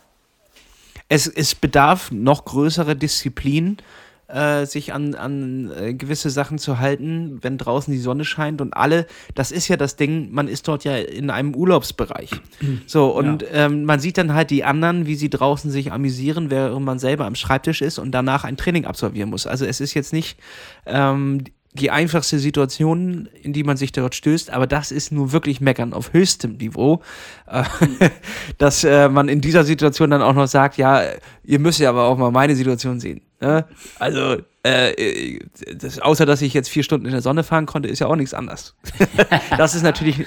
Es, 1.09 1.27
es 1.27 1.55
bedarf 1.55 2.11
noch 2.11 2.45
größerer 2.45 2.95
Disziplin, 2.95 3.77
äh, 4.27 4.65
sich 4.65 4.93
an, 4.93 5.15
an 5.15 5.71
äh, 5.71 5.93
gewisse 5.93 6.29
Sachen 6.29 6.57
zu 6.57 6.79
halten, 6.79 7.39
wenn 7.41 7.57
draußen 7.57 7.91
die 7.91 7.99
Sonne 7.99 8.25
scheint 8.25 8.61
und 8.61 8.73
alle, 8.73 9.05
das 9.35 9.51
ist 9.51 9.67
ja 9.67 9.77
das 9.77 9.95
Ding, 9.95 10.29
man 10.31 10.47
ist 10.47 10.67
dort 10.67 10.83
ja 10.83 10.97
in 10.97 11.29
einem 11.29 11.55
Urlaubsbereich. 11.55 12.31
So, 12.85 13.07
und 13.07 13.43
ähm, 13.51 13.83
man 13.83 13.99
sieht 13.99 14.17
dann 14.17 14.33
halt 14.33 14.49
die 14.49 14.63
anderen, 14.63 15.05
wie 15.07 15.15
sie 15.15 15.29
draußen 15.29 15.71
sich 15.71 15.91
amüsieren, 15.91 16.49
während 16.49 16.85
man 16.85 16.99
selber 16.99 17.25
am 17.25 17.35
Schreibtisch 17.35 17.81
ist 17.81 17.97
und 17.99 18.11
danach 18.11 18.43
ein 18.43 18.55
Training 18.55 18.85
absolvieren 18.85 19.29
muss. 19.29 19.45
Also 19.45 19.65
es 19.65 19.81
ist 19.81 19.93
jetzt 19.93 20.13
nicht 20.13 20.39
ähm, 20.85 21.43
die 21.77 21.91
einfachste 21.91 22.39
Situation, 22.39 23.29
in 23.41 23.53
die 23.53 23.63
man 23.63 23.77
sich 23.77 23.91
dort 23.91 24.15
stößt, 24.15 24.51
aber 24.51 24.67
das 24.67 24.91
ist 24.91 25.11
nur 25.11 25.31
wirklich 25.31 25.61
Meckern 25.61 25.93
auf 25.93 26.13
höchstem 26.13 26.57
Niveau, 26.57 27.01
äh, 27.47 27.63
dass 28.57 28.83
äh, 28.83 29.09
man 29.09 29.29
in 29.29 29.41
dieser 29.41 29.63
Situation 29.63 30.09
dann 30.09 30.21
auch 30.21 30.33
noch 30.33 30.47
sagt, 30.47 30.77
ja, 30.77 31.01
ihr 31.43 31.59
müsst 31.59 31.79
ja 31.79 31.89
aber 31.89 32.05
auch 32.05 32.17
mal 32.17 32.31
meine 32.31 32.55
Situation 32.55 32.99
sehen. 32.99 33.21
Ne? 33.39 33.65
Also, 33.99 34.37
äh, 34.63 35.39
das, 35.75 35.99
außer 35.99 36.25
dass 36.25 36.41
ich 36.41 36.53
jetzt 36.53 36.69
vier 36.69 36.83
Stunden 36.83 37.05
in 37.05 37.11
der 37.11 37.21
Sonne 37.21 37.43
fahren 37.43 37.65
konnte, 37.65 37.87
ist 37.87 37.99
ja 37.99 38.07
auch 38.07 38.15
nichts 38.15 38.33
anderes. 38.33 38.75
das 39.57 39.75
ist 39.75 39.83
natürlich, 39.83 40.25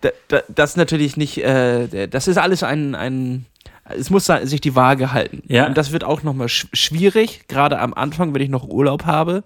da, 0.00 0.10
da, 0.28 0.42
das 0.48 0.70
ist 0.70 0.76
natürlich 0.76 1.16
nicht, 1.16 1.38
äh, 1.38 2.08
das 2.08 2.28
ist 2.28 2.38
alles 2.38 2.62
ein, 2.62 2.94
ein 2.94 3.46
es 3.96 4.10
muss 4.10 4.26
sich 4.26 4.60
die 4.60 4.76
Waage 4.76 5.12
halten. 5.12 5.42
Ja. 5.46 5.66
Und 5.66 5.76
das 5.78 5.92
wird 5.92 6.04
auch 6.04 6.22
nochmal 6.22 6.48
sch 6.48 6.66
schwierig, 6.72 7.48
gerade 7.48 7.78
am 7.78 7.94
Anfang, 7.94 8.34
wenn 8.34 8.42
ich 8.42 8.50
noch 8.50 8.68
Urlaub 8.68 9.06
habe. 9.06 9.42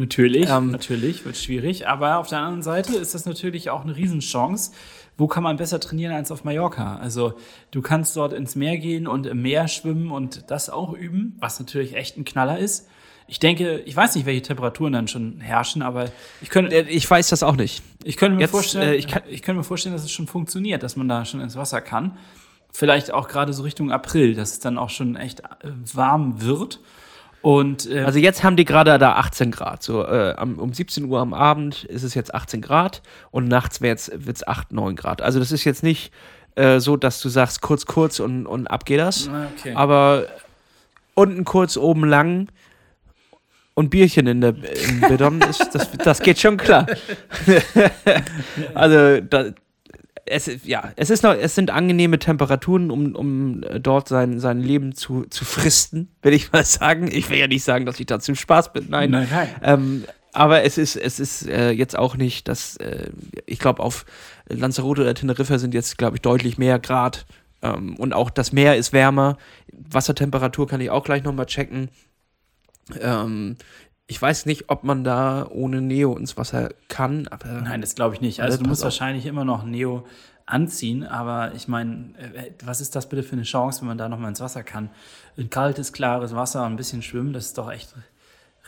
Natürlich, 0.00 0.48
Ähm, 0.48 0.70
natürlich, 0.70 1.24
wird 1.24 1.36
schwierig. 1.36 1.86
Aber 1.86 2.18
auf 2.18 2.28
der 2.28 2.38
anderen 2.40 2.62
Seite 2.62 2.96
ist 2.96 3.14
das 3.14 3.26
natürlich 3.26 3.70
auch 3.70 3.82
eine 3.84 3.94
Riesenchance. 3.96 4.72
Wo 5.16 5.26
kann 5.26 5.42
man 5.42 5.56
besser 5.58 5.78
trainieren 5.80 6.12
als 6.14 6.30
auf 6.32 6.44
Mallorca? 6.44 6.96
Also 6.96 7.34
du 7.70 7.82
kannst 7.82 8.16
dort 8.16 8.32
ins 8.32 8.56
Meer 8.56 8.78
gehen 8.78 9.06
und 9.06 9.26
im 9.26 9.42
Meer 9.42 9.68
schwimmen 9.68 10.10
und 10.10 10.50
das 10.50 10.70
auch 10.70 10.94
üben, 10.94 11.36
was 11.40 11.60
natürlich 11.60 11.94
echt 11.94 12.16
ein 12.16 12.24
Knaller 12.24 12.58
ist. 12.58 12.88
Ich 13.28 13.38
denke, 13.38 13.80
ich 13.84 13.94
weiß 13.94 14.14
nicht, 14.16 14.24
welche 14.26 14.42
Temperaturen 14.42 14.92
dann 14.92 15.06
schon 15.06 15.40
herrschen, 15.40 15.82
aber 15.82 16.06
ich 16.40 16.48
könnte, 16.50 16.74
Äh, 16.74 16.88
Ich 16.88 17.08
weiß 17.08 17.28
das 17.28 17.42
auch 17.42 17.54
nicht. 17.54 17.82
ich 18.02 18.16
könnte 18.16 18.36
mir 18.36 18.40
Jetzt, 18.42 18.50
vorstellen, 18.50 18.88
äh, 18.94 18.96
ich, 18.96 19.06
kann, 19.06 19.22
ich 19.28 19.42
könnte 19.42 19.58
mir 19.58 19.64
vorstellen, 19.64 19.94
dass 19.94 20.02
es 20.04 20.10
schon 20.10 20.26
funktioniert, 20.26 20.82
dass 20.82 20.96
man 20.96 21.06
da 21.08 21.24
schon 21.24 21.40
ins 21.40 21.54
Wasser 21.54 21.80
kann. 21.80 22.16
Vielleicht 22.72 23.12
auch 23.12 23.28
gerade 23.28 23.52
so 23.52 23.62
Richtung 23.62 23.92
April, 23.92 24.34
dass 24.34 24.52
es 24.52 24.58
dann 24.60 24.78
auch 24.78 24.90
schon 24.90 25.16
echt 25.16 25.40
äh, 25.40 25.44
warm 25.94 26.40
wird. 26.40 26.80
Und 27.42 27.90
äh, 27.90 28.02
Also 28.02 28.18
jetzt 28.18 28.42
haben 28.44 28.56
die 28.56 28.64
gerade 28.64 28.98
da 28.98 29.14
18 29.14 29.50
Grad. 29.50 29.82
So 29.82 30.04
äh, 30.04 30.34
um 30.38 30.72
17 30.72 31.04
Uhr 31.06 31.20
am 31.20 31.32
Abend 31.32 31.84
ist 31.84 32.02
es 32.02 32.14
jetzt 32.14 32.34
18 32.34 32.60
Grad 32.60 33.02
und 33.30 33.48
nachts 33.48 33.80
wird 33.80 33.98
es 33.98 34.46
8, 34.46 34.72
9 34.72 34.96
Grad. 34.96 35.22
Also 35.22 35.38
das 35.38 35.52
ist 35.52 35.64
jetzt 35.64 35.82
nicht 35.82 36.12
äh, 36.56 36.80
so, 36.80 36.96
dass 36.96 37.20
du 37.20 37.28
sagst 37.28 37.62
kurz, 37.62 37.86
kurz 37.86 38.20
und, 38.20 38.46
und 38.46 38.66
ab 38.66 38.84
geht 38.84 39.00
das. 39.00 39.28
Ah, 39.28 39.48
okay. 39.56 39.74
Aber 39.74 40.26
unten 41.14 41.44
kurz, 41.44 41.76
oben 41.76 42.04
lang 42.04 42.48
und 43.74 43.88
Bierchen 43.88 44.26
in 44.26 44.40
der, 44.40 44.54
im 44.88 45.00
Bidon, 45.00 45.40
ist, 45.42 45.70
das, 45.72 45.90
das 45.92 46.20
geht 46.20 46.38
schon 46.38 46.56
klar. 46.56 46.86
also 48.74 49.20
da, 49.20 49.52
es, 50.30 50.48
ja, 50.64 50.92
es, 50.96 51.10
ist 51.10 51.22
noch, 51.22 51.34
es 51.34 51.54
sind 51.54 51.70
angenehme 51.70 52.18
Temperaturen, 52.18 52.90
um, 52.90 53.14
um 53.14 53.62
äh, 53.64 53.80
dort 53.80 54.08
sein, 54.08 54.38
sein 54.38 54.60
Leben 54.60 54.94
zu, 54.94 55.24
zu 55.24 55.44
fristen, 55.44 56.08
will 56.22 56.32
ich 56.32 56.52
mal 56.52 56.64
sagen. 56.64 57.08
Ich 57.10 57.28
will 57.30 57.38
ja 57.38 57.48
nicht 57.48 57.64
sagen, 57.64 57.84
dass 57.84 57.98
ich 57.98 58.06
da 58.06 58.20
zum 58.20 58.36
Spaß 58.36 58.72
bin. 58.72 58.86
Nein. 58.88 59.10
Nein, 59.10 59.28
nein. 59.30 59.48
Ähm, 59.62 60.04
aber 60.32 60.62
es 60.62 60.78
ist, 60.78 60.96
es 60.96 61.18
ist 61.18 61.48
äh, 61.48 61.70
jetzt 61.70 61.98
auch 61.98 62.16
nicht, 62.16 62.46
dass 62.46 62.76
äh, 62.76 63.10
ich 63.46 63.58
glaube, 63.58 63.82
auf 63.82 64.06
Lanzarote 64.48 65.02
oder 65.02 65.14
Teneriffa 65.14 65.58
sind 65.58 65.74
jetzt, 65.74 65.98
glaube 65.98 66.16
ich, 66.16 66.22
deutlich 66.22 66.56
mehr 66.56 66.78
Grad. 66.78 67.26
Ähm, 67.62 67.96
und 67.96 68.12
auch 68.12 68.30
das 68.30 68.52
Meer 68.52 68.76
ist 68.76 68.92
wärmer. 68.92 69.36
Wassertemperatur 69.72 70.68
kann 70.68 70.80
ich 70.80 70.90
auch 70.90 71.04
gleich 71.04 71.24
nochmal 71.24 71.46
checken. 71.46 71.90
Ähm, 73.00 73.56
ich 74.10 74.20
weiß 74.20 74.46
nicht, 74.46 74.70
ob 74.70 74.82
man 74.82 75.04
da 75.04 75.46
ohne 75.48 75.80
Neo 75.80 76.16
ins 76.16 76.36
Wasser 76.36 76.70
kann, 76.88 77.28
aber 77.28 77.46
Nein, 77.46 77.80
das 77.80 77.94
glaube 77.94 78.16
ich 78.16 78.20
nicht. 78.20 78.42
Also 78.42 78.58
du 78.58 78.68
musst 78.68 78.82
auch. 78.82 78.86
wahrscheinlich 78.86 79.24
immer 79.24 79.44
noch 79.44 79.62
Neo 79.62 80.04
anziehen, 80.46 81.06
aber 81.06 81.54
ich 81.54 81.68
meine, 81.68 82.12
äh, 82.18 82.50
was 82.64 82.80
ist 82.80 82.96
das 82.96 83.08
bitte 83.08 83.22
für 83.22 83.34
eine 83.34 83.44
Chance, 83.44 83.82
wenn 83.82 83.86
man 83.86 83.98
da 83.98 84.08
noch 84.08 84.18
mal 84.18 84.26
ins 84.26 84.40
Wasser 84.40 84.64
kann? 84.64 84.90
Ein 85.38 85.48
kaltes, 85.48 85.92
klares 85.92 86.34
Wasser, 86.34 86.64
ein 86.64 86.74
bisschen 86.74 87.02
schwimmen, 87.02 87.32
das 87.32 87.46
ist 87.46 87.58
doch 87.58 87.70
echt 87.70 87.94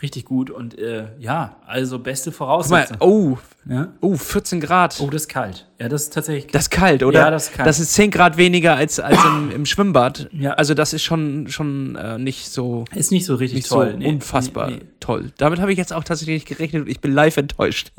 richtig 0.03 0.25
gut 0.25 0.51
und 0.51 0.77
äh, 0.77 1.07
ja, 1.17 1.55
also 1.65 1.97
beste 1.97 2.29
Guck 2.31 2.39
mal, 2.39 2.45
Voraussetzung. 2.45 2.97
oh, 2.99 3.37
Ja? 3.67 3.87
oh, 4.01 4.15
14 4.15 4.59
Grad. 4.61 4.97
Oh, 4.99 5.09
das 5.09 5.23
ist 5.23 5.27
kalt. 5.29 5.67
Ja, 5.79 5.89
das 5.89 6.03
ist 6.03 6.13
tatsächlich 6.13 6.51
Das 6.51 6.63
ist 6.63 6.69
kalt, 6.69 7.01
oder? 7.03 7.21
Ja, 7.21 7.31
das 7.31 7.47
ist 7.47 7.53
kalt. 7.53 7.67
Das 7.67 7.79
ist 7.79 7.93
10 7.93 8.11
Grad 8.11 8.37
weniger 8.37 8.75
als, 8.75 8.99
als 8.99 9.17
im, 9.25 9.49
im 9.51 9.65
Schwimmbad. 9.65 10.29
Ja. 10.31 10.51
Also 10.53 10.73
das 10.73 10.93
ist 10.93 11.01
schon, 11.03 11.47
schon 11.47 11.95
äh, 11.95 12.17
nicht 12.19 12.49
so 12.49 12.85
ist 12.93 13.11
nicht 13.11 13.25
so 13.25 13.35
richtig 13.35 13.57
nicht 13.59 13.69
toll. 13.69 13.91
so 13.93 13.97
Nee, 13.97 14.07
unfassbar 14.09 14.69
nee, 14.69 14.75
nee. 14.77 14.85
toll. 14.99 15.31
Damit 15.37 15.59
habe 15.59 15.71
ich 15.71 15.77
jetzt 15.77 15.93
auch 15.93 16.03
tatsächlich 16.03 16.35
nicht 16.35 16.47
gerechnet 16.47 16.83
und 16.83 16.89
ich 16.89 16.99
bin 16.99 17.11
live 17.13 17.37
enttäuscht. 17.37 17.91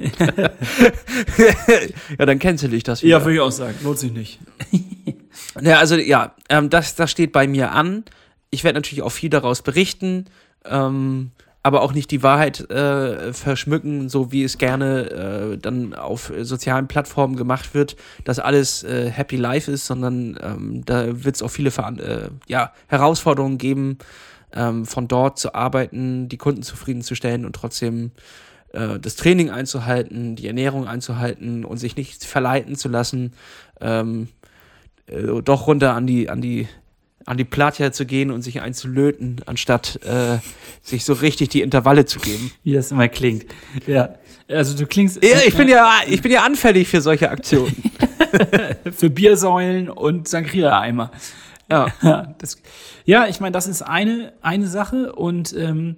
ja, 2.19 2.27
dann 2.27 2.39
cancel 2.39 2.73
ich 2.75 2.83
das 2.83 3.03
wieder. 3.03 3.19
Ja, 3.19 3.25
würde 3.25 3.35
ich 3.35 3.41
auch 3.41 3.51
sagen. 3.53 3.75
Lohnt 3.83 3.99
sich 3.99 4.13
nicht. 4.13 4.39
Ja, 5.61 5.79
also 5.79 5.97
ja, 5.97 6.35
ähm, 6.49 6.71
das, 6.71 6.95
das 6.95 7.11
steht 7.11 7.33
bei 7.33 7.47
mir 7.47 7.73
an. 7.73 8.05
Ich 8.51 8.63
werde 8.65 8.79
natürlich 8.79 9.03
auch 9.03 9.11
viel 9.13 9.31
daraus 9.31 9.63
berichten, 9.63 10.27
ähm, 10.65 11.31
aber 11.65 11.81
auch 11.81 11.95
nicht 11.95 12.11
die 12.11 12.23
Wahrheit 12.23 12.71
äh, 12.71 13.33
verschmücken, 13.33 14.11
so 14.11 14.31
wie 14.31 14.45
es 14.45 14.59
gerne 14.59 15.55
äh, 15.55 15.59
dann 15.59 15.95
auf 15.95 16.31
sozialen 16.43 16.89
Plattformen 16.89 17.37
gemacht 17.37 17.73
wird, 17.73 17.97
dass 18.25 18.39
alles 18.39 18.85
äh, 18.85 19.11
Happy 19.11 19.37
Life 19.37 19.73
ist, 19.73 19.87
sondern 19.87 20.39
ähm, 20.43 20.85
da 20.85 21.25
wird 21.25 21.37
es 21.37 21.43
auch 21.43 21.49
viele 21.49 21.71
Veran 21.71 21.99
äh, 21.99 22.29
ja, 22.49 22.73
Herausforderungen 22.87 23.57
geben, 23.57 23.97
ähm, 24.53 24.85
von 24.85 25.09
dort 25.09 25.39
zu 25.39 25.55
arbeiten, 25.55 26.29
die 26.29 26.37
Kunden 26.37 26.63
zufriedenzustellen 26.63 27.47
und 27.47 27.57
trotzdem 27.57 28.11
äh, 28.75 29.01
das 29.01 29.17
Training 29.17 29.49
einzuhalten, 29.49 30.37
die 30.37 30.47
Ernährung 30.47 30.87
einzuhalten 30.87 31.65
und 31.65 31.79
sich 31.79 31.97
nicht 31.97 32.27
verleiten 32.27 32.77
zu 32.77 32.91
lassen. 32.91 33.33
Ähm, 33.81 34.29
äh, 35.07 35.41
doch 35.43 35.67
runter 35.67 35.95
an 35.95 36.07
die, 36.07 36.29
an 36.29 36.43
die, 36.43 36.69
an 37.27 37.37
die 37.37 37.45
Platja 37.45 37.93
zu 37.93 38.07
gehen 38.07 38.31
und 38.31 38.43
sich 38.43 38.61
einzulöten, 38.61 39.41
anstatt 39.47 40.01
äh, 40.05 40.39
sich 40.83 41.05
so 41.05 41.15
richtig 41.15 41.49
die 41.49 41.63
Intervalle 41.63 42.05
zu 42.05 42.19
geben. 42.19 42.53
Wie 42.63 42.73
das 42.73 42.91
immer 42.91 43.09
klingt. 43.09 43.47
Ja. 43.87 44.17
Also 44.49 44.77
du 44.77 44.87
klingst 44.87 45.25
Ja, 45.25 45.39
ich 45.47 45.57
bin 45.57 45.69
ja, 45.69 45.91
ich 46.07 46.21
bin 46.21 46.31
ja 46.31 46.43
anfällig 46.45 46.89
für 46.89 47.01
solche 47.01 47.31
Aktionen. 47.31 47.75
für 48.93 49.09
Biersäulen 49.09 49.89
und 49.89 50.29
Sangria-Eimer. 50.29 51.11
Ja. 51.71 51.87
Ja, 52.03 52.35
das, 52.39 52.59
ja, 53.07 53.27
ich 53.27 53.41
meine, 53.41 53.53
das 53.53 53.67
ist 53.67 53.83
eine, 53.83 54.35
eine 54.43 54.67
Sache. 54.67 55.15
Und 55.15 55.55
ähm, 55.57 55.97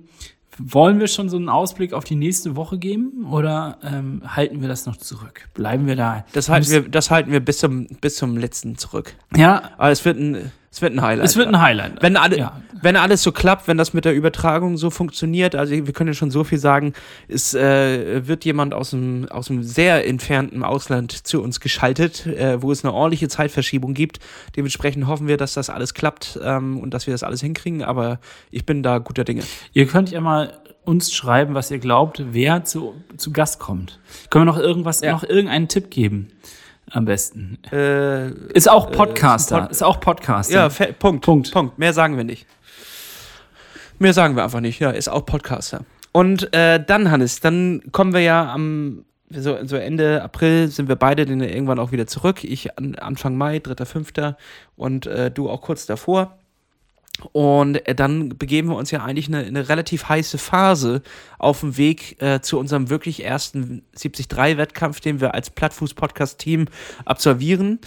wollen 0.58 1.00
wir 1.00 1.08
schon 1.08 1.28
so 1.28 1.36
einen 1.36 1.48
Ausblick 1.48 1.92
auf 1.92 2.04
die 2.04 2.14
nächste 2.14 2.56
Woche 2.56 2.78
geben 2.78 3.26
oder 3.30 3.78
ähm, 3.82 4.22
halten 4.26 4.60
wir 4.60 4.68
das 4.68 4.86
noch 4.86 4.96
zurück? 4.96 5.48
Bleiben 5.54 5.86
wir 5.86 5.96
da? 5.96 6.24
Das 6.32 6.48
halten 6.48 6.70
wir, 6.70 6.88
das 6.88 7.10
halten 7.10 7.30
wir 7.30 7.40
bis 7.40 7.58
zum, 7.58 7.86
bis 8.00 8.16
zum 8.16 8.36
letzten 8.36 8.78
zurück. 8.78 9.14
Ja, 9.36 9.72
Aber 9.76 9.90
es 9.90 10.04
wird 10.04 10.18
ein, 10.18 10.52
Es 10.76 10.82
wird 10.82 10.92
ein 10.92 11.00
Highlight. 11.00 11.24
Es 11.26 11.36
wird 11.36 11.48
ein 11.48 11.58
Highlight. 11.58 12.02
Wenn, 12.02 12.18
alle, 12.18 12.36
Ja. 12.36 12.60
wenn 12.82 12.96
alles 12.96 13.22
so 13.22 13.32
klappt, 13.32 13.66
wenn 13.66 13.78
das 13.78 13.94
mit 13.94 14.04
der 14.04 14.14
Übertragung 14.14 14.76
so 14.76 14.90
funktioniert, 14.90 15.54
also 15.54 15.72
wir 15.72 15.92
können 15.94 16.08
ja 16.08 16.14
schon 16.14 16.30
so 16.30 16.44
viel 16.44 16.58
sagen, 16.58 16.92
es 17.28 17.54
äh, 17.54 18.26
wird 18.28 18.44
jemand 18.44 18.74
aus 18.74 18.92
einem, 18.92 19.26
aus 19.30 19.50
einem 19.50 19.62
sehr 19.62 20.06
entfernten 20.06 20.62
Ausland 20.62 21.12
zu 21.26 21.42
uns 21.42 21.60
geschaltet, 21.60 22.26
äh, 22.26 22.60
wo 22.60 22.70
es 22.72 22.84
eine 22.84 22.92
ordentliche 22.92 23.28
Zeitverschiebung 23.28 23.94
gibt. 23.94 24.18
Dementsprechend 24.54 25.06
hoffen 25.06 25.28
wir, 25.28 25.38
dass 25.38 25.54
das 25.54 25.70
alles 25.70 25.94
klappt 25.94 26.38
ähm, 26.42 26.78
und 26.78 26.92
dass 26.92 27.06
wir 27.06 27.14
das 27.14 27.22
alles 27.22 27.40
hinkriegen, 27.40 27.82
aber 27.82 28.20
ich 28.50 28.66
bin 28.66 28.82
da 28.82 28.98
guter 28.98 29.24
Dinge. 29.24 29.44
Ihr 29.72 29.86
könnt 29.86 30.10
ja 30.10 30.20
mal 30.20 30.52
uns 30.84 31.10
schreiben, 31.10 31.54
was 31.54 31.70
ihr 31.70 31.78
glaubt, 31.78 32.22
wer 32.32 32.64
zu, 32.64 32.92
zu 33.16 33.32
Gast 33.32 33.60
kommt. 33.60 33.98
Können 34.28 34.44
wir 34.44 34.52
noch 34.52 34.58
irgendwas, 34.58 35.00
Ja. 35.00 35.12
noch 35.12 35.24
irgendeinen 35.24 35.68
Tipp 35.68 35.90
geben? 35.90 36.28
Am 36.90 37.04
besten. 37.04 37.58
Äh, 37.72 38.30
Ist 38.52 38.68
auch 38.70 38.90
Podcaster. 38.92 39.62
Pod- 39.62 39.70
ist 39.70 39.82
auch 39.82 40.00
Podcaster. 40.00 40.54
ja, 40.54 40.68
Punkt. 40.98 41.24
Punkt. 41.24 41.50
Punkt. 41.52 41.78
Mehr 41.78 41.92
sagen 41.92 42.16
wir 42.16 42.24
nicht. 42.24 42.46
Mehr 43.98 44.12
sagen 44.12 44.36
wir 44.36 44.44
einfach 44.44 44.60
nicht. 44.60 44.78
Ja, 44.78 44.90
ist 44.90 45.08
auch 45.08 45.26
Podcaster. 45.26 45.80
Und 46.12 46.52
äh, 46.54 46.82
dann, 46.84 47.10
Hannes, 47.10 47.40
dann 47.40 47.82
kommen 47.92 48.12
wir 48.12 48.20
ja 48.20 48.52
am 48.52 49.04
so, 49.30 49.58
so 49.64 49.76
Ende 49.76 50.22
April 50.22 50.68
sind 50.68 50.88
wir 50.88 50.94
beide 50.96 51.26
dann 51.26 51.40
irgendwann 51.40 51.80
auch 51.80 51.90
wieder 51.90 52.06
zurück. 52.06 52.44
Ich 52.44 52.78
an, 52.78 52.94
Anfang 52.94 53.36
Mai, 53.36 53.56
3.5. 53.56 54.34
und 54.76 55.06
äh, 55.06 55.30
du 55.32 55.50
auch 55.50 55.62
kurz 55.62 55.86
davor. 55.86 56.38
Und 57.32 57.86
äh, 57.88 57.94
dann 57.94 58.36
begeben 58.36 58.68
wir 58.68 58.76
uns 58.76 58.90
ja 58.90 59.02
eigentlich 59.02 59.28
eine, 59.28 59.38
eine 59.38 59.68
relativ 59.68 60.08
heiße 60.08 60.38
Phase 60.38 61.02
auf 61.38 61.60
dem 61.60 61.76
Weg 61.76 62.20
äh, 62.22 62.40
zu 62.40 62.58
unserem 62.58 62.90
wirklich 62.90 63.24
ersten 63.24 63.82
73-Wettkampf, 63.96 65.00
den 65.00 65.20
wir 65.20 65.34
als 65.34 65.50
Plattfuß-Podcast-Team 65.50 66.66
absolvieren. 67.04 67.80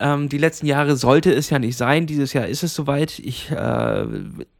Ähm, 0.00 0.28
die 0.28 0.38
letzten 0.38 0.66
Jahre 0.66 0.96
sollte 0.96 1.32
es 1.32 1.50
ja 1.50 1.58
nicht 1.58 1.76
sein. 1.76 2.06
Dieses 2.06 2.32
Jahr 2.32 2.46
ist 2.46 2.62
es 2.62 2.74
soweit. 2.74 3.18
Ich 3.18 3.50
äh, 3.50 4.06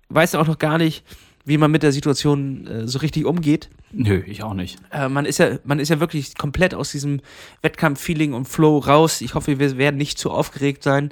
weiß 0.09 0.35
auch 0.35 0.47
noch 0.47 0.59
gar 0.59 0.79
nicht, 0.79 1.05
wie 1.45 1.59
man 1.59 1.71
mit 1.71 1.83
der 1.83 1.93
Situation 1.93 2.67
äh, 2.67 2.89
so 2.89 2.99
richtig 2.99 3.25
umgeht. 3.25 3.71
Nö, 3.91 4.23
ich 4.27 4.43
auch 4.43 4.55
nicht. 4.55 4.79
Äh, 4.91 5.09
man, 5.09 5.25
ist 5.25 5.39
ja, 5.39 5.59
man 5.65 5.79
ist 5.79 5.89
ja 5.89 6.01
wirklich 6.01 6.37
komplett 6.37 6.75
aus 6.75 6.91
diesem 6.93 7.21
Wettkampf-Feeling 7.63 8.35
und 8.35 8.47
Flow 8.47 8.79
raus. 8.79 9.21
Ich 9.21 9.35
hoffe, 9.35 9.59
wir 9.59 9.79
werden 9.79 9.97
nicht 9.97 10.19
zu 10.19 10.31
aufgeregt 10.31 10.83
sein. 10.83 11.11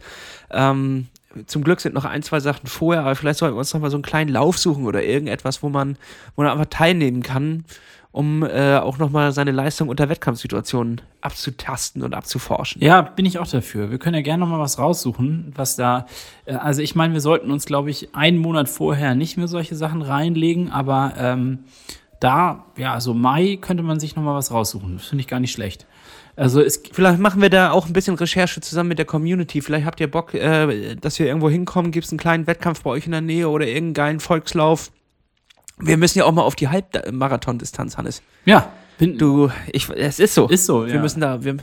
Ähm, 0.50 1.07
zum 1.47 1.64
Glück 1.64 1.80
sind 1.80 1.95
noch 1.95 2.05
ein, 2.05 2.22
zwei 2.22 2.41
Sachen 2.41 2.66
vorher, 2.66 3.03
aber 3.03 3.14
vielleicht 3.14 3.39
sollten 3.39 3.55
wir 3.57 3.59
uns 3.61 3.72
noch 3.74 3.80
mal 3.80 3.91
so 3.91 3.97
einen 3.97 4.03
kleinen 4.03 4.30
Lauf 4.30 4.59
suchen 4.59 4.87
oder 4.87 5.03
irgendetwas, 5.03 5.62
wo 5.62 5.68
man, 5.68 5.97
wo 6.34 6.43
man 6.43 6.51
einfach 6.51 6.66
teilnehmen 6.70 7.22
kann, 7.22 7.64
um 8.12 8.43
äh, 8.43 8.76
auch 8.78 8.97
noch 8.97 9.11
mal 9.11 9.32
seine 9.32 9.51
Leistung 9.51 9.89
unter 9.89 10.09
Wettkampfsituationen 10.09 11.03
abzutasten 11.20 12.03
und 12.03 12.14
abzuforschen. 12.14 12.82
Ja, 12.82 13.03
bin 13.03 13.26
ich 13.26 13.39
auch 13.39 13.47
dafür. 13.47 13.91
Wir 13.91 13.99
können 13.99 14.14
ja 14.14 14.22
gerne 14.22 14.41
noch 14.45 14.51
mal 14.51 14.59
was 14.59 14.78
raussuchen, 14.78 15.53
was 15.55 15.76
da. 15.76 16.07
äh, 16.47 16.55
Also 16.55 16.80
ich 16.80 16.95
meine, 16.95 17.12
wir 17.12 17.20
sollten 17.20 17.51
uns, 17.51 17.66
glaube 17.66 17.91
ich, 17.91 18.14
einen 18.14 18.39
Monat 18.39 18.68
vorher 18.70 19.14
nicht 19.14 19.37
mehr 19.37 19.49
solche 19.49 19.76
Sachen 19.76 20.01
reinlegen, 20.01 20.70
aber 20.70 21.12
ähm, 21.18 21.59
da, 22.20 22.64
ja, 22.78 22.95
also 22.95 23.12
Mai 23.12 23.59
könnte 23.61 23.82
man 23.82 24.01
sich 24.01 24.16
noch 24.16 24.22
mal 24.22 24.34
was 24.34 24.51
raussuchen. 24.51 24.97
Das 24.97 25.07
finde 25.07 25.20
ich 25.20 25.28
gar 25.28 25.41
nicht 25.41 25.53
schlecht. 25.53 25.87
Also 26.37 26.61
es 26.61 26.82
Vielleicht 26.93 27.18
machen 27.18 27.41
wir 27.41 27.49
da 27.51 27.70
auch 27.70 27.87
ein 27.87 27.93
bisschen 27.95 28.14
Recherche 28.14 28.61
zusammen 28.61 28.91
mit 28.91 28.99
der 28.99 29.07
Community. 29.07 29.62
Vielleicht 29.62 29.87
habt 29.87 30.01
ihr 30.01 30.11
Bock, 30.11 30.34
äh, 30.34 30.95
dass 30.97 31.18
wir 31.18 31.26
irgendwo 31.26 31.49
hinkommen. 31.49 31.93
Gibt 31.93 32.07
es 32.07 32.12
einen 32.12 32.18
kleinen 32.18 32.47
Wettkampf 32.47 32.82
bei 32.82 32.91
euch 32.91 33.07
in 33.07 33.12
der 33.12 33.22
Nähe 33.22 33.49
oder 33.49 33.66
irgendeinen 33.66 33.95
geilen 33.95 34.20
Volkslauf? 34.20 34.93
Wir 35.78 35.97
müssen 35.97 36.18
ja 36.18 36.24
auch 36.24 36.32
mal 36.32 36.43
auf 36.43 36.55
die 36.55 36.68
Halbmarathon-Distanz, 36.68 37.97
Hannes. 37.99 38.22
ja, 38.45 38.70
bin, 38.99 39.18
Du, 39.18 39.51
ich, 39.72 39.91
es 39.91 40.18
ist 40.18 40.34
so. 40.34 40.49
ist 40.49 40.64
so. 40.64 40.87
wir 40.87 40.95
ja. 40.95 41.01
müssen 41.03 41.20
da, 41.20 41.45
wir, 41.45 41.57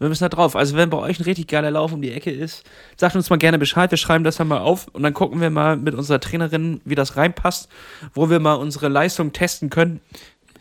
wir 0.00 0.08
müssen 0.08 0.24
da 0.24 0.28
drauf. 0.28 0.56
Also 0.56 0.76
wenn 0.76 0.90
bei 0.90 0.98
euch 0.98 1.20
ein 1.20 1.24
richtig 1.24 1.46
geiler 1.46 1.70
Lauf 1.70 1.92
um 1.92 2.02
die 2.02 2.10
Ecke 2.10 2.30
ist, 2.32 2.64
sagt 2.96 3.14
uns 3.14 3.30
mal 3.30 3.36
gerne 3.36 3.58
Bescheid. 3.58 3.90
Wir 3.90 3.98
schreiben 3.98 4.24
das 4.24 4.36
dann 4.36 4.48
mal 4.48 4.58
auf 4.58 4.88
und 4.92 5.04
dann 5.04 5.14
gucken 5.14 5.40
wir 5.40 5.50
mal 5.50 5.76
mit 5.76 5.94
unserer 5.94 6.18
Trainerin, 6.18 6.80
wie 6.84 6.96
das 6.96 7.16
reinpasst, 7.16 7.68
wo 8.14 8.30
wir 8.30 8.40
mal 8.40 8.54
unsere 8.54 8.88
Leistung 8.88 9.32
testen 9.32 9.70
können. 9.70 10.00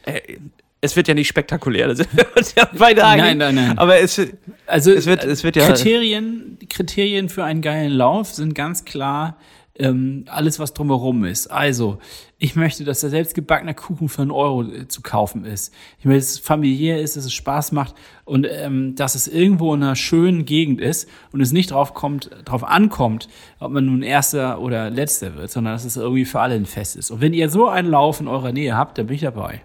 Äh, 0.06 0.38
es 0.82 0.96
wird 0.96 1.08
ja 1.08 1.14
nicht 1.14 1.28
spektakulär, 1.28 1.88
da 1.88 1.96
sind 1.96 2.10
wir 2.18 2.26
uns 2.36 2.56
ja 2.56 2.68
beide. 2.78 3.02
Nein, 3.02 3.38
nein, 3.38 3.56
nein. 3.56 3.78
Aber 3.78 4.00
es, 4.00 4.20
Also 4.66 4.92
es 4.92 5.06
wird, 5.06 5.24
es 5.24 5.44
wird 5.44 5.56
ja. 5.56 5.68
Kriterien, 5.68 6.58
Kriterien 6.70 7.30
für 7.30 7.44
einen 7.44 7.62
geilen 7.62 7.92
Lauf 7.92 8.34
sind 8.34 8.56
ganz 8.56 8.84
klar 8.84 9.38
ähm, 9.82 10.26
alles, 10.28 10.60
was 10.60 10.74
drumherum 10.74 11.24
ist. 11.24 11.48
Also, 11.48 11.98
ich 12.38 12.56
möchte, 12.56 12.84
dass 12.84 13.02
der 13.02 13.10
selbstgebackene 13.10 13.74
Kuchen 13.74 14.10
für 14.10 14.22
einen 14.22 14.32
Euro 14.32 14.64
äh, 14.64 14.88
zu 14.88 15.02
kaufen 15.02 15.46
ist. 15.46 15.74
Ich 16.00 16.06
möchte, 16.06 16.20
dass 16.20 16.32
es 16.32 16.40
familiär 16.40 17.02
ist, 17.02 17.16
dass 17.16 17.26
es 17.26 17.34
Spaß 17.34 17.72
macht 17.72 17.96
und 18.26 18.46
ähm, 18.50 18.96
dass 18.96 19.16
es 19.16 19.28
irgendwo 19.28 19.74
in 19.74 19.82
einer 19.82 19.96
schönen 19.96 20.46
Gegend 20.46 20.82
ist 20.82 21.10
und 21.32 21.42
es 21.42 21.52
nicht 21.52 21.72
drauf 21.72 21.94
kommt, 21.94 22.30
drauf 22.46 22.64
ankommt, 22.64 23.30
ob 23.60 23.72
man 23.72 23.86
nun 23.86 24.04
Erster 24.04 24.60
oder 24.60 24.90
Letzter 24.90 25.36
wird, 25.36 25.52
sondern 25.52 25.74
dass 25.74 25.86
es 25.86 25.96
irgendwie 25.96 26.26
für 26.26 26.42
alle 26.42 26.56
ein 26.56 26.66
Fest 26.66 26.96
ist. 26.96 27.10
Und 27.10 27.22
wenn 27.22 27.34
ihr 27.34 27.50
so 27.50 27.68
einen 27.68 27.90
Lauf 27.90 28.20
in 28.20 28.28
eurer 28.28 28.52
Nähe 28.52 28.76
habt, 28.76 28.98
dann 28.98 29.08
bin 29.08 29.16
ich 29.16 29.22
dabei. 29.22 29.62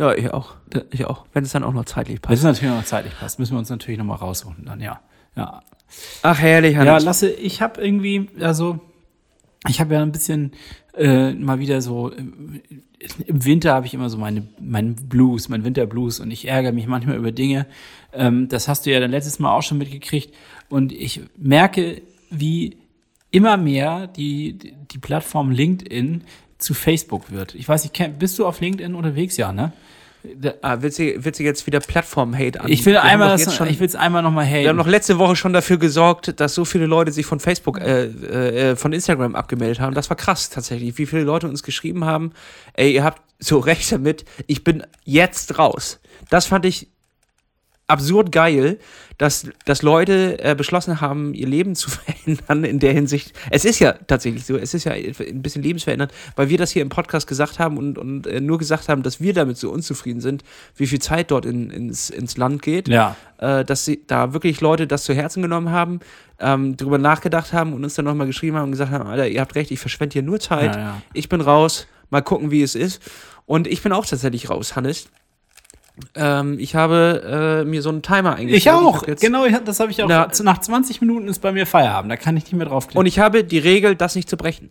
Ja, 0.00 0.14
ich 0.14 0.32
auch. 0.32 0.54
Ich 0.90 1.04
auch. 1.04 1.26
Wenn 1.34 1.44
es 1.44 1.52
dann 1.52 1.62
auch 1.62 1.74
noch 1.74 1.84
zeitlich 1.84 2.16
Wenn 2.16 2.22
passt. 2.22 2.38
es 2.38 2.42
natürlich 2.42 2.74
noch 2.74 2.84
zeitlich 2.84 3.12
passt, 3.18 3.38
müssen 3.38 3.52
wir 3.52 3.58
uns 3.58 3.68
natürlich 3.68 3.98
noch 3.98 4.06
mal 4.06 4.14
raussuchen 4.14 4.64
dann, 4.64 4.80
ja. 4.80 5.00
Ja, 5.36 5.62
Ach, 6.22 6.38
herrlich, 6.38 6.74
Ja, 6.74 6.80
Hannes. 6.80 7.04
Lasse, 7.04 7.30
ich 7.30 7.60
habe 7.60 7.82
irgendwie, 7.82 8.28
also, 8.40 8.80
ich 9.68 9.80
habe 9.80 9.94
ja 9.94 10.02
ein 10.02 10.10
bisschen 10.10 10.52
äh, 10.96 11.32
mal 11.32 11.58
wieder 11.58 11.82
so, 11.82 12.08
im 12.08 12.62
im 13.26 13.44
Winter 13.46 13.72
habe 13.72 13.86
ich 13.86 13.94
immer 13.94 14.10
so 14.10 14.18
meine, 14.18 14.46
meinen 14.60 14.94
Blues, 14.94 15.48
mein 15.48 15.64
Winterblues 15.64 16.20
und 16.20 16.30
ich 16.30 16.46
ärgere 16.46 16.72
mich 16.72 16.86
manchmal 16.86 17.16
über 17.16 17.32
Dinge. 17.32 17.66
Ähm, 18.12 18.48
das 18.48 18.68
hast 18.68 18.84
du 18.84 18.90
ja 18.90 19.00
dann 19.00 19.10
letztes 19.10 19.38
Mal 19.38 19.54
auch 19.54 19.62
schon 19.62 19.78
mitgekriegt 19.78 20.34
und 20.68 20.92
ich 20.92 21.22
merke, 21.36 22.02
wie 22.30 22.76
immer 23.30 23.56
mehr 23.56 24.06
die, 24.06 24.58
die 24.90 24.98
Plattform 24.98 25.50
LinkedIn 25.50 26.24
zu 26.58 26.74
Facebook 26.74 27.30
wird. 27.30 27.54
Ich 27.54 27.66
weiß 27.66 27.84
nicht, 27.84 28.18
bist 28.18 28.38
du 28.38 28.46
auf 28.46 28.60
LinkedIn 28.60 28.94
unterwegs? 28.94 29.38
Ja, 29.38 29.52
ne? 29.52 29.72
Ah, 30.60 30.78
willst 30.80 30.98
du, 30.98 31.24
willst 31.24 31.40
du 31.40 31.44
jetzt 31.44 31.66
wieder 31.66 31.80
Plattform-Hate 31.80 32.60
an? 32.60 32.68
Ich 32.68 32.84
will 32.84 32.96
einmal, 32.98 33.38
das, 33.38 33.54
schon, 33.54 33.68
ich 33.68 33.80
will 33.80 33.86
es 33.86 33.96
einmal 33.96 34.22
nochmal 34.22 34.46
Wir 34.46 34.58
haben 34.58 34.66
haten. 34.66 34.76
noch 34.76 34.86
letzte 34.86 35.18
Woche 35.18 35.34
schon 35.34 35.52
dafür 35.54 35.78
gesorgt, 35.78 36.38
dass 36.40 36.54
so 36.54 36.66
viele 36.66 36.86
Leute 36.86 37.10
sich 37.10 37.24
von 37.24 37.40
Facebook, 37.40 37.80
äh, 37.80 38.04
äh, 38.04 38.76
von 38.76 38.92
Instagram 38.92 39.34
abgemeldet 39.34 39.80
haben. 39.80 39.94
Das 39.94 40.10
war 40.10 40.16
krass 40.16 40.50
tatsächlich, 40.50 40.98
wie 40.98 41.06
viele 41.06 41.22
Leute 41.22 41.48
uns 41.48 41.62
geschrieben 41.62 42.04
haben, 42.04 42.32
ey, 42.74 42.92
ihr 42.92 43.02
habt 43.02 43.22
so 43.38 43.58
recht 43.58 43.90
damit, 43.90 44.26
ich 44.46 44.62
bin 44.62 44.84
jetzt 45.04 45.58
raus. 45.58 46.00
Das 46.28 46.46
fand 46.46 46.66
ich 46.66 46.88
absurd 47.90 48.32
geil, 48.32 48.78
dass, 49.18 49.46
dass 49.66 49.82
Leute 49.82 50.42
äh, 50.42 50.54
beschlossen 50.54 51.02
haben, 51.02 51.34
ihr 51.34 51.46
Leben 51.46 51.74
zu 51.74 51.90
verändern 52.24 52.64
in 52.64 52.78
der 52.78 52.94
Hinsicht. 52.94 53.32
Es 53.50 53.66
ist 53.66 53.78
ja 53.78 53.92
tatsächlich 53.92 54.46
so, 54.46 54.56
es 54.56 54.72
ist 54.72 54.84
ja 54.84 54.92
ein 54.92 55.42
bisschen 55.42 55.62
lebensverändernd, 55.62 56.10
weil 56.36 56.48
wir 56.48 56.56
das 56.56 56.70
hier 56.70 56.80
im 56.80 56.88
Podcast 56.88 57.26
gesagt 57.26 57.58
haben 57.58 57.76
und, 57.76 57.98
und 57.98 58.26
äh, 58.26 58.40
nur 58.40 58.56
gesagt 58.56 58.88
haben, 58.88 59.02
dass 59.02 59.20
wir 59.20 59.34
damit 59.34 59.58
so 59.58 59.70
unzufrieden 59.70 60.22
sind, 60.22 60.42
wie 60.76 60.86
viel 60.86 61.00
Zeit 61.00 61.30
dort 61.30 61.44
in, 61.44 61.70
ins, 61.70 62.08
ins 62.08 62.38
Land 62.38 62.62
geht 62.62 62.88
Ja. 62.88 63.14
äh, 63.38 63.62
dass 63.64 63.84
sie 63.84 64.00
da 64.06 64.32
wirklich 64.32 64.62
Leute 64.62 64.86
das 64.86 65.04
zu 65.04 65.12
Herzen 65.12 65.42
genommen 65.42 65.70
haben, 65.70 66.00
ähm, 66.38 66.78
drüber 66.78 66.96
nachgedacht 66.96 67.52
haben 67.52 67.74
und 67.74 67.84
uns 67.84 67.94
dann 67.96 68.06
nochmal 68.06 68.26
geschrieben 68.26 68.56
haben 68.56 68.64
und 68.64 68.70
gesagt 68.72 68.90
haben, 68.90 69.06
Alter, 69.06 69.28
ihr 69.28 69.42
habt 69.42 69.54
recht, 69.54 69.70
ich 69.70 69.80
verschwende 69.80 70.14
hier 70.14 70.22
nur 70.22 70.40
Zeit, 70.40 70.74
Ja, 70.76 70.80
ja. 70.80 71.02
ich 71.12 71.28
bin 71.28 71.42
raus, 71.42 71.86
mal 72.08 72.22
gucken, 72.22 72.50
wie 72.50 72.62
es 72.62 72.74
ist. 72.74 73.02
Und 73.44 73.66
ich 73.66 73.82
bin 73.82 73.92
auch 73.92 74.06
tatsächlich 74.06 74.48
raus, 74.48 74.76
Hannes. 74.76 75.08
Ähm, 76.14 76.58
ich 76.58 76.74
habe 76.74 77.60
äh, 77.62 77.68
mir 77.68 77.82
so 77.82 77.88
einen 77.90 78.02
Timer 78.02 78.34
eingestellt. 78.36 78.56
Ich 78.58 78.70
auch. 78.70 79.02
genau, 79.20 79.44
ich 79.46 79.54
hab- 79.54 79.64
das 79.64 79.80
habe 79.80 79.90
ich 79.90 80.02
auch. 80.02 80.08
Na- 80.08 80.28
nach 80.42 80.58
20 80.58 81.00
Minuten 81.00 81.28
ist 81.28 81.40
bei 81.40 81.52
mir 81.52 81.66
Feierabend. 81.66 82.10
Da 82.10 82.16
kann 82.16 82.36
ich 82.36 82.44
nicht 82.44 82.54
mehr 82.54 82.66
draufklicken. 82.66 82.98
Und 82.98 83.06
ich 83.06 83.18
habe 83.18 83.44
die 83.44 83.58
Regel, 83.58 83.94
das 83.96 84.14
nicht 84.16 84.28
zu 84.28 84.36
brechen. 84.36 84.70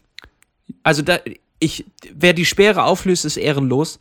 Also 0.84 1.01
da, 1.01 1.17
ich, 1.60 1.86
wer 2.16 2.34
die 2.34 2.45
Sperre 2.45 2.84
auflöst, 2.84 3.26
ist 3.26 3.38
ehrenlos. 3.38 3.99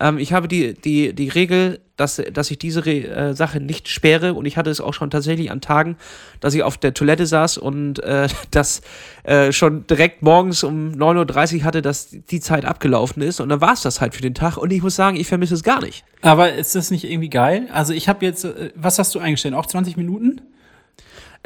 Ähm, 0.00 0.18
ich 0.18 0.32
habe 0.32 0.48
die, 0.48 0.74
die, 0.74 1.12
die 1.14 1.28
Regel, 1.28 1.80
dass, 1.96 2.20
dass 2.32 2.50
ich 2.50 2.58
diese 2.58 2.84
Re 2.84 3.04
äh, 3.04 3.34
Sache 3.34 3.60
nicht 3.60 3.88
sperre 3.88 4.34
und 4.34 4.44
ich 4.44 4.56
hatte 4.56 4.70
es 4.70 4.80
auch 4.80 4.92
schon 4.92 5.10
tatsächlich 5.10 5.50
an 5.50 5.60
Tagen, 5.60 5.96
dass 6.40 6.54
ich 6.54 6.62
auf 6.62 6.76
der 6.76 6.94
Toilette 6.94 7.26
saß 7.26 7.58
und 7.58 8.00
äh, 8.00 8.28
das 8.50 8.82
äh, 9.22 9.52
schon 9.52 9.86
direkt 9.86 10.22
morgens 10.22 10.64
um 10.64 10.90
9.30 10.90 11.58
Uhr 11.58 11.64
hatte, 11.64 11.80
dass 11.80 12.08
die 12.10 12.40
Zeit 12.40 12.64
abgelaufen 12.64 13.22
ist 13.22 13.40
und 13.40 13.48
dann 13.48 13.60
war 13.60 13.72
es 13.72 13.82
das 13.82 14.00
halt 14.00 14.14
für 14.14 14.22
den 14.22 14.34
Tag 14.34 14.56
und 14.56 14.72
ich 14.72 14.82
muss 14.82 14.96
sagen, 14.96 15.16
ich 15.16 15.28
vermisse 15.28 15.54
es 15.54 15.62
gar 15.62 15.80
nicht. 15.80 16.04
Aber 16.22 16.52
ist 16.52 16.74
das 16.74 16.90
nicht 16.90 17.04
irgendwie 17.04 17.30
geil? 17.30 17.68
Also 17.72 17.92
ich 17.92 18.08
habe 18.08 18.26
jetzt, 18.26 18.44
äh, 18.44 18.72
was 18.74 18.98
hast 18.98 19.14
du 19.14 19.20
eingestellt? 19.20 19.54
Auch 19.54 19.66
20 19.66 19.96
Minuten? 19.96 20.42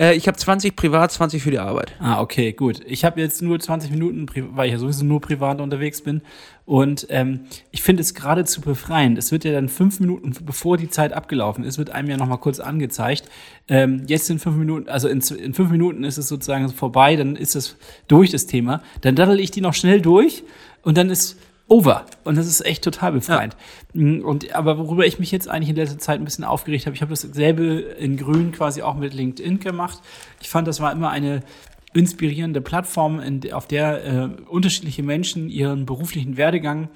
Äh, 0.01 0.15
ich 0.15 0.27
habe 0.27 0.37
20 0.37 0.75
privat, 0.75 1.13
20 1.13 1.43
für 1.43 1.51
die 1.51 1.59
Arbeit. 1.59 1.93
Ah, 2.01 2.21
okay, 2.21 2.53
gut. 2.53 2.81
Ich 2.87 3.05
habe 3.05 3.21
jetzt 3.21 3.43
nur 3.43 3.61
20 3.61 3.91
Minuten, 3.91 4.27
weil 4.57 4.67
ich 4.67 4.73
ja 4.73 4.79
sowieso 4.79 5.05
nur 5.05 5.21
privat 5.21 5.61
unterwegs 5.61 6.01
bin. 6.01 6.23
Und 6.65 7.07
ähm, 7.11 7.41
ich 7.71 7.83
finde 7.83 8.01
es 8.01 8.15
geradezu 8.15 8.61
befreiend. 8.61 9.19
Es 9.19 9.31
wird 9.31 9.45
ja 9.45 9.53
dann 9.53 9.69
fünf 9.69 10.01
Minuten, 10.01 10.33
bevor 10.45 10.79
die 10.79 10.89
Zeit 10.89 11.13
abgelaufen 11.13 11.65
ist, 11.65 11.79
wird 11.79 11.91
einem 11.91 12.09
ja 12.09 12.17
nochmal 12.17 12.39
kurz 12.39 12.61
angezeigt. 12.61 13.29
Ähm, 13.69 14.05
jetzt 14.07 14.27
sind 14.27 14.41
fünf 14.41 14.57
Minuten, 14.57 14.89
also 14.89 15.09
in, 15.09 15.21
in 15.21 15.53
fünf 15.53 15.71
Minuten 15.71 16.05
ist 16.05 16.17
es 16.17 16.29
sozusagen 16.29 16.69
vorbei, 16.71 17.17
dann 17.17 17.37
ist 17.37 17.55
es 17.55 17.77
durch 18.09 18.31
das 18.31 18.47
Thema. 18.47 18.83
Dann 19.03 19.17
daddel 19.17 19.39
ich 19.41 19.51
die 19.51 19.61
noch 19.61 19.75
schnell 19.75 20.01
durch 20.01 20.45
und 20.83 20.97
dann 20.97 21.11
ist 21.11 21.37
over. 21.71 22.05
Und 22.25 22.37
das 22.37 22.47
ist 22.47 22.67
echt 22.67 22.85
total 22.85 23.13
befreiend. 23.13 23.57
Mm, 23.95 24.21
Und 24.21 24.55
aber 24.55 24.77
worüber 24.77 25.07
ich 25.07 25.19
mich 25.19 25.31
jetzt 25.31 25.49
eigentlich 25.49 25.71
in 25.71 25.77
letzter 25.77 25.99
Zeit 25.99 26.21
ein 26.21 26.25
bisschen 26.25 26.45
aufgeregt 26.45 26.85
habe, 26.85 26.95
ich 26.95 27.01
habe 27.01 27.11
dasselbe 27.11 27.81
in 27.99 28.19
Grün 28.19 28.53
quasi 28.53 28.83
auch 28.83 28.97
mit 28.97 29.15
LinkedIn 29.15 29.61
gemacht. 29.61 30.01
Ich 30.43 30.51
fand, 30.51 30.69
das 30.69 30.81
war 30.81 30.93
immer 30.93 31.11
eine 31.11 31.43
inspirierende 31.95 32.61
Plattform, 32.61 33.21
in, 33.21 33.53
auf 33.53 33.67
der 33.67 34.05
äh, 34.05 34.29
unterschiedliche 34.49 35.03
Menschen 35.03 35.49
ihren 35.49 35.87
beruflichen 35.87 36.37
Werdegang 36.37 36.89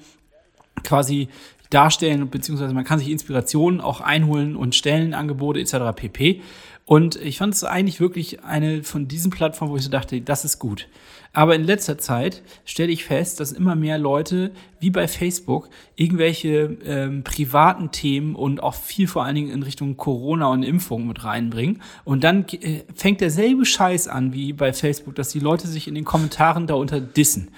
quasi 0.83 1.29
darstellen, 1.69 2.29
beziehungsweise 2.29 2.73
man 2.73 2.83
kann 2.83 2.99
sich 2.99 3.09
Inspirationen 3.09 3.81
auch 3.81 4.01
einholen 4.01 4.55
und 4.55 4.75
Stellenangebote 4.75 5.59
etc. 5.59 5.95
pp. 5.95 6.41
Und 6.87 7.15
ich 7.15 7.39
fand 7.39 7.53
es 7.55 7.63
eigentlich 7.63 7.99
wirklich 7.99 8.43
eine 8.43 8.83
von 8.83 9.07
diesen 9.07 9.31
Plattformen, 9.31 9.71
wo 9.71 9.77
ich 9.77 9.83
so 9.83 9.89
dachte, 9.89 10.21
das 10.21 10.45
ist 10.45 10.59
gut. 10.59 10.87
Aber 11.33 11.55
in 11.55 11.63
letzter 11.63 11.97
Zeit 11.97 12.43
stelle 12.63 12.91
ich 12.91 13.03
fest, 13.03 13.39
dass 13.39 13.51
immer 13.51 13.75
mehr 13.75 13.97
Leute, 13.97 14.51
wie 14.79 14.91
bei 14.91 15.07
Facebook, 15.07 15.67
irgendwelche 15.95 16.77
ähm, 16.85 17.23
privaten 17.23 17.91
Themen 17.91 18.35
und 18.35 18.61
auch 18.61 18.75
viel 18.75 19.07
vor 19.07 19.25
allen 19.25 19.35
Dingen 19.35 19.51
in 19.51 19.63
Richtung 19.63 19.97
Corona 19.97 20.47
und 20.47 20.61
Impfung 20.61 21.07
mit 21.07 21.23
reinbringen. 21.23 21.81
Und 22.03 22.23
dann 22.23 22.45
äh, 22.49 22.83
fängt 22.93 23.19
derselbe 23.19 23.65
Scheiß 23.65 24.07
an 24.07 24.31
wie 24.33 24.53
bei 24.53 24.71
Facebook, 24.71 25.15
dass 25.15 25.29
die 25.29 25.39
Leute 25.39 25.67
sich 25.67 25.87
in 25.87 25.95
den 25.95 26.05
Kommentaren 26.05 26.67
darunter 26.67 27.01
dissen. 27.01 27.49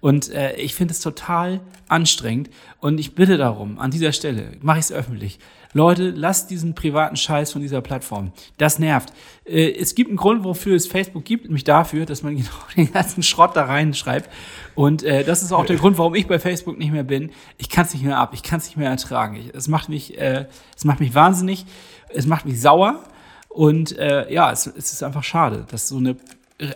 Und 0.00 0.30
äh, 0.30 0.54
ich 0.56 0.74
finde 0.74 0.92
es 0.92 1.00
total 1.00 1.60
anstrengend. 1.88 2.50
Und 2.80 2.98
ich 2.98 3.14
bitte 3.14 3.36
darum, 3.36 3.78
an 3.78 3.90
dieser 3.90 4.12
Stelle, 4.12 4.52
mache 4.60 4.78
ich 4.78 4.86
es 4.86 4.92
öffentlich. 4.92 5.38
Leute, 5.72 6.10
lasst 6.10 6.50
diesen 6.50 6.74
privaten 6.74 7.16
Scheiß 7.16 7.52
von 7.52 7.60
dieser 7.60 7.82
Plattform. 7.82 8.32
Das 8.56 8.78
nervt. 8.78 9.12
Äh, 9.44 9.72
es 9.72 9.94
gibt 9.94 10.08
einen 10.08 10.16
Grund, 10.16 10.42
wofür 10.42 10.74
es 10.74 10.86
Facebook 10.86 11.24
gibt, 11.24 11.44
nämlich 11.44 11.64
dafür, 11.64 12.06
dass 12.06 12.22
man 12.22 12.36
genau 12.36 12.48
den 12.76 12.92
ganzen 12.92 13.22
Schrott 13.22 13.54
da 13.54 13.66
reinschreibt. 13.66 14.30
Und 14.74 15.02
äh, 15.02 15.24
das 15.24 15.42
ist 15.42 15.52
auch 15.52 15.66
der 15.66 15.76
Grund, 15.76 15.98
warum 15.98 16.14
ich 16.14 16.26
bei 16.26 16.38
Facebook 16.38 16.78
nicht 16.78 16.92
mehr 16.92 17.04
bin. 17.04 17.30
Ich 17.58 17.68
kann 17.68 17.84
es 17.84 17.92
nicht 17.92 18.04
mehr 18.04 18.18
ab, 18.18 18.30
ich 18.32 18.42
kann 18.42 18.58
es 18.58 18.66
nicht 18.66 18.76
mehr 18.76 18.90
ertragen. 18.90 19.38
Es 19.52 19.68
macht 19.68 19.88
mich, 19.88 20.18
äh, 20.18 20.46
es 20.74 20.84
macht 20.84 21.00
mich 21.00 21.14
wahnsinnig, 21.14 21.66
es 22.08 22.26
macht 22.26 22.46
mich 22.46 22.60
sauer. 22.60 23.04
Und 23.48 23.98
äh, 23.98 24.32
ja, 24.32 24.52
es, 24.52 24.66
es 24.66 24.92
ist 24.92 25.02
einfach 25.02 25.24
schade, 25.24 25.66
dass 25.70 25.88
so 25.88 25.96
eine 25.96 26.16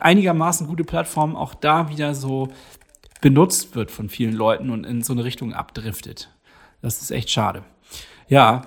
einigermaßen 0.00 0.66
gute 0.66 0.84
Plattform 0.84 1.36
auch 1.36 1.54
da 1.54 1.88
wieder 1.88 2.14
so 2.14 2.48
benutzt 3.20 3.74
wird 3.74 3.90
von 3.90 4.08
vielen 4.08 4.34
Leuten 4.34 4.70
und 4.70 4.84
in 4.84 5.02
so 5.02 5.12
eine 5.12 5.24
Richtung 5.24 5.52
abdriftet. 5.52 6.30
Das 6.82 7.02
ist 7.02 7.10
echt 7.10 7.30
schade. 7.30 7.62
Ja, 8.28 8.62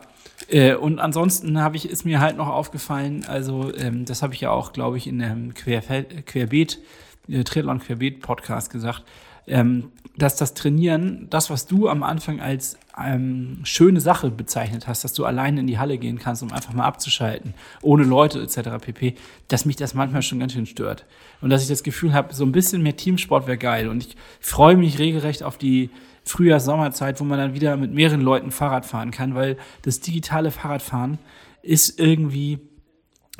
äh, 0.49 0.75
und 0.75 0.99
ansonsten 0.99 1.59
habe 1.61 1.77
ich, 1.77 1.89
ist 1.89 2.05
mir 2.05 2.19
halt 2.19 2.37
noch 2.37 2.49
aufgefallen, 2.49 3.25
also 3.25 3.73
ähm, 3.75 4.05
das 4.05 4.21
habe 4.21 4.33
ich 4.33 4.41
ja 4.41 4.51
auch, 4.51 4.73
glaube 4.73 4.97
ich, 4.97 5.07
in 5.07 5.19
dem 5.19 5.53
Querfeld, 5.53 6.25
Querbeet, 6.25 6.79
äh, 7.27 7.43
Triathlon 7.43 7.79
Querbeet 7.79 8.21
Podcast 8.21 8.71
gesagt, 8.71 9.03
ähm, 9.47 9.91
dass 10.15 10.35
das 10.35 10.53
Trainieren, 10.53 11.27
das, 11.29 11.49
was 11.49 11.65
du 11.65 11.89
am 11.89 12.03
Anfang 12.03 12.39
als 12.39 12.77
ähm, 13.01 13.59
schöne 13.63 13.99
Sache 13.99 14.29
bezeichnet 14.29 14.87
hast, 14.87 15.03
dass 15.03 15.13
du 15.13 15.25
alleine 15.25 15.61
in 15.61 15.67
die 15.67 15.79
Halle 15.79 15.97
gehen 15.97 16.19
kannst, 16.19 16.43
um 16.43 16.51
einfach 16.51 16.73
mal 16.73 16.85
abzuschalten, 16.85 17.55
ohne 17.81 18.03
Leute 18.03 18.39
etc. 18.41 18.77
pp., 18.79 19.15
dass 19.47 19.65
mich 19.65 19.75
das 19.75 19.95
manchmal 19.95 20.21
schon 20.21 20.39
ganz 20.39 20.53
schön 20.53 20.67
stört. 20.67 21.05
Und 21.41 21.49
dass 21.49 21.63
ich 21.63 21.67
das 21.67 21.81
Gefühl 21.81 22.13
habe, 22.13 22.33
so 22.33 22.45
ein 22.45 22.51
bisschen 22.51 22.83
mehr 22.83 22.95
Teamsport 22.95 23.47
wäre 23.47 23.57
geil. 23.57 23.87
Und 23.87 24.05
ich 24.05 24.15
freue 24.39 24.77
mich 24.77 24.99
regelrecht 24.99 25.41
auf 25.41 25.57
die 25.57 25.89
Frühjahrs-Sommerzeit, 26.25 27.19
wo 27.19 27.23
man 27.23 27.39
dann 27.39 27.55
wieder 27.55 27.75
mit 27.75 27.93
mehreren 27.93 28.21
Leuten 28.21 28.51
Fahrrad 28.51 28.85
fahren 28.85 29.11
kann, 29.11 29.33
weil 29.33 29.57
das 29.81 29.99
digitale 29.99 30.51
Fahrradfahren 30.51 31.17
ist 31.63 31.99
irgendwie 31.99 32.59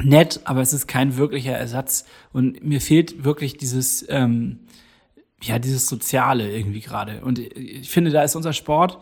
nett, 0.01 0.41
aber 0.45 0.61
es 0.61 0.73
ist 0.73 0.87
kein 0.87 1.17
wirklicher 1.17 1.53
Ersatz. 1.53 2.05
Und 2.31 2.63
mir 2.63 2.81
fehlt 2.81 3.23
wirklich 3.23 3.57
dieses, 3.57 4.05
ähm, 4.09 4.59
ja, 5.45 5.59
dieses 5.59 5.87
Soziale 5.87 6.51
irgendwie 6.51 6.81
gerade. 6.81 7.21
Und 7.23 7.39
ich 7.39 7.89
finde, 7.89 8.11
da 8.11 8.23
ist 8.23 8.35
unser 8.35 8.53
Sport 8.53 8.99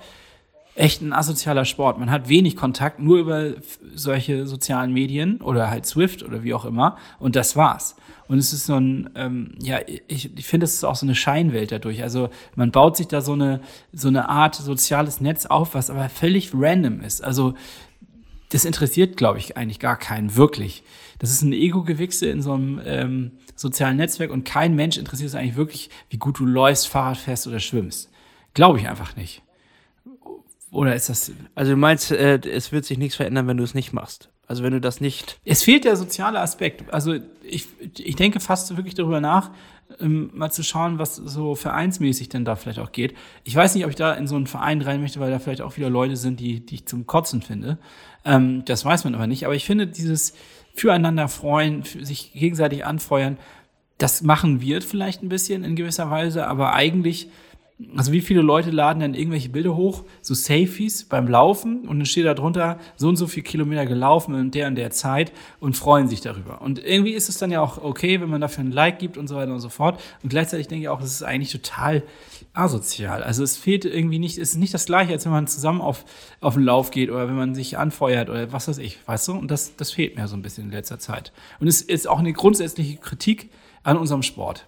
echt 0.76 1.02
ein 1.02 1.14
asozialer 1.14 1.66
Sport. 1.66 2.00
Man 2.00 2.12
hat 2.12 2.30
wenig 2.30 2.56
Kontakt, 2.56 3.00
nur 3.00 3.20
über 3.20 3.54
solche 3.94 4.48
sozialen 4.48 4.94
Medien 4.94 5.42
oder 5.42 5.70
halt 5.70 5.86
Swift 5.86 6.24
oder 6.24 6.44
wie 6.44 6.54
auch 6.54 6.66
immer. 6.66 6.98
Und 7.20 7.36
das 7.36 7.56
war's. 7.56 7.96
Und 8.28 8.38
es 8.38 8.54
ist 8.54 8.66
so 8.66 8.76
ein, 8.76 9.10
ähm, 9.16 9.56
ja, 9.62 9.80
ich, 10.08 10.38
ich 10.38 10.46
finde, 10.46 10.64
es 10.64 10.76
ist 10.76 10.86
auch 10.86 10.96
so 10.96 11.06
eine 11.06 11.16
Scheinwelt 11.16 11.72
dadurch. 11.72 12.02
Also 12.02 12.30
man 12.56 12.72
baut 12.72 12.96
sich 12.96 13.08
da 13.08 13.20
so 13.20 13.34
eine, 13.34 13.60
so 13.92 14.08
eine 14.08 14.30
Art 14.30 14.56
soziales 14.56 15.20
Netz 15.20 15.46
auf, 15.46 15.76
was 15.76 15.90
aber 15.90 16.08
völlig 16.08 16.52
random 16.54 17.02
ist. 17.02 17.22
Also 17.22 17.56
das 18.50 18.66
interessiert, 18.66 19.18
glaube 19.18 19.40
ich, 19.40 19.58
eigentlich 19.58 19.80
gar 19.80 19.98
keinen 19.98 20.36
wirklich. 20.36 20.84
Das 21.20 21.32
ist 21.32 21.42
ein 21.42 21.54
Ego-Gewichse 21.54 22.28
in 22.28 22.42
so 22.42 22.54
einem 22.54 22.82
ähm, 22.86 23.32
sozialen 23.62 23.98
Netzwerk 23.98 24.32
und 24.32 24.44
kein 24.44 24.76
Mensch 24.76 24.98
interessiert 24.98 25.30
es 25.30 25.36
eigentlich 25.36 25.56
wirklich, 25.56 25.90
wie 26.10 26.18
gut 26.18 26.40
du 26.40 26.46
läufst, 26.46 26.88
Fahrrad 26.88 27.18
fährst 27.18 27.48
oder 27.48 27.60
schwimmst. 27.60 28.10
Glaube 28.54 28.80
ich 28.80 28.90
einfach 28.90 29.16
nicht. 29.16 29.42
Oder 30.72 30.96
ist 30.96 31.10
das. 31.10 31.32
Also 31.54 31.72
du 31.72 31.78
meinst, 31.78 32.12
äh, 32.12 32.40
es 32.40 32.72
wird 32.72 32.86
sich 32.86 32.98
nichts 32.98 33.16
verändern, 33.16 33.48
wenn 33.48 33.58
du 33.58 33.64
es 33.64 33.74
nicht 33.74 33.92
machst. 33.92 34.30
Also 34.48 34.64
wenn 34.64 34.74
du 34.74 34.82
das 34.82 35.00
nicht. 35.00 35.40
Es 35.46 35.64
fehlt 35.64 35.86
der 35.86 35.96
soziale 35.96 36.40
Aspekt. 36.40 36.94
Also 36.94 37.16
ich, 37.44 37.68
ich 37.98 38.16
denke 38.16 38.40
fast 38.40 38.76
wirklich 38.76 38.96
darüber 38.96 39.22
nach, 39.22 39.52
ähm, 40.00 40.30
mal 40.34 40.52
zu 40.52 40.64
schauen, 40.64 41.00
was 41.00 41.16
so 41.16 41.56
vereinsmäßig 41.56 42.30
denn 42.30 42.46
da 42.46 42.56
vielleicht 42.56 42.80
auch 42.80 42.92
geht. 42.92 43.16
Ich 43.44 43.56
weiß 43.56 43.76
nicht, 43.76 43.84
ob 43.86 43.90
ich 43.90 43.96
da 43.96 44.14
in 44.14 44.28
so 44.28 44.36
einen 44.36 44.48
Verein 44.48 44.82
rein 44.82 45.02
möchte, 45.02 45.20
weil 45.20 45.32
da 45.32 45.40
vielleicht 45.40 45.62
auch 45.62 45.78
wieder 45.78 45.90
Leute 45.90 46.16
sind, 46.16 46.40
die, 46.40 46.66
die 46.66 46.76
ich 46.76 46.86
zum 46.86 47.06
Kotzen 47.06 47.42
finde. 47.42 47.78
Ähm, 48.24 48.64
das 48.66 48.86
weiß 48.86 49.04
man 49.04 49.16
aber 49.16 49.28
nicht. 49.28 49.46
Aber 49.46 49.56
ich 49.56 49.66
finde 49.66 49.88
dieses 49.88 50.34
Füreinander 50.74 51.28
freuen, 51.28 51.84
sich 51.84 52.34
gegenseitig 52.34 52.86
anfeuern, 52.86 53.38
das 53.98 54.24
machen 54.24 54.62
wir 54.62 54.82
vielleicht 54.82 55.22
ein 55.22 55.30
bisschen 55.30 55.64
in 55.64 55.76
gewisser 55.76 56.10
Weise, 56.10 56.48
aber 56.48 56.74
eigentlich 56.74 57.30
also 57.96 58.12
wie 58.12 58.22
viele 58.22 58.42
Leute 58.42 58.72
laden 58.72 59.00
dann 59.00 59.14
irgendwelche 59.14 59.50
Bilder 59.50 59.76
hoch, 59.76 60.04
so 60.22 60.34
Selfies 60.34 61.06
beim 61.06 61.28
Laufen 61.28 61.88
und 61.88 62.00
dann 62.00 62.06
steht 62.06 62.26
da 62.26 62.34
drunter, 62.34 62.80
so 62.96 63.08
und 63.10 63.16
so 63.16 63.28
viel 63.28 63.44
Kilometer 63.44 63.86
gelaufen 63.86 64.36
in 64.36 64.52
der 64.52 64.68
und 64.68 64.76
der 64.76 64.92
Zeit 64.92 65.32
und 65.60 65.76
freuen 65.76 66.08
sich 66.08 66.22
darüber. 66.22 66.62
Und 66.62 66.84
irgendwie 66.84 67.14
ist 67.14 67.30
es 67.30 67.38
dann 67.38 67.52
ja 67.52 67.62
auch 67.62 67.84
okay, 67.84 68.22
wenn 68.22 68.30
man 68.30 68.42
dafür 68.42 68.64
ein 68.64 68.72
Like 68.72 69.00
gibt 69.00 69.18
und 69.18 69.28
so 69.28 69.36
weiter 69.36 69.54
und 69.54 69.60
so 69.60 69.70
fort. 69.70 70.00
Und 70.24 70.30
gleichzeitig 70.30 70.68
denke 70.68 70.84
ich 70.84 70.90
auch, 70.90 71.02
es 71.02 71.12
ist 71.12 71.24
eigentlich 71.24 71.52
total 71.52 72.04
asozial. 72.54 73.24
Also 73.24 73.44
es 73.44 73.58
fehlt 73.58 73.86
irgendwie 73.86 74.20
nicht, 74.20 74.38
es 74.38 74.50
ist 74.50 74.58
nicht 74.58 74.74
das 74.74 74.86
gleiche, 74.86 75.14
als 75.14 75.26
wenn 75.26 75.32
man 75.32 75.48
zusammen 75.48 75.82
auf, 75.82 76.06
auf 76.42 76.56
den 76.56 76.64
Lauf 76.64 76.92
geht 76.92 77.10
oder 77.10 77.28
wenn 77.28 77.36
man 77.36 77.56
sich 77.56 77.78
anfeuert 77.78 78.30
oder 78.30 78.52
was 78.52 78.68
weiß 78.68 78.78
ich, 78.80 79.00
weißt 79.08 79.30
du? 79.30 79.34
Und 79.34 79.50
das, 79.50 79.76
das 79.76 79.92
fehlt 79.92 80.16
mir 80.16 80.28
so 80.28 80.36
ein 80.36 80.42
bisschen 80.42 80.66
in 80.66 80.72
letzter 80.72 81.00
Zeit. 81.00 81.32
Und 81.60 81.68
es 81.68 81.82
ist 81.82 82.08
auch 82.08 82.20
eine 82.20 82.34
grundsätzliche 82.34 82.98
Kritik 82.98 83.50
an 83.84 83.98
unserem 83.98 84.24
Sport. 84.24 84.68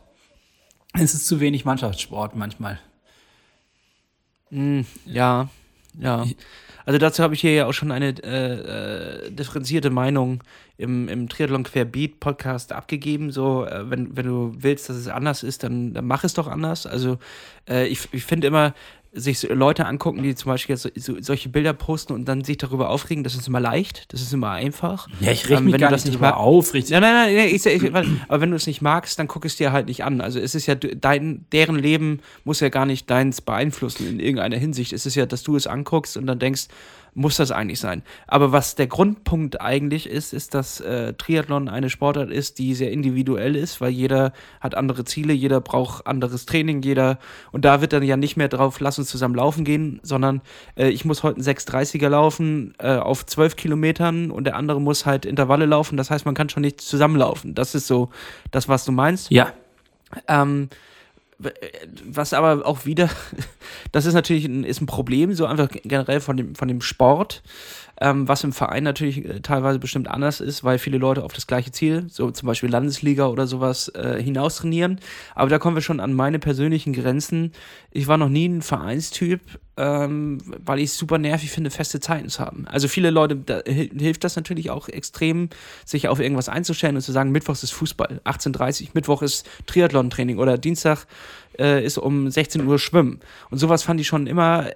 Es 0.94 1.14
ist 1.14 1.28
zu 1.28 1.40
wenig 1.40 1.66
Mannschaftssport 1.66 2.36
manchmal. 2.36 2.80
Mm, 4.50 4.82
ja, 5.06 5.50
ja. 6.00 6.26
Also 6.86 7.00
dazu 7.00 7.24
habe 7.24 7.34
ich 7.34 7.42
hier 7.42 7.54
ja 7.54 7.66
auch 7.66 7.74
schon 7.74 7.92
eine 7.92 8.10
äh, 8.24 9.28
äh, 9.28 9.32
differenzierte 9.32 9.90
Meinung 9.90 10.44
im, 10.78 11.08
im 11.08 11.30
Triathlon 11.30 11.64
Querbeat 11.64 12.20
Podcast 12.20 12.72
abgegeben. 12.72 13.32
So, 13.32 13.66
äh, 13.66 13.90
wenn, 13.90 14.16
wenn 14.18 14.26
du 14.26 14.54
willst, 14.58 14.90
dass 14.90 14.98
es 14.98 15.08
anders 15.08 15.44
ist, 15.44 15.64
dann, 15.64 15.94
dann 15.94 16.06
mach 16.06 16.24
es 16.24 16.34
doch 16.34 16.48
anders. 16.48 16.86
Also 16.86 17.18
äh, 17.70 17.88
ich, 17.88 18.08
ich 18.12 18.26
finde 18.26 18.48
immer, 18.48 18.74
sich 19.14 19.44
Leute 19.44 19.86
angucken, 19.86 20.24
die 20.24 20.34
zum 20.34 20.52
Beispiel 20.52 20.76
jetzt 20.76 20.90
so, 20.96 21.16
solche 21.22 21.50
Bilder 21.50 21.74
posten 21.74 22.14
und 22.14 22.26
dann 22.26 22.44
sich 22.44 22.58
darüber 22.58 22.90
aufregen, 22.90 23.24
das 23.24 23.36
ist 23.36 23.48
immer 23.48 23.60
leicht, 23.60 24.12
das 24.12 24.22
ist 24.22 24.34
immer 24.34 24.52
einfach. 24.52 25.08
Ja, 25.20 25.32
ich 25.32 25.48
reg 25.50 25.60
ähm, 25.60 25.66
mich 25.66 25.74
wenn 25.74 25.82
gar 25.82 25.90
du 25.90 25.96
das 25.96 26.06
nicht 26.06 26.20
mag, 26.20 26.36
auf, 26.36 26.74
richtig. 26.74 26.92
Nein, 26.92 27.02
nein, 27.02 27.36
nein, 27.36 27.48
ich, 27.52 27.64
ich, 27.66 27.96
aber 27.96 28.42
wenn 28.42 28.50
du 28.50 28.56
es 28.56 28.66
nicht 28.66 28.82
magst, 28.82 29.20
dann 29.20 29.28
guck 29.28 29.46
es 29.46 29.56
dir 29.56 29.72
halt 29.72 29.88
nicht 29.88 30.04
an. 30.04 30.20
Also 30.20 30.40
es 30.40 30.56
ist 30.56 30.66
ja 30.66 30.76
dein, 30.76 31.46
deren 31.52 31.76
Leben 31.76 32.22
muss 32.44 32.60
ja 32.60 32.70
gar 32.70 32.88
nicht 32.88 33.10
deins 33.10 33.42
beeinflussen 33.42 34.08
in 34.08 34.20
irgendeiner 34.20 34.58
Hinsicht. 34.58 34.94
Es 34.94 35.06
ist 35.06 35.16
ja, 35.16 35.28
dass 35.28 35.44
du 35.44 35.56
es 35.56 35.68
anguckst 35.68 36.18
und 36.18 36.26
dann 36.26 36.40
denkst, 36.40 36.68
muss 37.16 37.38
das 37.38 37.52
eigentlich 37.52 37.80
sein. 37.80 38.04
Aber 38.28 38.52
was 38.52 38.76
der 38.76 38.88
Grundpunkt 38.88 39.62
eigentlich 39.62 40.10
ist, 40.10 40.34
ist, 40.34 40.54
dass 40.54 40.80
äh, 40.80 41.14
Triathlon 41.14 41.70
eine 41.70 41.90
Sportart 41.90 42.32
ist, 42.32 42.60
die 42.60 42.74
sehr 42.76 42.92
individuell 42.92 43.56
ist, 43.56 43.82
weil 43.82 43.92
jeder 43.92 44.34
hat 44.60 44.76
andere 44.76 45.06
Ziele, 45.06 45.34
jeder 45.34 45.62
braucht 45.62 46.08
anderes 46.08 46.46
Training, 46.46 46.82
jeder 46.82 47.20
und 47.52 47.66
da 47.66 47.82
wird 47.82 47.94
dann 47.94 48.04
ja 48.04 48.18
nicht 48.18 48.38
mehr 48.38 48.48
drauf, 48.48 48.80
lass 48.80 49.00
uns 49.00 49.10
zusammen 49.10 49.36
laufen 49.36 49.64
gehen, 49.64 50.00
sondern 50.04 50.42
äh, 50.76 50.90
ich 50.90 51.06
muss 51.06 51.24
heute 51.24 51.38
einen 51.38 51.46
630er 51.46 52.10
laufen 52.10 52.74
äh, 52.80 52.96
auf 52.96 53.26
12 53.26 53.56
Kilometern 53.56 54.32
und 54.32 54.46
der 54.46 54.56
andere 54.56 54.82
muss 54.82 55.06
halt 55.06 55.26
Intervalle 55.26 55.66
laufen. 55.66 55.98
Das 55.98 56.10
heißt, 56.10 56.26
man 56.26 56.36
kann 56.36 56.50
schon 56.50 56.62
nicht 56.62 56.82
zusammenlaufen. 56.82 57.56
Das 57.56 57.76
ist 57.76 57.88
so 57.88 58.10
das, 58.52 58.68
was 58.68 58.86
du 58.86 58.92
meinst. 58.92 59.32
Ja. 59.32 59.54
Ähm, 60.28 60.70
was 62.06 62.34
aber 62.34 62.66
auch 62.66 62.86
wieder, 62.86 63.10
das 63.92 64.06
ist 64.06 64.14
natürlich 64.14 64.46
ein, 64.46 64.64
ist 64.64 64.82
ein 64.82 64.86
Problem, 64.86 65.34
so 65.34 65.46
einfach 65.46 65.70
generell 65.70 66.20
von 66.20 66.38
dem, 66.38 66.56
von 66.56 66.68
dem 66.68 66.82
Sport, 66.82 67.44
ähm, 68.02 68.28
was 68.28 68.44
im 68.44 68.54
Verein 68.54 68.84
natürlich 68.84 69.24
äh, 69.24 69.40
teilweise 69.42 69.80
bestimmt 69.80 70.08
anders 70.08 70.42
ist, 70.42 70.64
weil 70.64 70.80
viele 70.80 70.98
Leute 70.98 71.24
auf 71.24 71.34
das 71.34 71.48
gleiche 71.48 71.72
Ziel, 71.72 72.06
so 72.10 72.32
zum 72.32 72.48
Beispiel 72.48 72.70
Landesliga 72.70 73.28
oder 73.28 73.48
sowas, 73.48 73.90
äh, 73.90 74.22
hinaus 74.22 74.58
trainieren. 74.58 75.00
Aber 75.36 75.50
da 75.50 75.60
kommen 75.60 75.76
wir 75.76 75.82
schon 75.82 76.00
an 76.00 76.14
meine 76.14 76.40
persönlichen 76.40 76.94
Grenzen. 76.94 77.52
Ich 77.92 78.08
war 78.08 78.18
noch 78.18 78.30
nie 78.30 78.48
ein 78.48 78.62
Vereinstyp, 78.62 79.42
ähm, 79.78 80.40
weil 80.44 80.80
ich 80.80 80.86
es 80.86 80.98
super 80.98 81.18
nervig 81.18 81.52
finde, 81.52 81.70
feste 81.70 82.00
Zeiten 82.00 82.30
zu 82.30 82.40
haben. 82.40 82.66
Also 82.68 82.88
viele 82.88 83.10
Leute, 83.10 83.36
da 83.36 83.62
hilft 83.66 84.24
das 84.24 84.36
natürlich 84.36 84.70
auch 84.70 84.90
extrem, 84.90 85.50
sich 85.86 86.08
auf 86.08 86.20
irgendwas 86.20 86.50
einzustellen 86.50 86.96
und 86.96 87.02
zu 87.02 87.12
sagen, 87.12 87.32
Mittwochs 87.32 87.64
ist 87.64 87.72
Fußball, 87.72 88.22
18.30 88.26 88.90
Mittwoch 88.94 89.22
ist 89.22 89.48
Triathlon-Training 89.68 90.40
oder 90.40 90.58
Dienstag 90.58 91.06
äh, 91.60 91.84
ist 91.84 91.98
um 91.98 92.30
16 92.30 92.66
Uhr 92.68 92.80
Schwimmen. 92.80 93.20
Und 93.50 93.58
sowas 93.60 93.84
fand 93.84 94.00
ich 94.00 94.08
schon 94.08 94.28
immer 94.28 94.72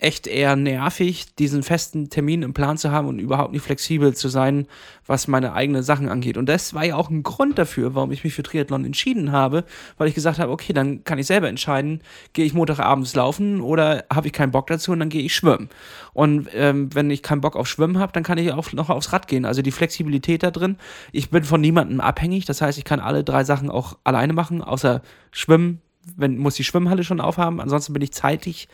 echt 0.00 0.26
eher 0.26 0.56
nervig, 0.56 1.34
diesen 1.36 1.62
festen 1.62 2.10
Termin 2.10 2.42
im 2.42 2.52
Plan 2.52 2.76
zu 2.76 2.90
haben 2.90 3.06
und 3.06 3.20
überhaupt 3.20 3.52
nicht 3.52 3.62
flexibel 3.62 4.14
zu 4.14 4.28
sein, 4.28 4.66
was 5.06 5.28
meine 5.28 5.52
eigenen 5.52 5.82
Sachen 5.82 6.08
angeht. 6.08 6.36
Und 6.36 6.48
das 6.48 6.74
war 6.74 6.84
ja 6.84 6.96
auch 6.96 7.10
ein 7.10 7.22
Grund 7.22 7.58
dafür, 7.58 7.94
warum 7.94 8.10
ich 8.10 8.24
mich 8.24 8.34
für 8.34 8.42
Triathlon 8.42 8.84
entschieden 8.84 9.30
habe, 9.30 9.64
weil 9.96 10.08
ich 10.08 10.14
gesagt 10.14 10.40
habe, 10.40 10.50
okay, 10.50 10.72
dann 10.72 11.04
kann 11.04 11.18
ich 11.18 11.26
selber 11.26 11.48
entscheiden, 11.48 12.02
gehe 12.32 12.44
ich 12.44 12.54
Montagabends 12.54 13.14
laufen 13.14 13.60
oder 13.60 14.04
habe 14.12 14.26
ich 14.26 14.32
keinen 14.32 14.50
Bock 14.50 14.66
dazu 14.66 14.92
und 14.92 14.98
dann 14.98 15.08
gehe 15.10 15.22
ich 15.22 15.34
schwimmen. 15.34 15.70
Und 16.12 16.48
ähm, 16.54 16.92
wenn 16.92 17.10
ich 17.10 17.22
keinen 17.22 17.40
Bock 17.40 17.54
auf 17.54 17.68
Schwimmen 17.68 17.98
habe, 17.98 18.12
dann 18.12 18.24
kann 18.24 18.36
ich 18.36 18.52
auch 18.52 18.72
noch 18.72 18.90
aufs 18.90 19.12
Rad 19.12 19.28
gehen. 19.28 19.44
Also 19.44 19.62
die 19.62 19.70
Flexibilität 19.70 20.42
da 20.42 20.50
drin. 20.50 20.76
Ich 21.12 21.30
bin 21.30 21.44
von 21.44 21.60
niemandem 21.60 22.00
abhängig, 22.00 22.44
das 22.46 22.60
heißt, 22.60 22.78
ich 22.78 22.84
kann 22.84 23.00
alle 23.00 23.22
drei 23.22 23.44
Sachen 23.44 23.70
auch 23.70 23.96
alleine 24.02 24.32
machen, 24.32 24.60
außer 24.60 25.02
Schwimmen, 25.30 25.80
wenn 26.16 26.36
muss 26.36 26.56
die 26.56 26.64
Schwimmhalle 26.64 27.04
schon 27.04 27.20
aufhaben. 27.20 27.60
Ansonsten 27.60 27.92
bin 27.92 28.02
ich 28.02 28.12
zeitlich 28.12 28.68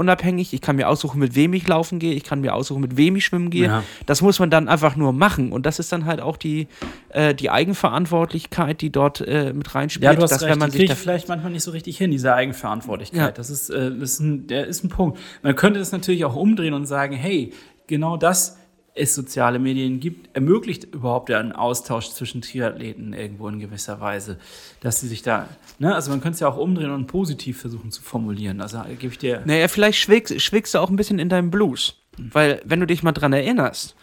unabhängig. 0.00 0.52
Ich 0.52 0.60
kann 0.60 0.76
mir 0.76 0.88
aussuchen, 0.88 1.20
mit 1.20 1.34
wem 1.34 1.52
ich 1.52 1.68
laufen 1.68 1.98
gehe. 1.98 2.14
Ich 2.14 2.24
kann 2.24 2.40
mir 2.40 2.54
aussuchen, 2.54 2.80
mit 2.80 2.96
wem 2.96 3.16
ich 3.16 3.24
schwimmen 3.24 3.50
gehe. 3.50 3.66
Ja. 3.66 3.84
Das 4.06 4.22
muss 4.22 4.38
man 4.38 4.50
dann 4.50 4.68
einfach 4.68 4.96
nur 4.96 5.12
machen. 5.12 5.52
Und 5.52 5.66
das 5.66 5.78
ist 5.78 5.92
dann 5.92 6.06
halt 6.06 6.20
auch 6.20 6.36
die, 6.36 6.66
äh, 7.10 7.34
die 7.34 7.50
Eigenverantwortlichkeit, 7.50 8.80
die 8.80 8.90
dort 8.90 9.20
äh, 9.20 9.52
mit 9.52 9.74
reinspielt. 9.74 10.04
Ja, 10.04 10.14
du 10.14 10.22
hast 10.22 10.30
dass, 10.30 10.42
recht. 10.42 10.50
wenn 10.50 10.58
man 10.58 10.70
die 10.70 10.78
sich 10.78 10.92
vielleicht 10.94 11.28
manchmal 11.28 11.52
nicht 11.52 11.62
so 11.62 11.70
richtig 11.70 11.98
hin, 11.98 12.10
diese 12.10 12.34
Eigenverantwortlichkeit. 12.34 13.20
Ja. 13.20 13.30
Das, 13.30 13.50
ist, 13.50 13.70
äh, 13.70 13.90
das 13.90 14.12
ist 14.12 14.20
ein, 14.20 14.46
der 14.46 14.66
ist 14.66 14.82
ein 14.82 14.88
Punkt. 14.88 15.18
Man 15.42 15.54
könnte 15.54 15.78
das 15.78 15.92
natürlich 15.92 16.24
auch 16.24 16.34
umdrehen 16.34 16.74
und 16.74 16.86
sagen, 16.86 17.14
hey, 17.14 17.52
genau 17.86 18.16
das 18.16 18.59
es 18.94 19.14
soziale 19.14 19.58
Medien 19.58 20.00
gibt, 20.00 20.34
ermöglicht 20.34 20.84
überhaupt 20.94 21.30
einen 21.30 21.52
Austausch 21.52 22.10
zwischen 22.10 22.42
Triathleten 22.42 23.12
irgendwo 23.12 23.48
in 23.48 23.58
gewisser 23.58 24.00
Weise, 24.00 24.38
dass 24.80 25.00
sie 25.00 25.08
sich 25.08 25.22
da, 25.22 25.48
ne, 25.78 25.94
also 25.94 26.10
man 26.10 26.20
könnte 26.20 26.34
es 26.34 26.40
ja 26.40 26.48
auch 26.48 26.56
umdrehen 26.56 26.90
und 26.90 27.06
positiv 27.06 27.60
versuchen 27.60 27.90
zu 27.90 28.02
formulieren. 28.02 28.60
Also 28.60 28.82
gebe 28.98 29.12
ich 29.12 29.18
dir. 29.18 29.42
Naja, 29.44 29.68
vielleicht 29.68 29.98
schwingst, 29.98 30.40
schwingst 30.40 30.74
du 30.74 30.78
auch 30.78 30.90
ein 30.90 30.96
bisschen 30.96 31.18
in 31.18 31.28
deinem 31.28 31.50
Blues. 31.50 31.96
Weil, 32.18 32.60
wenn 32.64 32.80
du 32.80 32.86
dich 32.86 33.02
mal 33.02 33.12
dran 33.12 33.32
erinnerst, 33.32 33.94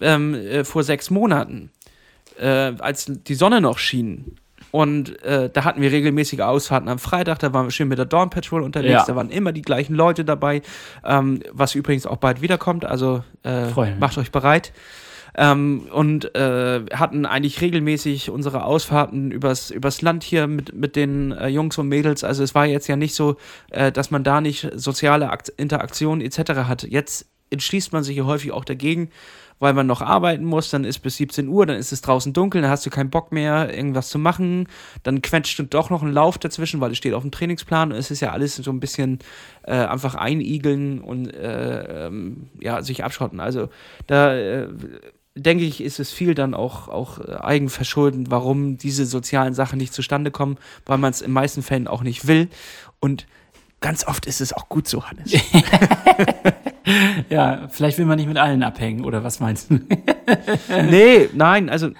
ähm, 0.00 0.34
äh, 0.34 0.64
vor 0.64 0.82
sechs 0.82 1.10
Monaten, 1.10 1.70
äh, 2.38 2.46
als 2.46 3.06
die 3.06 3.34
Sonne 3.34 3.60
noch 3.60 3.78
schien, 3.78 4.36
und 4.72 5.22
äh, 5.22 5.48
da 5.52 5.64
hatten 5.64 5.80
wir 5.80 5.92
regelmäßige 5.92 6.40
Ausfahrten 6.40 6.88
am 6.88 6.98
Freitag, 6.98 7.38
da 7.38 7.52
waren 7.54 7.66
wir 7.66 7.70
schön 7.70 7.86
mit 7.88 7.98
der 7.98 8.06
Dawn 8.06 8.30
Patrol 8.30 8.62
unterwegs, 8.62 8.92
Ja. 8.92 9.04
da 9.06 9.14
waren 9.14 9.30
immer 9.30 9.52
die 9.52 9.62
gleichen 9.62 9.94
Leute 9.94 10.24
dabei, 10.24 10.62
ähm, 11.04 11.40
was 11.52 11.76
übrigens 11.76 12.06
auch 12.06 12.16
bald 12.16 12.42
wiederkommt, 12.42 12.84
also 12.84 13.22
äh, 13.44 13.66
macht 14.00 14.18
euch 14.18 14.32
bereit. 14.32 14.72
Ähm, 15.34 15.86
und 15.90 16.34
äh, 16.34 16.84
hatten 16.92 17.24
eigentlich 17.24 17.62
regelmäßig 17.62 18.28
unsere 18.28 18.64
Ausfahrten 18.64 19.30
übers, 19.30 19.70
übers 19.70 20.02
Land 20.02 20.24
hier 20.24 20.46
mit, 20.46 20.74
mit 20.74 20.94
den 20.94 21.32
äh, 21.32 21.48
Jungs 21.48 21.78
und 21.78 21.88
Mädels. 21.88 22.22
Also 22.22 22.42
es 22.42 22.54
war 22.54 22.66
jetzt 22.66 22.86
ja 22.86 22.96
nicht 22.96 23.14
so, 23.14 23.36
äh, 23.70 23.90
dass 23.90 24.10
man 24.10 24.24
da 24.24 24.42
nicht 24.42 24.68
soziale 24.74 25.30
Akt 25.30 25.48
Interaktionen 25.48 26.20
etc. 26.20 26.66
hatte. 26.68 26.86
Jetzt 26.86 27.26
entschließt 27.48 27.94
man 27.94 28.02
sich 28.02 28.16
ja 28.18 28.24
häufig 28.24 28.52
auch 28.52 28.66
dagegen, 28.66 29.08
weil 29.58 29.74
man 29.74 29.86
noch 29.86 30.02
arbeiten 30.02 30.44
muss, 30.44 30.70
dann 30.70 30.84
ist 30.84 31.00
bis 31.00 31.16
17 31.16 31.48
Uhr, 31.48 31.66
dann 31.66 31.76
ist 31.76 31.92
es 31.92 32.00
draußen 32.00 32.32
dunkel, 32.32 32.62
dann 32.62 32.70
hast 32.70 32.84
du 32.86 32.90
keinen 32.90 33.10
Bock 33.10 33.32
mehr, 33.32 33.74
irgendwas 33.74 34.08
zu 34.08 34.18
machen, 34.18 34.68
dann 35.02 35.22
quetscht 35.22 35.58
du 35.58 35.64
doch 35.64 35.90
noch 35.90 36.02
einen 36.02 36.12
Lauf 36.12 36.38
dazwischen, 36.38 36.80
weil 36.80 36.92
es 36.92 36.98
steht 36.98 37.14
auf 37.14 37.22
dem 37.22 37.30
Trainingsplan 37.30 37.92
und 37.92 37.98
es 37.98 38.10
ist 38.10 38.20
ja 38.20 38.32
alles 38.32 38.56
so 38.56 38.70
ein 38.70 38.80
bisschen 38.80 39.18
äh, 39.62 39.72
einfach 39.72 40.14
einigeln 40.14 41.00
und 41.00 41.32
äh, 41.34 42.06
ähm, 42.06 42.48
ja, 42.60 42.82
sich 42.82 43.04
abschotten. 43.04 43.40
Also 43.40 43.68
da 44.06 44.34
äh, 44.34 44.68
denke 45.34 45.64
ich, 45.64 45.80
ist 45.80 46.00
es 46.00 46.12
viel 46.12 46.34
dann 46.34 46.54
auch, 46.54 46.88
auch 46.88 47.20
äh, 47.20 47.34
eigenverschulden, 47.34 48.30
warum 48.30 48.76
diese 48.76 49.06
sozialen 49.06 49.54
Sachen 49.54 49.78
nicht 49.78 49.94
zustande 49.94 50.30
kommen, 50.30 50.58
weil 50.86 50.98
man 50.98 51.10
es 51.10 51.22
in 51.22 51.32
meisten 51.32 51.62
Fällen 51.62 51.88
auch 51.88 52.02
nicht 52.02 52.26
will 52.26 52.48
und 53.00 53.26
ganz 53.80 54.06
oft 54.06 54.26
ist 54.26 54.40
es 54.40 54.52
auch 54.52 54.68
gut 54.68 54.88
so, 54.88 55.04
Hannes. 55.04 55.32
Ja, 57.28 57.68
vielleicht 57.68 57.98
will 57.98 58.06
man 58.06 58.16
nicht 58.16 58.28
mit 58.28 58.38
allen 58.38 58.62
abhängen, 58.62 59.04
oder 59.04 59.22
was 59.24 59.40
meinst 59.40 59.70
du? 59.70 59.80
nee, 60.90 61.28
nein, 61.32 61.68
also 61.68 61.90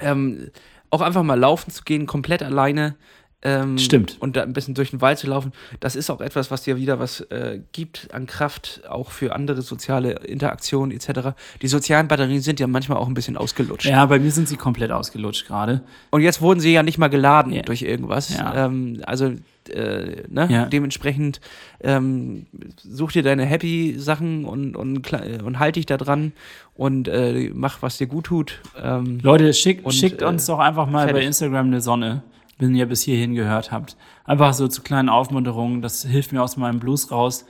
ähm, 0.00 0.50
auch 0.90 1.00
einfach 1.00 1.22
mal 1.22 1.38
laufen 1.38 1.70
zu 1.70 1.84
gehen, 1.84 2.06
komplett 2.06 2.42
alleine. 2.42 2.96
Ähm, 3.44 3.76
Stimmt. 3.76 4.16
Und 4.20 4.36
da 4.36 4.42
ein 4.42 4.52
bisschen 4.52 4.74
durch 4.74 4.90
den 4.90 5.00
Wald 5.00 5.18
zu 5.18 5.26
laufen, 5.26 5.52
das 5.80 5.96
ist 5.96 6.10
auch 6.10 6.20
etwas, 6.20 6.50
was 6.50 6.62
dir 6.62 6.76
wieder 6.76 7.00
was 7.00 7.20
äh, 7.22 7.60
gibt 7.72 8.08
an 8.12 8.26
Kraft, 8.26 8.82
auch 8.88 9.10
für 9.10 9.34
andere 9.34 9.62
soziale 9.62 10.12
Interaktionen 10.12 10.92
etc. 10.96 11.30
Die 11.60 11.66
sozialen 11.68 12.06
Batterien 12.06 12.40
sind 12.40 12.60
ja 12.60 12.66
manchmal 12.68 12.98
auch 12.98 13.08
ein 13.08 13.14
bisschen 13.14 13.36
ausgelutscht. 13.36 13.86
Ja, 13.86 14.06
bei 14.06 14.18
mir 14.20 14.30
sind 14.30 14.48
sie 14.48 14.56
komplett 14.56 14.92
ausgelutscht 14.92 15.46
gerade. 15.46 15.82
Und 16.10 16.22
jetzt 16.22 16.40
wurden 16.40 16.60
sie 16.60 16.72
ja 16.72 16.82
nicht 16.84 16.98
mal 16.98 17.08
geladen 17.08 17.52
Ja. 17.52 17.62
durch 17.62 17.82
irgendwas. 17.82 18.36
Ja. 18.36 18.66
Ähm, 18.66 19.02
also 19.06 19.32
äh, 19.70 20.22
ne? 20.28 20.48
Ja. 20.50 20.66
dementsprechend 20.66 21.40
ähm, 21.80 22.46
such 22.76 23.12
dir 23.12 23.22
deine 23.22 23.44
Happy-Sachen 23.44 24.44
und, 24.44 24.76
und, 24.76 25.12
und 25.42 25.58
halt 25.58 25.76
dich 25.76 25.86
da 25.86 25.96
dran 25.96 26.32
und 26.74 27.08
äh, 27.08 27.50
mach, 27.54 27.82
was 27.82 27.98
dir 27.98 28.06
gut 28.06 28.26
tut. 28.26 28.60
Ähm, 28.80 29.20
Leute, 29.22 29.52
schickt, 29.52 29.84
Und, 29.84 29.92
schickt 29.92 30.22
äh, 30.22 30.26
uns 30.26 30.46
doch 30.46 30.58
einfach 30.58 30.86
mal 30.86 31.06
bei 31.06 31.12
fertig. 31.12 31.26
Instagram 31.28 31.66
eine 31.66 31.80
Sonne, 31.80 32.22
wenn 32.58 32.74
ihr 32.74 32.86
bis 32.86 33.02
hierhin 33.02 33.34
gehört 33.34 33.72
habt. 33.72 33.96
Einfach 34.24 34.54
so 34.54 34.68
zu 34.68 34.82
kleinen 34.82 35.08
Aufmunterungen, 35.08 35.82
das 35.82 36.04
hilft 36.04 36.32
mir 36.32 36.42
aus 36.42 36.56
meinem 36.56 36.80
Blues 36.80 37.10
raus. 37.10 37.44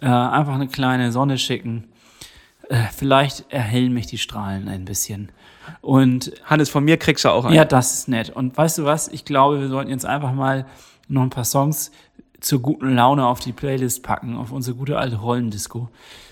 Äh, 0.00 0.06
einfach 0.06 0.54
eine 0.54 0.68
kleine 0.68 1.12
Sonne 1.12 1.38
schicken. 1.38 1.84
Äh, 2.68 2.84
vielleicht 2.94 3.50
erhellen 3.52 3.92
mich 3.92 4.06
die 4.06 4.18
Strahlen 4.18 4.68
ein 4.68 4.84
bisschen. 4.84 5.30
Und 5.80 6.32
Hannes, 6.44 6.68
von 6.68 6.84
mir 6.84 6.98
kriegst 6.98 7.24
du 7.24 7.30
auch 7.30 7.44
einen. 7.44 7.54
ja, 7.54 7.64
das 7.64 7.94
ist 7.94 8.08
nett. 8.08 8.30
Und 8.30 8.56
weißt 8.56 8.78
du 8.78 8.84
was? 8.84 9.08
Ich 9.08 9.24
glaube, 9.24 9.60
wir 9.60 9.68
sollten 9.68 9.90
jetzt 9.90 10.06
einfach 10.06 10.32
mal 10.32 10.66
noch 11.08 11.22
ein 11.22 11.30
paar 11.30 11.44
Songs 11.44 11.90
zur 12.40 12.60
guten 12.60 12.94
Laune 12.94 13.26
auf 13.26 13.40
die 13.40 13.52
Playlist 13.52 14.02
packen, 14.02 14.36
auf 14.36 14.52
unsere 14.52 14.76
gute 14.76 14.98
alte 14.98 15.16
Rollendisco. 15.16 15.88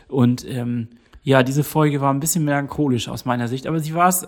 Und 0.08 0.46
ähm, 0.46 0.88
ja, 1.22 1.42
diese 1.42 1.64
Folge 1.64 2.00
war 2.00 2.12
ein 2.12 2.20
bisschen 2.20 2.44
melancholisch 2.44 3.08
aus 3.08 3.24
meiner 3.24 3.48
Sicht, 3.48 3.66
aber 3.66 3.80
sie 3.80 3.94
war 3.94 4.08
es 4.08 4.26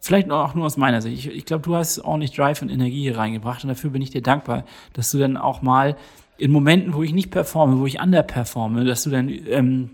vielleicht 0.00 0.30
auch 0.30 0.54
nur 0.54 0.66
aus 0.66 0.76
meiner 0.76 1.02
Sicht. 1.02 1.26
Ich, 1.26 1.34
ich 1.34 1.44
glaube, 1.44 1.62
du 1.62 1.74
hast 1.74 1.98
ordentlich 2.00 2.32
Drive 2.32 2.62
und 2.62 2.70
Energie 2.70 3.02
hier 3.02 3.18
reingebracht 3.18 3.64
und 3.64 3.68
dafür 3.68 3.90
bin 3.90 4.02
ich 4.02 4.10
dir 4.10 4.22
dankbar, 4.22 4.64
dass 4.92 5.10
du 5.10 5.18
dann 5.18 5.36
auch 5.36 5.62
mal 5.62 5.96
in 6.36 6.52
Momenten, 6.52 6.94
wo 6.94 7.02
ich 7.02 7.12
nicht 7.12 7.30
performe, 7.30 7.78
wo 7.78 7.86
ich 7.86 8.00
underperforme, 8.00 8.84
dass 8.84 9.02
du 9.02 9.10
dann 9.10 9.28
ähm, 9.28 9.90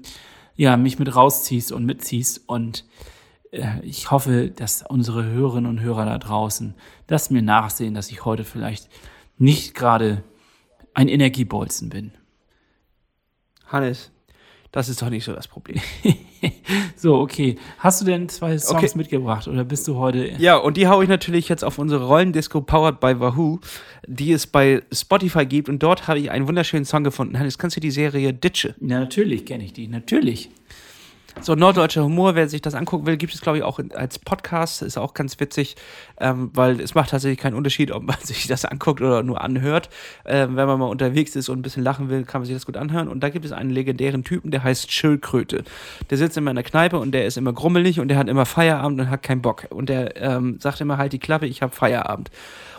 ja, 0.56 0.76
mich 0.76 0.98
mit 0.98 1.14
rausziehst 1.14 1.72
und 1.72 1.84
mitziehst 1.84 2.48
und 2.48 2.84
äh, 3.50 3.80
ich 3.82 4.10
hoffe, 4.10 4.50
dass 4.50 4.84
unsere 4.86 5.24
Hörerinnen 5.24 5.70
und 5.70 5.80
Hörer 5.80 6.04
da 6.04 6.18
draußen 6.18 6.74
das 7.06 7.30
mir 7.30 7.42
nachsehen, 7.42 7.94
dass 7.94 8.10
ich 8.10 8.24
heute 8.24 8.44
vielleicht 8.44 8.88
nicht 9.38 9.74
gerade 9.74 10.22
ein 10.92 11.08
Energiebolzen 11.08 11.88
bin. 11.90 12.12
Hannes, 13.66 14.12
das 14.70 14.88
ist 14.88 15.02
doch 15.02 15.10
nicht 15.10 15.24
so 15.24 15.32
das 15.32 15.48
Problem. 15.48 15.80
So, 16.96 17.16
okay. 17.20 17.56
Hast 17.78 18.00
du 18.00 18.04
denn 18.06 18.28
zwei 18.28 18.56
Songs 18.58 18.74
Okay. 18.84 18.90
mitgebracht 18.98 19.46
oder 19.48 19.64
bist 19.64 19.86
du 19.88 19.96
heute 19.96 20.30
Ja, 20.38 20.56
und 20.56 20.76
die 20.76 20.86
haue 20.88 21.02
ich 21.04 21.08
natürlich 21.10 21.48
jetzt 21.48 21.62
auf 21.64 21.78
unsere 21.78 22.06
Rollendisco 22.06 22.60
Powered 22.62 23.00
by 23.00 23.20
Wahoo, 23.20 23.58
die 24.06 24.32
es 24.32 24.46
bei 24.46 24.82
Spotify 24.92 25.44
gibt. 25.44 25.68
Und 25.68 25.82
dort 25.82 26.08
habe 26.08 26.18
ich 26.18 26.30
einen 26.30 26.46
wunderschönen 26.48 26.84
Song 26.84 27.04
gefunden. 27.04 27.38
Hannes, 27.38 27.58
kannst 27.58 27.76
du 27.76 27.80
die 27.80 27.90
Serie 27.90 28.32
Ditsche? 28.32 28.74
Ja, 28.80 29.00
natürlich 29.00 29.44
kenne 29.44 29.64
ich 29.64 29.72
die, 29.72 29.86
natürlich. 29.88 30.50
So 31.40 31.54
norddeutscher 31.54 32.04
Humor, 32.04 32.36
wer 32.36 32.48
sich 32.48 32.62
das 32.62 32.74
angucken 32.74 33.06
will, 33.06 33.16
gibt 33.16 33.34
es, 33.34 33.40
glaube 33.40 33.58
ich, 33.58 33.64
auch 33.64 33.78
als 33.94 34.18
Podcast. 34.18 34.82
Ist 34.82 34.96
auch 34.96 35.14
ganz 35.14 35.38
witzig, 35.40 35.76
ähm, 36.18 36.50
weil 36.54 36.80
es 36.80 36.94
macht 36.94 37.10
tatsächlich 37.10 37.38
keinen 37.38 37.54
Unterschied, 37.54 37.90
ob 37.90 38.04
man 38.04 38.16
sich 38.22 38.46
das 38.46 38.64
anguckt 38.64 39.00
oder 39.00 39.22
nur 39.22 39.40
anhört. 39.42 39.90
Ähm, 40.24 40.56
wenn 40.56 40.66
man 40.66 40.78
mal 40.78 40.86
unterwegs 40.86 41.36
ist 41.36 41.48
und 41.48 41.58
ein 41.58 41.62
bisschen 41.62 41.82
lachen 41.82 42.08
will, 42.08 42.24
kann 42.24 42.40
man 42.40 42.46
sich 42.46 42.54
das 42.54 42.66
gut 42.66 42.76
anhören. 42.76 43.08
Und 43.08 43.20
da 43.20 43.28
gibt 43.28 43.44
es 43.44 43.52
einen 43.52 43.70
legendären 43.70 44.24
Typen, 44.24 44.50
der 44.52 44.62
heißt 44.62 44.90
Schildkröte. 44.90 45.64
Der 46.08 46.18
sitzt 46.18 46.36
immer 46.36 46.50
in 46.50 46.56
der 46.56 46.64
Kneipe 46.64 46.98
und 46.98 47.12
der 47.12 47.26
ist 47.26 47.36
immer 47.36 47.52
grummelig 47.52 48.00
und 48.00 48.08
der 48.08 48.16
hat 48.16 48.28
immer 48.28 48.46
Feierabend 48.46 49.00
und 49.00 49.10
hat 49.10 49.22
keinen 49.22 49.42
Bock. 49.42 49.66
Und 49.70 49.88
der 49.88 50.16
ähm, 50.16 50.58
sagt 50.60 50.80
immer 50.80 50.98
halt 50.98 51.12
die 51.12 51.18
Klappe, 51.18 51.46
ich 51.46 51.62
habe 51.62 51.74
Feierabend. 51.74 52.30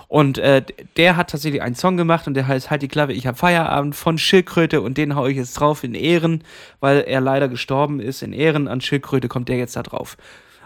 Und 0.08 0.38
äh, 0.38 0.64
der 0.97 1.18
hat 1.18 1.30
tatsächlich 1.32 1.62
einen 1.62 1.76
Song 1.76 1.97
gemacht 1.97 2.28
und 2.28 2.36
der 2.36 2.47
heißt 2.47 2.70
Halt 2.70 2.82
die 2.82 2.88
Klappe, 2.88 3.14
ich 3.14 3.28
hab 3.28 3.38
Feierabend 3.38 3.95
von 3.95 4.18
Schildkröte 4.18 4.82
und 4.82 4.97
den 4.97 5.16
hau 5.16 5.26
ich 5.26 5.38
jetzt 5.38 5.53
drauf 5.53 5.84
in 5.84 5.95
Ehren, 5.95 6.43
weil 6.80 7.01
er 7.01 7.22
leider 7.22 7.47
gestorben 7.47 7.99
ist. 7.99 8.22
In 8.22 8.34
Ehren 8.34 8.68
an 8.68 8.82
Schildkröte 8.82 9.28
kommt 9.28 9.49
der 9.49 9.58
jetzt 9.58 9.76
da 9.76 9.84
drauf. 9.84 10.18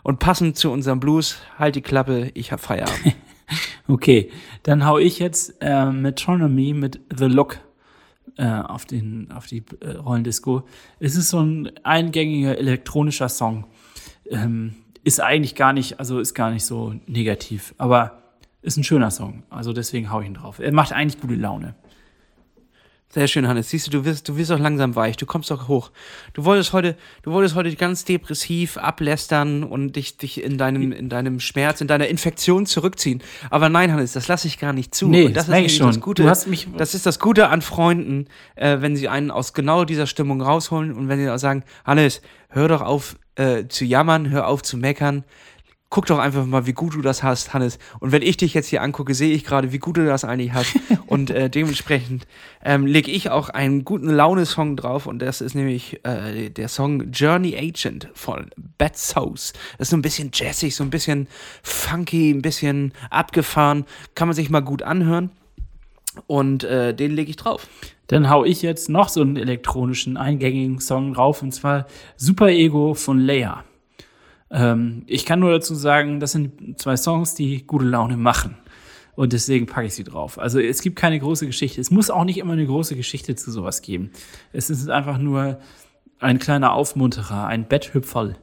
Und 0.03 0.19
passend 0.19 0.57
zu 0.57 0.71
unserem 0.71 0.99
Blues, 0.99 1.39
Halt 1.57 1.75
die 1.75 1.81
Klappe, 1.81 2.31
ich 2.33 2.51
hab 2.51 2.59
Feierabend. 2.59 3.15
Okay, 3.87 4.29
dann 4.61 4.85
hau 4.85 4.99
ich 4.99 5.17
jetzt 5.17 5.55
äh, 5.61 5.87
Metronomy 5.87 6.73
mit 6.73 6.99
The 7.11 7.25
Look 7.25 7.57
äh, 8.37 8.45
auf, 8.45 8.85
den, 8.85 9.31
auf 9.31 9.47
die 9.47 9.63
äh, 9.81 9.93
Rollendisco. 9.93 10.63
Es 10.99 11.15
ist 11.15 11.29
so 11.29 11.39
ein 11.39 11.71
eingängiger 11.83 12.57
elektronischer 12.57 13.29
Song. 13.29 13.65
Ähm, 14.29 14.75
ist 15.03 15.19
eigentlich 15.19 15.55
gar 15.55 15.73
nicht, 15.73 15.99
also 15.99 16.19
ist 16.19 16.35
gar 16.35 16.51
nicht 16.51 16.65
so 16.65 16.93
negativ, 17.07 17.73
aber 17.79 18.18
ist 18.61 18.77
ein 18.77 18.83
schöner 18.83 19.11
Song. 19.11 19.43
Also 19.49 19.73
deswegen 19.73 20.11
hau 20.11 20.21
ich 20.21 20.27
ihn 20.27 20.33
drauf. 20.33 20.59
Er 20.59 20.71
macht 20.73 20.91
eigentlich 20.91 21.21
gute 21.21 21.35
Laune. 21.35 21.75
Sehr 23.11 23.27
schön, 23.27 23.47
Hannes. 23.47 23.71
Siehst 23.71 23.87
du, 23.87 23.91
du 23.91 24.05
wirst, 24.05 24.29
du 24.29 24.37
wirst 24.37 24.51
auch 24.51 24.59
langsam 24.59 24.95
weich. 24.95 25.17
Du 25.17 25.25
kommst 25.25 25.49
doch 25.49 25.67
hoch. 25.67 25.89
Du 26.33 26.45
wolltest 26.45 26.73
heute, 26.73 26.95
du 27.23 27.31
wolltest 27.31 27.55
heute 27.55 27.75
ganz 27.75 28.05
depressiv 28.05 28.77
ablästern 28.77 29.63
und 29.63 29.95
dich, 29.95 30.17
dich 30.17 30.43
in 30.43 30.59
deinem, 30.59 30.91
in 30.91 31.09
deinem 31.09 31.39
Schmerz, 31.39 31.81
in 31.81 31.87
deiner 31.87 32.07
Infektion 32.07 32.67
zurückziehen. 32.67 33.23
Aber 33.49 33.67
nein, 33.69 33.91
Hannes, 33.91 34.13
das 34.13 34.27
lasse 34.27 34.47
ich 34.47 34.59
gar 34.59 34.73
nicht 34.73 34.93
zu. 34.93 35.07
Nee, 35.07 35.25
und 35.25 35.35
das, 35.35 35.47
das 35.47 35.57
ist 35.57 35.65
ich 35.65 35.77
schon. 35.77 35.87
das 35.87 36.01
Gute. 36.01 36.21
Du 36.21 36.29
hast 36.29 36.45
mich- 36.47 36.67
das 36.77 36.93
ist 36.93 37.07
das 37.07 37.17
Gute 37.17 37.47
an 37.49 37.63
Freunden, 37.63 38.27
äh, 38.55 38.79
wenn 38.81 38.95
sie 38.95 39.07
einen 39.09 39.31
aus 39.31 39.55
genau 39.55 39.85
dieser 39.85 40.05
Stimmung 40.05 40.39
rausholen 40.43 40.93
und 40.93 41.07
wenn 41.07 41.17
sie 41.17 41.31
auch 41.31 41.39
sagen, 41.39 41.63
Hannes, 41.85 42.21
hör 42.49 42.67
doch 42.67 42.81
auf 42.81 43.15
äh, 43.37 43.67
zu 43.69 43.85
jammern, 43.85 44.29
hör 44.29 44.45
auf 44.47 44.61
zu 44.61 44.77
meckern. 44.77 45.23
Guck 45.91 46.05
doch 46.05 46.19
einfach 46.19 46.45
mal, 46.45 46.67
wie 46.67 46.73
gut 46.73 46.93
du 46.93 47.01
das 47.01 47.23
hast, 47.23 47.53
Hannes. 47.53 47.79
Und 47.99 48.11
wenn 48.11 48.21
ich 48.21 48.37
dich 48.37 48.53
jetzt 48.53 48.67
hier 48.67 48.83
angucke, 48.83 49.15
sehe 49.15 49.33
ich 49.33 49.43
gerade, 49.43 49.71
wie 49.71 49.79
gut 49.79 49.97
du 49.97 50.05
das 50.05 50.23
eigentlich 50.23 50.53
hast. 50.53 50.75
und 51.07 51.31
äh, 51.31 51.49
dementsprechend 51.49 52.27
ähm, 52.63 52.85
lege 52.85 53.09
ich 53.09 53.31
auch 53.31 53.49
einen 53.49 53.85
guten 53.85 54.09
Laune-Song 54.09 54.75
drauf. 54.75 55.07
Und 55.07 55.19
das 55.19 55.41
ist 55.41 55.55
nämlich 55.55 56.05
äh, 56.05 56.49
der 56.49 56.67
Song 56.67 57.11
Journey 57.11 57.57
Agent 57.57 58.07
von 58.13 58.51
Bad 58.77 58.97
Sauce. 58.97 59.53
Das 59.79 59.87
ist 59.87 59.89
so 59.89 59.97
ein 59.97 60.03
bisschen 60.03 60.29
jazzig, 60.31 60.75
so 60.75 60.83
ein 60.83 60.91
bisschen 60.91 61.27
funky, 61.63 62.29
ein 62.29 62.43
bisschen 62.43 62.93
abgefahren. 63.09 63.85
Kann 64.13 64.27
man 64.27 64.35
sich 64.35 64.51
mal 64.51 64.61
gut 64.61 64.83
anhören. 64.83 65.31
Und 66.27 66.63
äh, 66.65 66.93
den 66.93 67.11
lege 67.15 67.31
ich 67.31 67.37
drauf. 67.37 67.67
Dann 68.07 68.29
hau 68.29 68.43
ich 68.43 68.61
jetzt 68.61 68.89
noch 68.89 69.09
so 69.09 69.21
einen 69.21 69.37
elektronischen, 69.37 70.17
eingängigen 70.17 70.79
Song 70.79 71.13
drauf, 71.13 71.43
und 71.43 71.51
zwar 71.53 71.85
Super 72.17 72.49
Ego 72.49 72.95
von 72.95 73.19
Leia. 73.19 73.63
Ähm, 74.51 75.03
ich 75.07 75.25
kann 75.25 75.39
nur 75.39 75.51
dazu 75.51 75.75
sagen, 75.75 76.19
das 76.19 76.31
sind 76.31 76.79
zwei 76.79 76.97
Songs, 76.97 77.35
die 77.35 77.65
gute 77.65 77.85
Laune 77.85 78.17
machen. 78.17 78.57
Und 79.15 79.33
deswegen 79.33 79.65
packe 79.65 79.87
ich 79.87 79.95
sie 79.95 80.05
drauf. 80.05 80.39
Also 80.39 80.59
es 80.59 80.81
gibt 80.81 80.95
keine 80.95 81.19
große 81.19 81.45
Geschichte. 81.45 81.81
Es 81.81 81.91
muss 81.91 82.09
auch 82.09 82.23
nicht 82.23 82.37
immer 82.37 82.53
eine 82.53 82.65
große 82.65 82.95
Geschichte 82.95 83.35
zu 83.35 83.51
sowas 83.51 83.81
geben. 83.81 84.11
Es 84.53 84.69
ist 84.69 84.89
einfach 84.89 85.17
nur 85.17 85.59
ein 86.19 86.39
kleiner 86.39 86.73
Aufmunterer, 86.73 87.45
ein 87.47 87.67
Betthüpferl. 87.67 88.37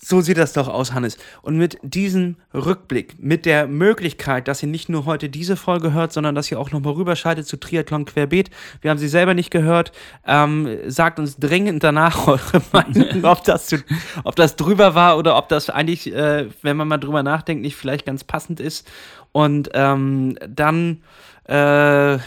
So 0.00 0.20
sieht 0.20 0.38
das 0.38 0.52
doch 0.52 0.68
aus, 0.68 0.92
Hannes. 0.92 1.18
Und 1.42 1.56
mit 1.56 1.76
diesem 1.82 2.36
Rückblick, 2.54 3.20
mit 3.20 3.44
der 3.44 3.66
Möglichkeit, 3.66 4.46
dass 4.46 4.62
ihr 4.62 4.68
nicht 4.68 4.88
nur 4.88 5.06
heute 5.06 5.28
diese 5.28 5.56
Folge 5.56 5.92
hört, 5.92 6.12
sondern 6.12 6.36
dass 6.36 6.50
ihr 6.52 6.60
auch 6.60 6.70
nochmal 6.70 6.92
rüberschaltet 6.92 7.48
zu 7.48 7.58
Triathlon 7.58 8.04
Querbeet. 8.04 8.50
Wir 8.80 8.92
haben 8.92 8.98
sie 8.98 9.08
selber 9.08 9.34
nicht 9.34 9.50
gehört. 9.50 9.90
Ähm, 10.24 10.78
sagt 10.86 11.18
uns 11.18 11.36
dringend 11.38 11.82
danach 11.82 12.26
eure 12.28 12.62
Meinung, 12.72 13.24
ob 13.24 13.42
das, 13.42 13.66
zu, 13.66 13.82
ob 14.22 14.36
das 14.36 14.54
drüber 14.54 14.94
war 14.94 15.18
oder 15.18 15.36
ob 15.36 15.48
das 15.48 15.68
eigentlich, 15.68 16.14
äh, 16.14 16.46
wenn 16.62 16.76
man 16.76 16.86
mal 16.86 16.98
drüber 16.98 17.24
nachdenkt, 17.24 17.62
nicht 17.62 17.76
vielleicht 17.76 18.06
ganz 18.06 18.22
passend 18.22 18.60
ist. 18.60 18.88
Und 19.32 19.70
ähm, 19.74 20.38
dann 20.48 21.02
äh, 21.44 22.18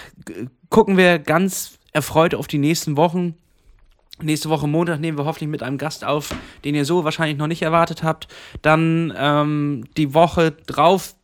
gucken 0.70 0.98
wir 0.98 1.20
ganz 1.20 1.80
erfreut 1.94 2.36
auf 2.36 2.48
die 2.48 2.58
nächsten 2.58 2.98
Wochen. 2.98 3.36
Nächste 4.22 4.50
Woche 4.50 4.68
Montag 4.68 5.00
nehmen 5.00 5.18
wir 5.18 5.26
hoffentlich 5.26 5.50
mit 5.50 5.64
einem 5.64 5.78
Gast 5.78 6.06
auf, 6.06 6.34
den 6.64 6.76
ihr 6.76 6.86
so 6.86 7.04
wahrscheinlich 7.04 7.38
noch 7.38 7.48
nicht 7.48 7.62
erwartet 7.62 8.04
habt. 8.04 8.28
Dann 8.62 9.14
ähm, 9.18 9.86
die 9.98 10.14
Woche 10.14 10.52
drauf, 10.52 11.16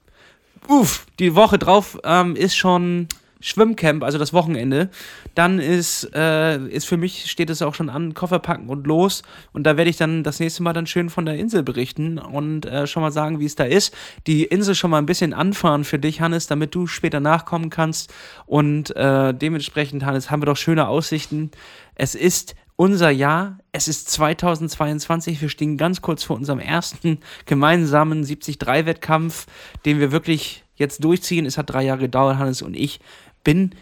uff, 0.67 1.05
die 1.19 1.35
Woche 1.35 1.57
drauf 1.57 1.99
ähm, 2.03 2.35
ist 2.35 2.55
schon 2.55 3.07
Schwimmcamp, 3.39 4.03
also 4.03 4.17
das 4.17 4.33
Wochenende. 4.33 4.89
Dann 5.35 5.59
ist, 5.59 6.09
äh, 6.15 6.57
ist 6.67 6.85
für 6.85 6.97
mich, 6.97 7.29
steht 7.29 7.49
es 7.49 7.61
auch 7.61 7.75
schon 7.75 7.89
an, 7.89 8.13
Koffer 8.13 8.39
packen 8.39 8.69
und 8.69 8.87
los. 8.87 9.21
Und 9.53 9.63
da 9.63 9.77
werde 9.77 9.89
ich 9.89 9.97
dann 9.97 10.23
das 10.23 10.39
nächste 10.39 10.63
Mal 10.63 10.73
dann 10.73 10.87
schön 10.87 11.09
von 11.09 11.25
der 11.25 11.35
Insel 11.35 11.63
berichten 11.63 12.17
und 12.17 12.65
äh, 12.65 12.87
schon 12.87 13.03
mal 13.03 13.11
sagen, 13.11 13.39
wie 13.39 13.45
es 13.45 13.55
da 13.55 13.63
ist. 13.63 13.93
Die 14.25 14.43
Insel 14.43 14.75
schon 14.75 14.89
mal 14.89 14.97
ein 14.97 15.05
bisschen 15.05 15.33
anfahren 15.33 15.83
für 15.83 15.99
dich, 15.99 16.21
Hannes, 16.21 16.47
damit 16.47 16.73
du 16.73 16.87
später 16.87 17.19
nachkommen 17.19 17.69
kannst. 17.69 18.13
Und 18.45 18.95
äh, 18.95 19.33
dementsprechend, 19.33 20.03
Hannes, 20.03 20.31
haben 20.31 20.41
wir 20.41 20.47
doch 20.47 20.57
schöne 20.57 20.87
Aussichten. 20.87 21.51
Es 21.95 22.15
ist 22.15 22.55
unser 22.77 23.09
Jahr. 23.09 23.57
Es 23.73 23.89
ist 23.89 24.09
2022. 24.11 25.41
Wir 25.41 25.49
stehen 25.49 25.77
ganz 25.77 26.01
kurz 26.01 26.23
vor 26.23 26.37
unserem 26.37 26.59
ersten 26.59 27.19
gemeinsamen 27.45 28.23
73-Wettkampf, 28.23 29.47
den 29.85 29.99
wir 29.99 30.13
wirklich 30.13 30.63
jetzt 30.75 31.03
durchziehen. 31.03 31.45
Es 31.45 31.57
hat 31.57 31.69
drei 31.69 31.83
Jahre 31.83 31.99
gedauert, 32.01 32.37
Hannes 32.37 32.61
und 32.61 32.75
ich 32.75 33.01
bin 33.43 33.75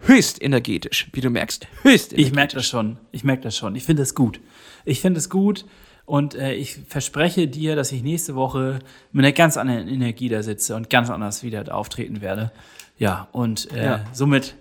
höchst 0.00 0.42
energetisch, 0.42 1.08
wie 1.12 1.20
du 1.20 1.30
merkst. 1.30 1.66
Höchst 1.82 2.12
Ich 2.12 2.32
merke 2.32 2.54
das 2.56 2.66
schon. 2.66 2.98
Ich 3.10 3.24
merke 3.24 3.42
das 3.42 3.56
schon. 3.56 3.74
Ich 3.74 3.84
finde 3.84 4.02
es 4.02 4.14
gut. 4.14 4.40
Ich 4.84 5.00
finde 5.00 5.18
es 5.18 5.30
gut 5.30 5.64
und 6.04 6.34
äh, 6.34 6.54
ich 6.54 6.78
verspreche 6.88 7.48
dir, 7.48 7.76
dass 7.76 7.92
ich 7.92 8.02
nächste 8.02 8.34
Woche 8.34 8.80
mit 9.12 9.24
einer 9.24 9.32
ganz 9.32 9.56
anderen 9.56 9.88
Energie 9.88 10.28
da 10.28 10.42
sitze 10.42 10.74
und 10.76 10.90
ganz 10.90 11.08
anders 11.08 11.42
wieder 11.42 11.74
auftreten 11.74 12.20
werde. 12.20 12.50
Ja, 12.98 13.28
und 13.32 13.70
äh, 13.72 13.84
Ja. 13.84 14.04
somit 14.12 14.54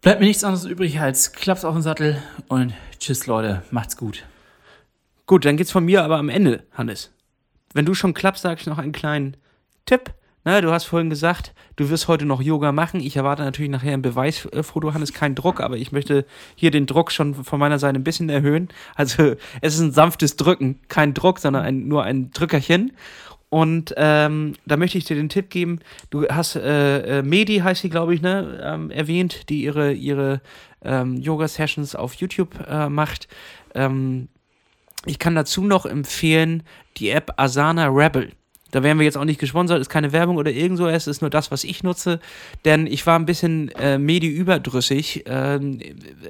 bleibt 0.00 0.20
mir 0.20 0.26
nichts 0.26 0.44
anderes 0.44 0.64
übrig 0.64 1.00
als 1.00 1.32
Klaps 1.32 1.64
auf 1.64 1.74
den 1.74 1.82
Sattel 1.82 2.22
und 2.48 2.72
tschüss, 2.98 3.26
Leute. 3.26 3.62
Macht's 3.70 3.96
gut. 3.96 4.24
Gut, 5.26 5.44
dann 5.44 5.56
geht's 5.56 5.70
von 5.70 5.84
mir 5.84 6.02
aber 6.02 6.18
am 6.18 6.28
Ende, 6.28 6.64
Hannes. 6.72 7.12
Wenn 7.72 7.84
du 7.84 7.94
schon 7.94 8.14
klappst, 8.14 8.42
sag 8.42 8.60
ich 8.60 8.66
noch 8.66 8.78
einen 8.78 8.92
kleinen 8.92 9.36
Tipp. 9.86 10.14
Na, 10.42 10.62
du 10.62 10.72
hast 10.72 10.84
vorhin 10.84 11.10
gesagt, 11.10 11.52
du 11.76 11.90
wirst 11.90 12.08
heute 12.08 12.24
noch 12.24 12.40
Yoga 12.40 12.72
machen. 12.72 13.00
Ich 13.00 13.16
erwarte 13.16 13.42
natürlich 13.42 13.70
nachher 13.70 13.92
ein 13.92 14.00
Beweisfoto, 14.00 14.94
Hannes, 14.94 15.12
kein 15.12 15.34
Druck, 15.34 15.60
aber 15.60 15.76
ich 15.76 15.92
möchte 15.92 16.24
hier 16.54 16.70
den 16.70 16.86
Druck 16.86 17.12
schon 17.12 17.34
von 17.34 17.60
meiner 17.60 17.78
Seite 17.78 17.98
ein 17.98 18.04
bisschen 18.04 18.30
erhöhen. 18.30 18.68
Also 18.94 19.34
es 19.60 19.74
ist 19.74 19.80
ein 19.80 19.92
sanftes 19.92 20.36
Drücken, 20.36 20.80
kein 20.88 21.12
Druck, 21.12 21.40
sondern 21.40 21.62
ein, 21.62 21.88
nur 21.88 22.04
ein 22.04 22.30
Drückerchen. 22.30 22.92
Und 23.50 23.92
ähm, 23.96 24.54
da 24.64 24.76
möchte 24.76 24.96
ich 24.96 25.04
dir 25.04 25.16
den 25.16 25.28
Tipp 25.28 25.50
geben, 25.50 25.80
du 26.10 26.26
hast 26.28 26.54
äh, 26.54 27.18
äh, 27.18 27.22
Medi, 27.22 27.58
heißt 27.58 27.82
sie, 27.82 27.90
glaube 27.90 28.14
ich, 28.14 28.22
ne, 28.22 28.60
ähm, 28.62 28.90
erwähnt, 28.92 29.48
die 29.48 29.64
ihre, 29.64 29.92
ihre 29.92 30.40
ähm, 30.82 31.16
Yoga-Sessions 31.16 31.96
auf 31.96 32.14
YouTube 32.14 32.54
äh, 32.68 32.88
macht. 32.88 33.26
Ähm, 33.74 34.28
ich 35.04 35.18
kann 35.18 35.34
dazu 35.34 35.62
noch 35.64 35.84
empfehlen 35.84 36.62
die 36.96 37.10
App 37.10 37.32
Asana 37.36 37.88
Rebel. 37.88 38.30
Da 38.70 38.82
wären 38.82 38.98
wir 38.98 39.04
jetzt 39.04 39.16
auch 39.16 39.24
nicht 39.24 39.40
gesponsert, 39.40 39.80
ist 39.80 39.88
keine 39.88 40.12
Werbung 40.12 40.36
oder 40.36 40.50
irgend 40.50 40.78
so, 40.78 40.86
es 40.86 41.06
ist 41.06 41.20
nur 41.20 41.30
das, 41.30 41.50
was 41.50 41.64
ich 41.64 41.82
nutze, 41.82 42.20
denn 42.64 42.86
ich 42.86 43.06
war 43.06 43.18
ein 43.18 43.26
bisschen 43.26 43.70
äh, 43.70 43.98
medi-überdrüssig. 43.98 45.24
Ähm, 45.26 45.80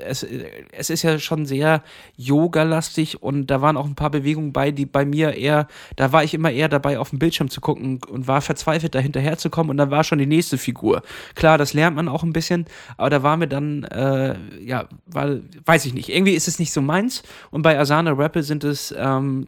es, 0.06 0.26
es 0.72 0.90
ist 0.90 1.02
ja 1.02 1.18
schon 1.18 1.46
sehr 1.46 1.82
Yoga-lastig 2.16 3.22
und 3.22 3.46
da 3.48 3.60
waren 3.60 3.76
auch 3.76 3.86
ein 3.86 3.94
paar 3.94 4.10
Bewegungen 4.10 4.52
bei, 4.52 4.70
die 4.70 4.86
bei 4.86 5.04
mir 5.04 5.34
eher, 5.34 5.66
da 5.96 6.12
war 6.12 6.24
ich 6.24 6.34
immer 6.34 6.50
eher 6.50 6.68
dabei, 6.68 6.98
auf 6.98 7.10
dem 7.10 7.18
Bildschirm 7.18 7.50
zu 7.50 7.60
gucken 7.60 8.00
und 8.08 8.26
war 8.26 8.40
verzweifelt, 8.40 8.94
da 8.94 8.98
hinterherzukommen 8.98 9.70
und 9.70 9.76
dann 9.76 9.90
war 9.90 10.04
schon 10.04 10.18
die 10.18 10.26
nächste 10.26 10.58
Figur. 10.58 11.02
Klar, 11.34 11.58
das 11.58 11.74
lernt 11.74 11.96
man 11.96 12.08
auch 12.08 12.22
ein 12.22 12.32
bisschen, 12.32 12.66
aber 12.96 13.10
da 13.10 13.22
war 13.22 13.36
mir 13.36 13.48
dann, 13.48 13.84
äh, 13.84 14.36
ja, 14.62 14.88
weil, 15.06 15.42
weiß 15.64 15.86
ich 15.86 15.94
nicht, 15.94 16.08
irgendwie 16.08 16.34
ist 16.34 16.48
es 16.48 16.58
nicht 16.58 16.72
so 16.72 16.80
meins 16.80 17.22
und 17.50 17.62
bei 17.62 17.78
Asana 17.78 18.12
Rebel 18.12 18.42
sind 18.42 18.64
es 18.64 18.94
ähm, 18.96 19.46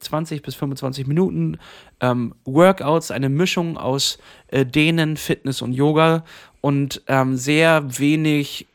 20 0.00 0.42
bis 0.42 0.54
25 0.54 1.06
Minuten 1.06 1.58
ähm, 2.00 2.31
Workouts, 2.44 3.10
eine 3.10 3.28
Mischung 3.28 3.76
aus 3.76 4.18
äh, 4.48 4.64
Dehnen, 4.66 5.16
Fitness 5.16 5.62
und 5.62 5.72
Yoga 5.72 6.24
und 6.60 7.02
ähm, 7.08 7.36
sehr 7.36 7.98
wenig, 7.98 8.66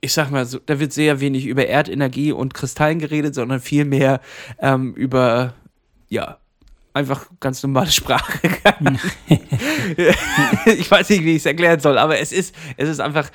ich 0.00 0.12
sag 0.12 0.30
mal, 0.30 0.46
so, 0.46 0.58
da 0.64 0.80
wird 0.80 0.92
sehr 0.92 1.20
wenig 1.20 1.46
über 1.46 1.66
Erdenergie 1.66 2.32
und 2.32 2.54
Kristallen 2.54 2.98
geredet, 2.98 3.34
sondern 3.34 3.60
viel 3.60 3.84
mehr 3.84 4.20
ähm, 4.60 4.94
über, 4.94 5.54
ja, 6.08 6.38
einfach 6.92 7.26
ganz 7.40 7.62
normale 7.62 7.90
Sprache. 7.90 8.40
ich 10.66 10.90
weiß 10.90 11.08
nicht, 11.10 11.24
wie 11.24 11.32
ich 11.32 11.38
es 11.38 11.46
erklären 11.46 11.80
soll, 11.80 11.98
aber 11.98 12.18
es 12.18 12.32
ist, 12.32 12.54
es 12.76 12.88
ist 12.88 13.00
einfach 13.00 13.30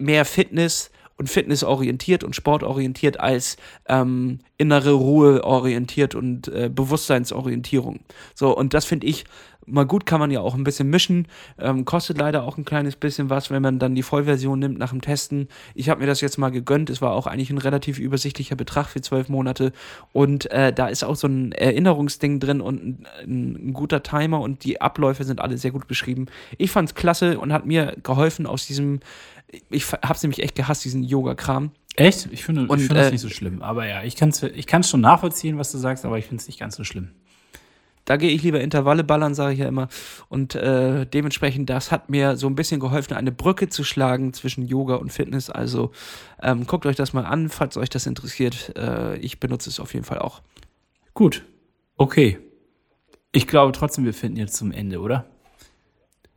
mehr 0.00 0.24
Fitness 0.24 0.90
und 1.16 1.30
fitnessorientiert 1.30 2.24
und 2.24 2.36
sportorientiert 2.36 3.20
als 3.20 3.56
ähm, 3.88 4.40
innere 4.58 4.92
Ruhe 4.92 5.44
orientiert 5.44 6.14
und 6.14 6.48
äh, 6.48 6.70
Bewusstseinsorientierung. 6.72 8.00
So, 8.34 8.56
und 8.56 8.74
das 8.74 8.84
finde 8.84 9.06
ich 9.06 9.24
mal 9.66 9.84
gut, 9.84 10.06
kann 10.06 10.20
man 10.20 10.30
ja 10.30 10.40
auch 10.40 10.54
ein 10.54 10.64
bisschen 10.64 10.88
mischen. 10.88 11.26
Ähm, 11.58 11.84
kostet 11.84 12.18
leider 12.18 12.44
auch 12.44 12.56
ein 12.56 12.64
kleines 12.64 12.96
bisschen 12.96 13.30
was, 13.30 13.50
wenn 13.50 13.62
man 13.62 13.78
dann 13.78 13.94
die 13.94 14.02
Vollversion 14.02 14.58
nimmt 14.58 14.78
nach 14.78 14.90
dem 14.90 15.00
Testen. 15.00 15.48
Ich 15.74 15.88
habe 15.88 16.00
mir 16.00 16.06
das 16.06 16.20
jetzt 16.20 16.38
mal 16.38 16.50
gegönnt. 16.50 16.88
Es 16.88 17.02
war 17.02 17.12
auch 17.12 17.26
eigentlich 17.26 17.50
ein 17.50 17.58
relativ 17.58 17.98
übersichtlicher 17.98 18.56
Betrag 18.56 18.86
für 18.86 19.00
zwölf 19.00 19.28
Monate. 19.28 19.72
Und 20.12 20.50
äh, 20.50 20.72
da 20.72 20.86
ist 20.86 21.04
auch 21.04 21.16
so 21.16 21.26
ein 21.26 21.52
Erinnerungsding 21.52 22.40
drin 22.40 22.60
und 22.60 22.84
ein, 22.84 23.06
ein, 23.24 23.72
guter 23.72 24.02
Timer 24.02 24.40
und 24.40 24.64
die 24.64 24.80
Abläufe 24.80 25.24
sind 25.24 25.40
alle 25.40 25.58
sehr 25.58 25.72
gut 25.72 25.88
beschrieben. 25.88 26.26
Ich 26.58 26.70
fand's 26.70 26.94
klasse 26.94 27.38
und 27.38 27.52
hat 27.52 27.66
mir 27.66 27.96
geholfen 28.02 28.46
aus 28.46 28.66
diesem, 28.66 29.00
ich 29.70 29.90
hab's 29.92 30.22
nämlich 30.22 30.42
echt 30.42 30.54
gehasst, 30.54 30.84
diesen 30.84 31.02
Yoga-Kram. 31.02 31.70
Echt? 31.96 32.28
Ich 32.30 32.44
finde, 32.44 32.66
finde 32.66 32.94
das 32.94 33.08
äh, 33.08 33.10
nicht 33.12 33.20
so 33.20 33.28
schlimm. 33.28 33.62
Aber 33.62 33.86
ja, 33.86 34.02
ich 34.02 34.16
kann 34.16 34.28
es 34.28 34.42
ich 34.42 34.66
kann's 34.66 34.90
schon 34.90 35.00
nachvollziehen, 35.00 35.58
was 35.58 35.72
du 35.72 35.78
sagst, 35.78 36.04
aber 36.04 36.18
ich 36.18 36.26
finde 36.26 36.42
es 36.42 36.46
nicht 36.46 36.60
ganz 36.60 36.76
so 36.76 36.84
schlimm. 36.84 37.10
Da 38.04 38.16
gehe 38.16 38.30
ich 38.30 38.42
lieber 38.42 38.60
Intervalle 38.60 39.02
ballern, 39.02 39.34
sage 39.34 39.54
ich 39.54 39.58
ja 39.58 39.66
immer. 39.66 39.88
Und 40.28 40.54
äh, 40.54 41.06
dementsprechend, 41.06 41.68
das 41.68 41.90
hat 41.90 42.08
mir 42.08 42.36
so 42.36 42.46
ein 42.46 42.54
bisschen 42.54 42.78
geholfen, 42.78 43.14
eine 43.14 43.32
Brücke 43.32 43.68
zu 43.68 43.82
schlagen 43.82 44.32
zwischen 44.32 44.64
Yoga 44.64 44.94
und 44.94 45.12
Fitness. 45.12 45.50
Also 45.50 45.90
ähm, 46.40 46.66
guckt 46.66 46.86
euch 46.86 46.94
das 46.94 47.12
mal 47.14 47.26
an, 47.26 47.48
falls 47.48 47.76
euch 47.76 47.90
das 47.90 48.06
interessiert. 48.06 48.76
Äh, 48.76 49.16
ich 49.18 49.40
benutze 49.40 49.68
es 49.68 49.80
auf 49.80 49.92
jeden 49.92 50.04
Fall 50.06 50.20
auch. 50.20 50.40
Gut. 51.14 51.44
Okay. 51.96 52.38
Ich 53.32 53.48
glaube 53.48 53.72
trotzdem, 53.72 54.04
wir 54.04 54.14
finden 54.14 54.38
jetzt 54.38 54.54
zum 54.54 54.70
Ende, 54.70 55.00
oder? 55.00 55.26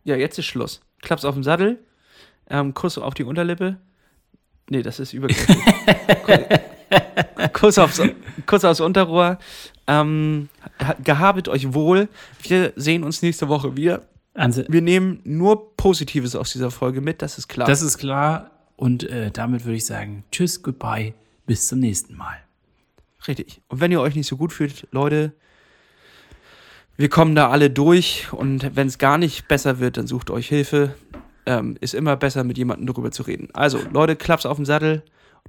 Ja, 0.03 0.16
jetzt 0.16 0.39
ist 0.39 0.47
Schluss. 0.47 0.82
Klapp's 1.01 1.24
auf 1.24 1.36
dem 1.36 1.43
Sattel. 1.43 1.78
Ähm, 2.50 2.74
Kuss 2.74 2.97
auf 2.97 3.14
die 3.14 3.24
Unterlippe. 3.24 3.78
Nee, 4.70 4.82
das 4.84 5.00
ist 5.00 5.14
übergriffig. 5.14 5.58
Kuss 7.54 7.78
aufs, 7.78 8.02
Kuss 8.45 8.64
aufs 8.66 8.80
Unterrohr. 8.80 9.38
Ähm, 9.88 10.50
ha- 10.80 10.95
gehabet 11.04 11.47
euch 11.47 11.74
wohl. 11.74 12.08
Wir 12.43 12.74
sehen 12.76 13.04
uns 13.04 13.22
nächste 13.22 13.47
Woche 13.50 13.76
wieder. 13.76 14.04
Also, 14.34 14.64
Wir 14.68 14.82
nehmen 14.82 15.20
nur 15.24 15.76
Positives 15.76 16.36
aus 16.36 16.52
dieser 16.52 16.72
Folge 16.72 17.02
mit, 17.02 17.22
das 17.22 17.38
ist 17.38 17.47
klar. 17.47 17.68
das 17.68 17.82
ist 17.82 17.97
klar. 17.97 18.52
Und 18.76 19.04
äh, 19.04 19.32
damit 19.32 19.66
würde 19.66 19.76
ich 19.78 19.86
sagen, 19.86 20.24
tschüss, 20.32 20.62
goodbye, 20.64 21.14
bis 21.45 21.68
zum 21.68 21.80
nächsten 21.80 22.16
Mal. 22.16 22.38
Richtig. 23.28 23.62
Und 23.68 23.82
wenn 23.82 23.91
ihr 23.91 24.00
euch 24.00 24.16
nicht 24.16 24.28
so 24.28 24.38
gut 24.38 24.54
fühlt, 24.54 24.88
Leute, 24.91 25.34
wir 26.95 27.10
kommen 27.10 27.36
da 27.36 27.50
alle 27.50 27.70
durch. 27.70 28.32
Und 28.32 28.76
wenn 28.76 28.88
es 28.88 28.97
gar 28.97 29.18
nicht 29.18 29.47
besser 29.50 29.80
wird, 29.80 29.97
dann 29.97 30.08
sucht 30.08 30.30
euch 30.30 30.47
Hilfe. 30.47 30.95
Ähm, 31.50 31.78
ist 31.82 31.95
immer 31.95 32.16
besser, 32.16 32.43
mit 32.43 32.60
jemandem 32.60 32.86
darüber 32.86 33.10
zu 33.10 33.24
reden. 33.24 33.50
Also, 33.54 33.80
Leute, 33.91 34.16
Klaps 34.16 34.45
auf 34.45 34.58
den 34.58 34.66
Sattel. 34.66 35.02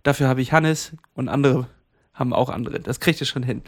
Dafür 0.02 0.28
habe 0.28 0.40
ich 0.40 0.50
Hannes 0.52 0.92
und 1.14 1.28
andere 1.28 1.66
haben 2.14 2.32
auch 2.32 2.48
andere. 2.48 2.80
Das 2.80 3.00
kriegt 3.00 3.20
ihr 3.20 3.26
schon 3.26 3.42
hin. 3.42 3.62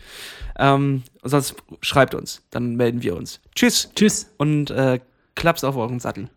Ähm, 0.59 1.03
sonst 1.23 1.57
schreibt 1.81 2.15
uns, 2.15 2.43
dann 2.51 2.77
melden 2.77 3.03
wir 3.03 3.17
uns. 3.17 3.41
Tschüss 3.55 3.91
Tschüss. 3.95 4.31
und 4.39 4.71
äh, 4.71 5.01
Klaps 5.35 5.65
auf 5.65 5.77
euren 5.77 6.01
Sattel. 6.01 6.29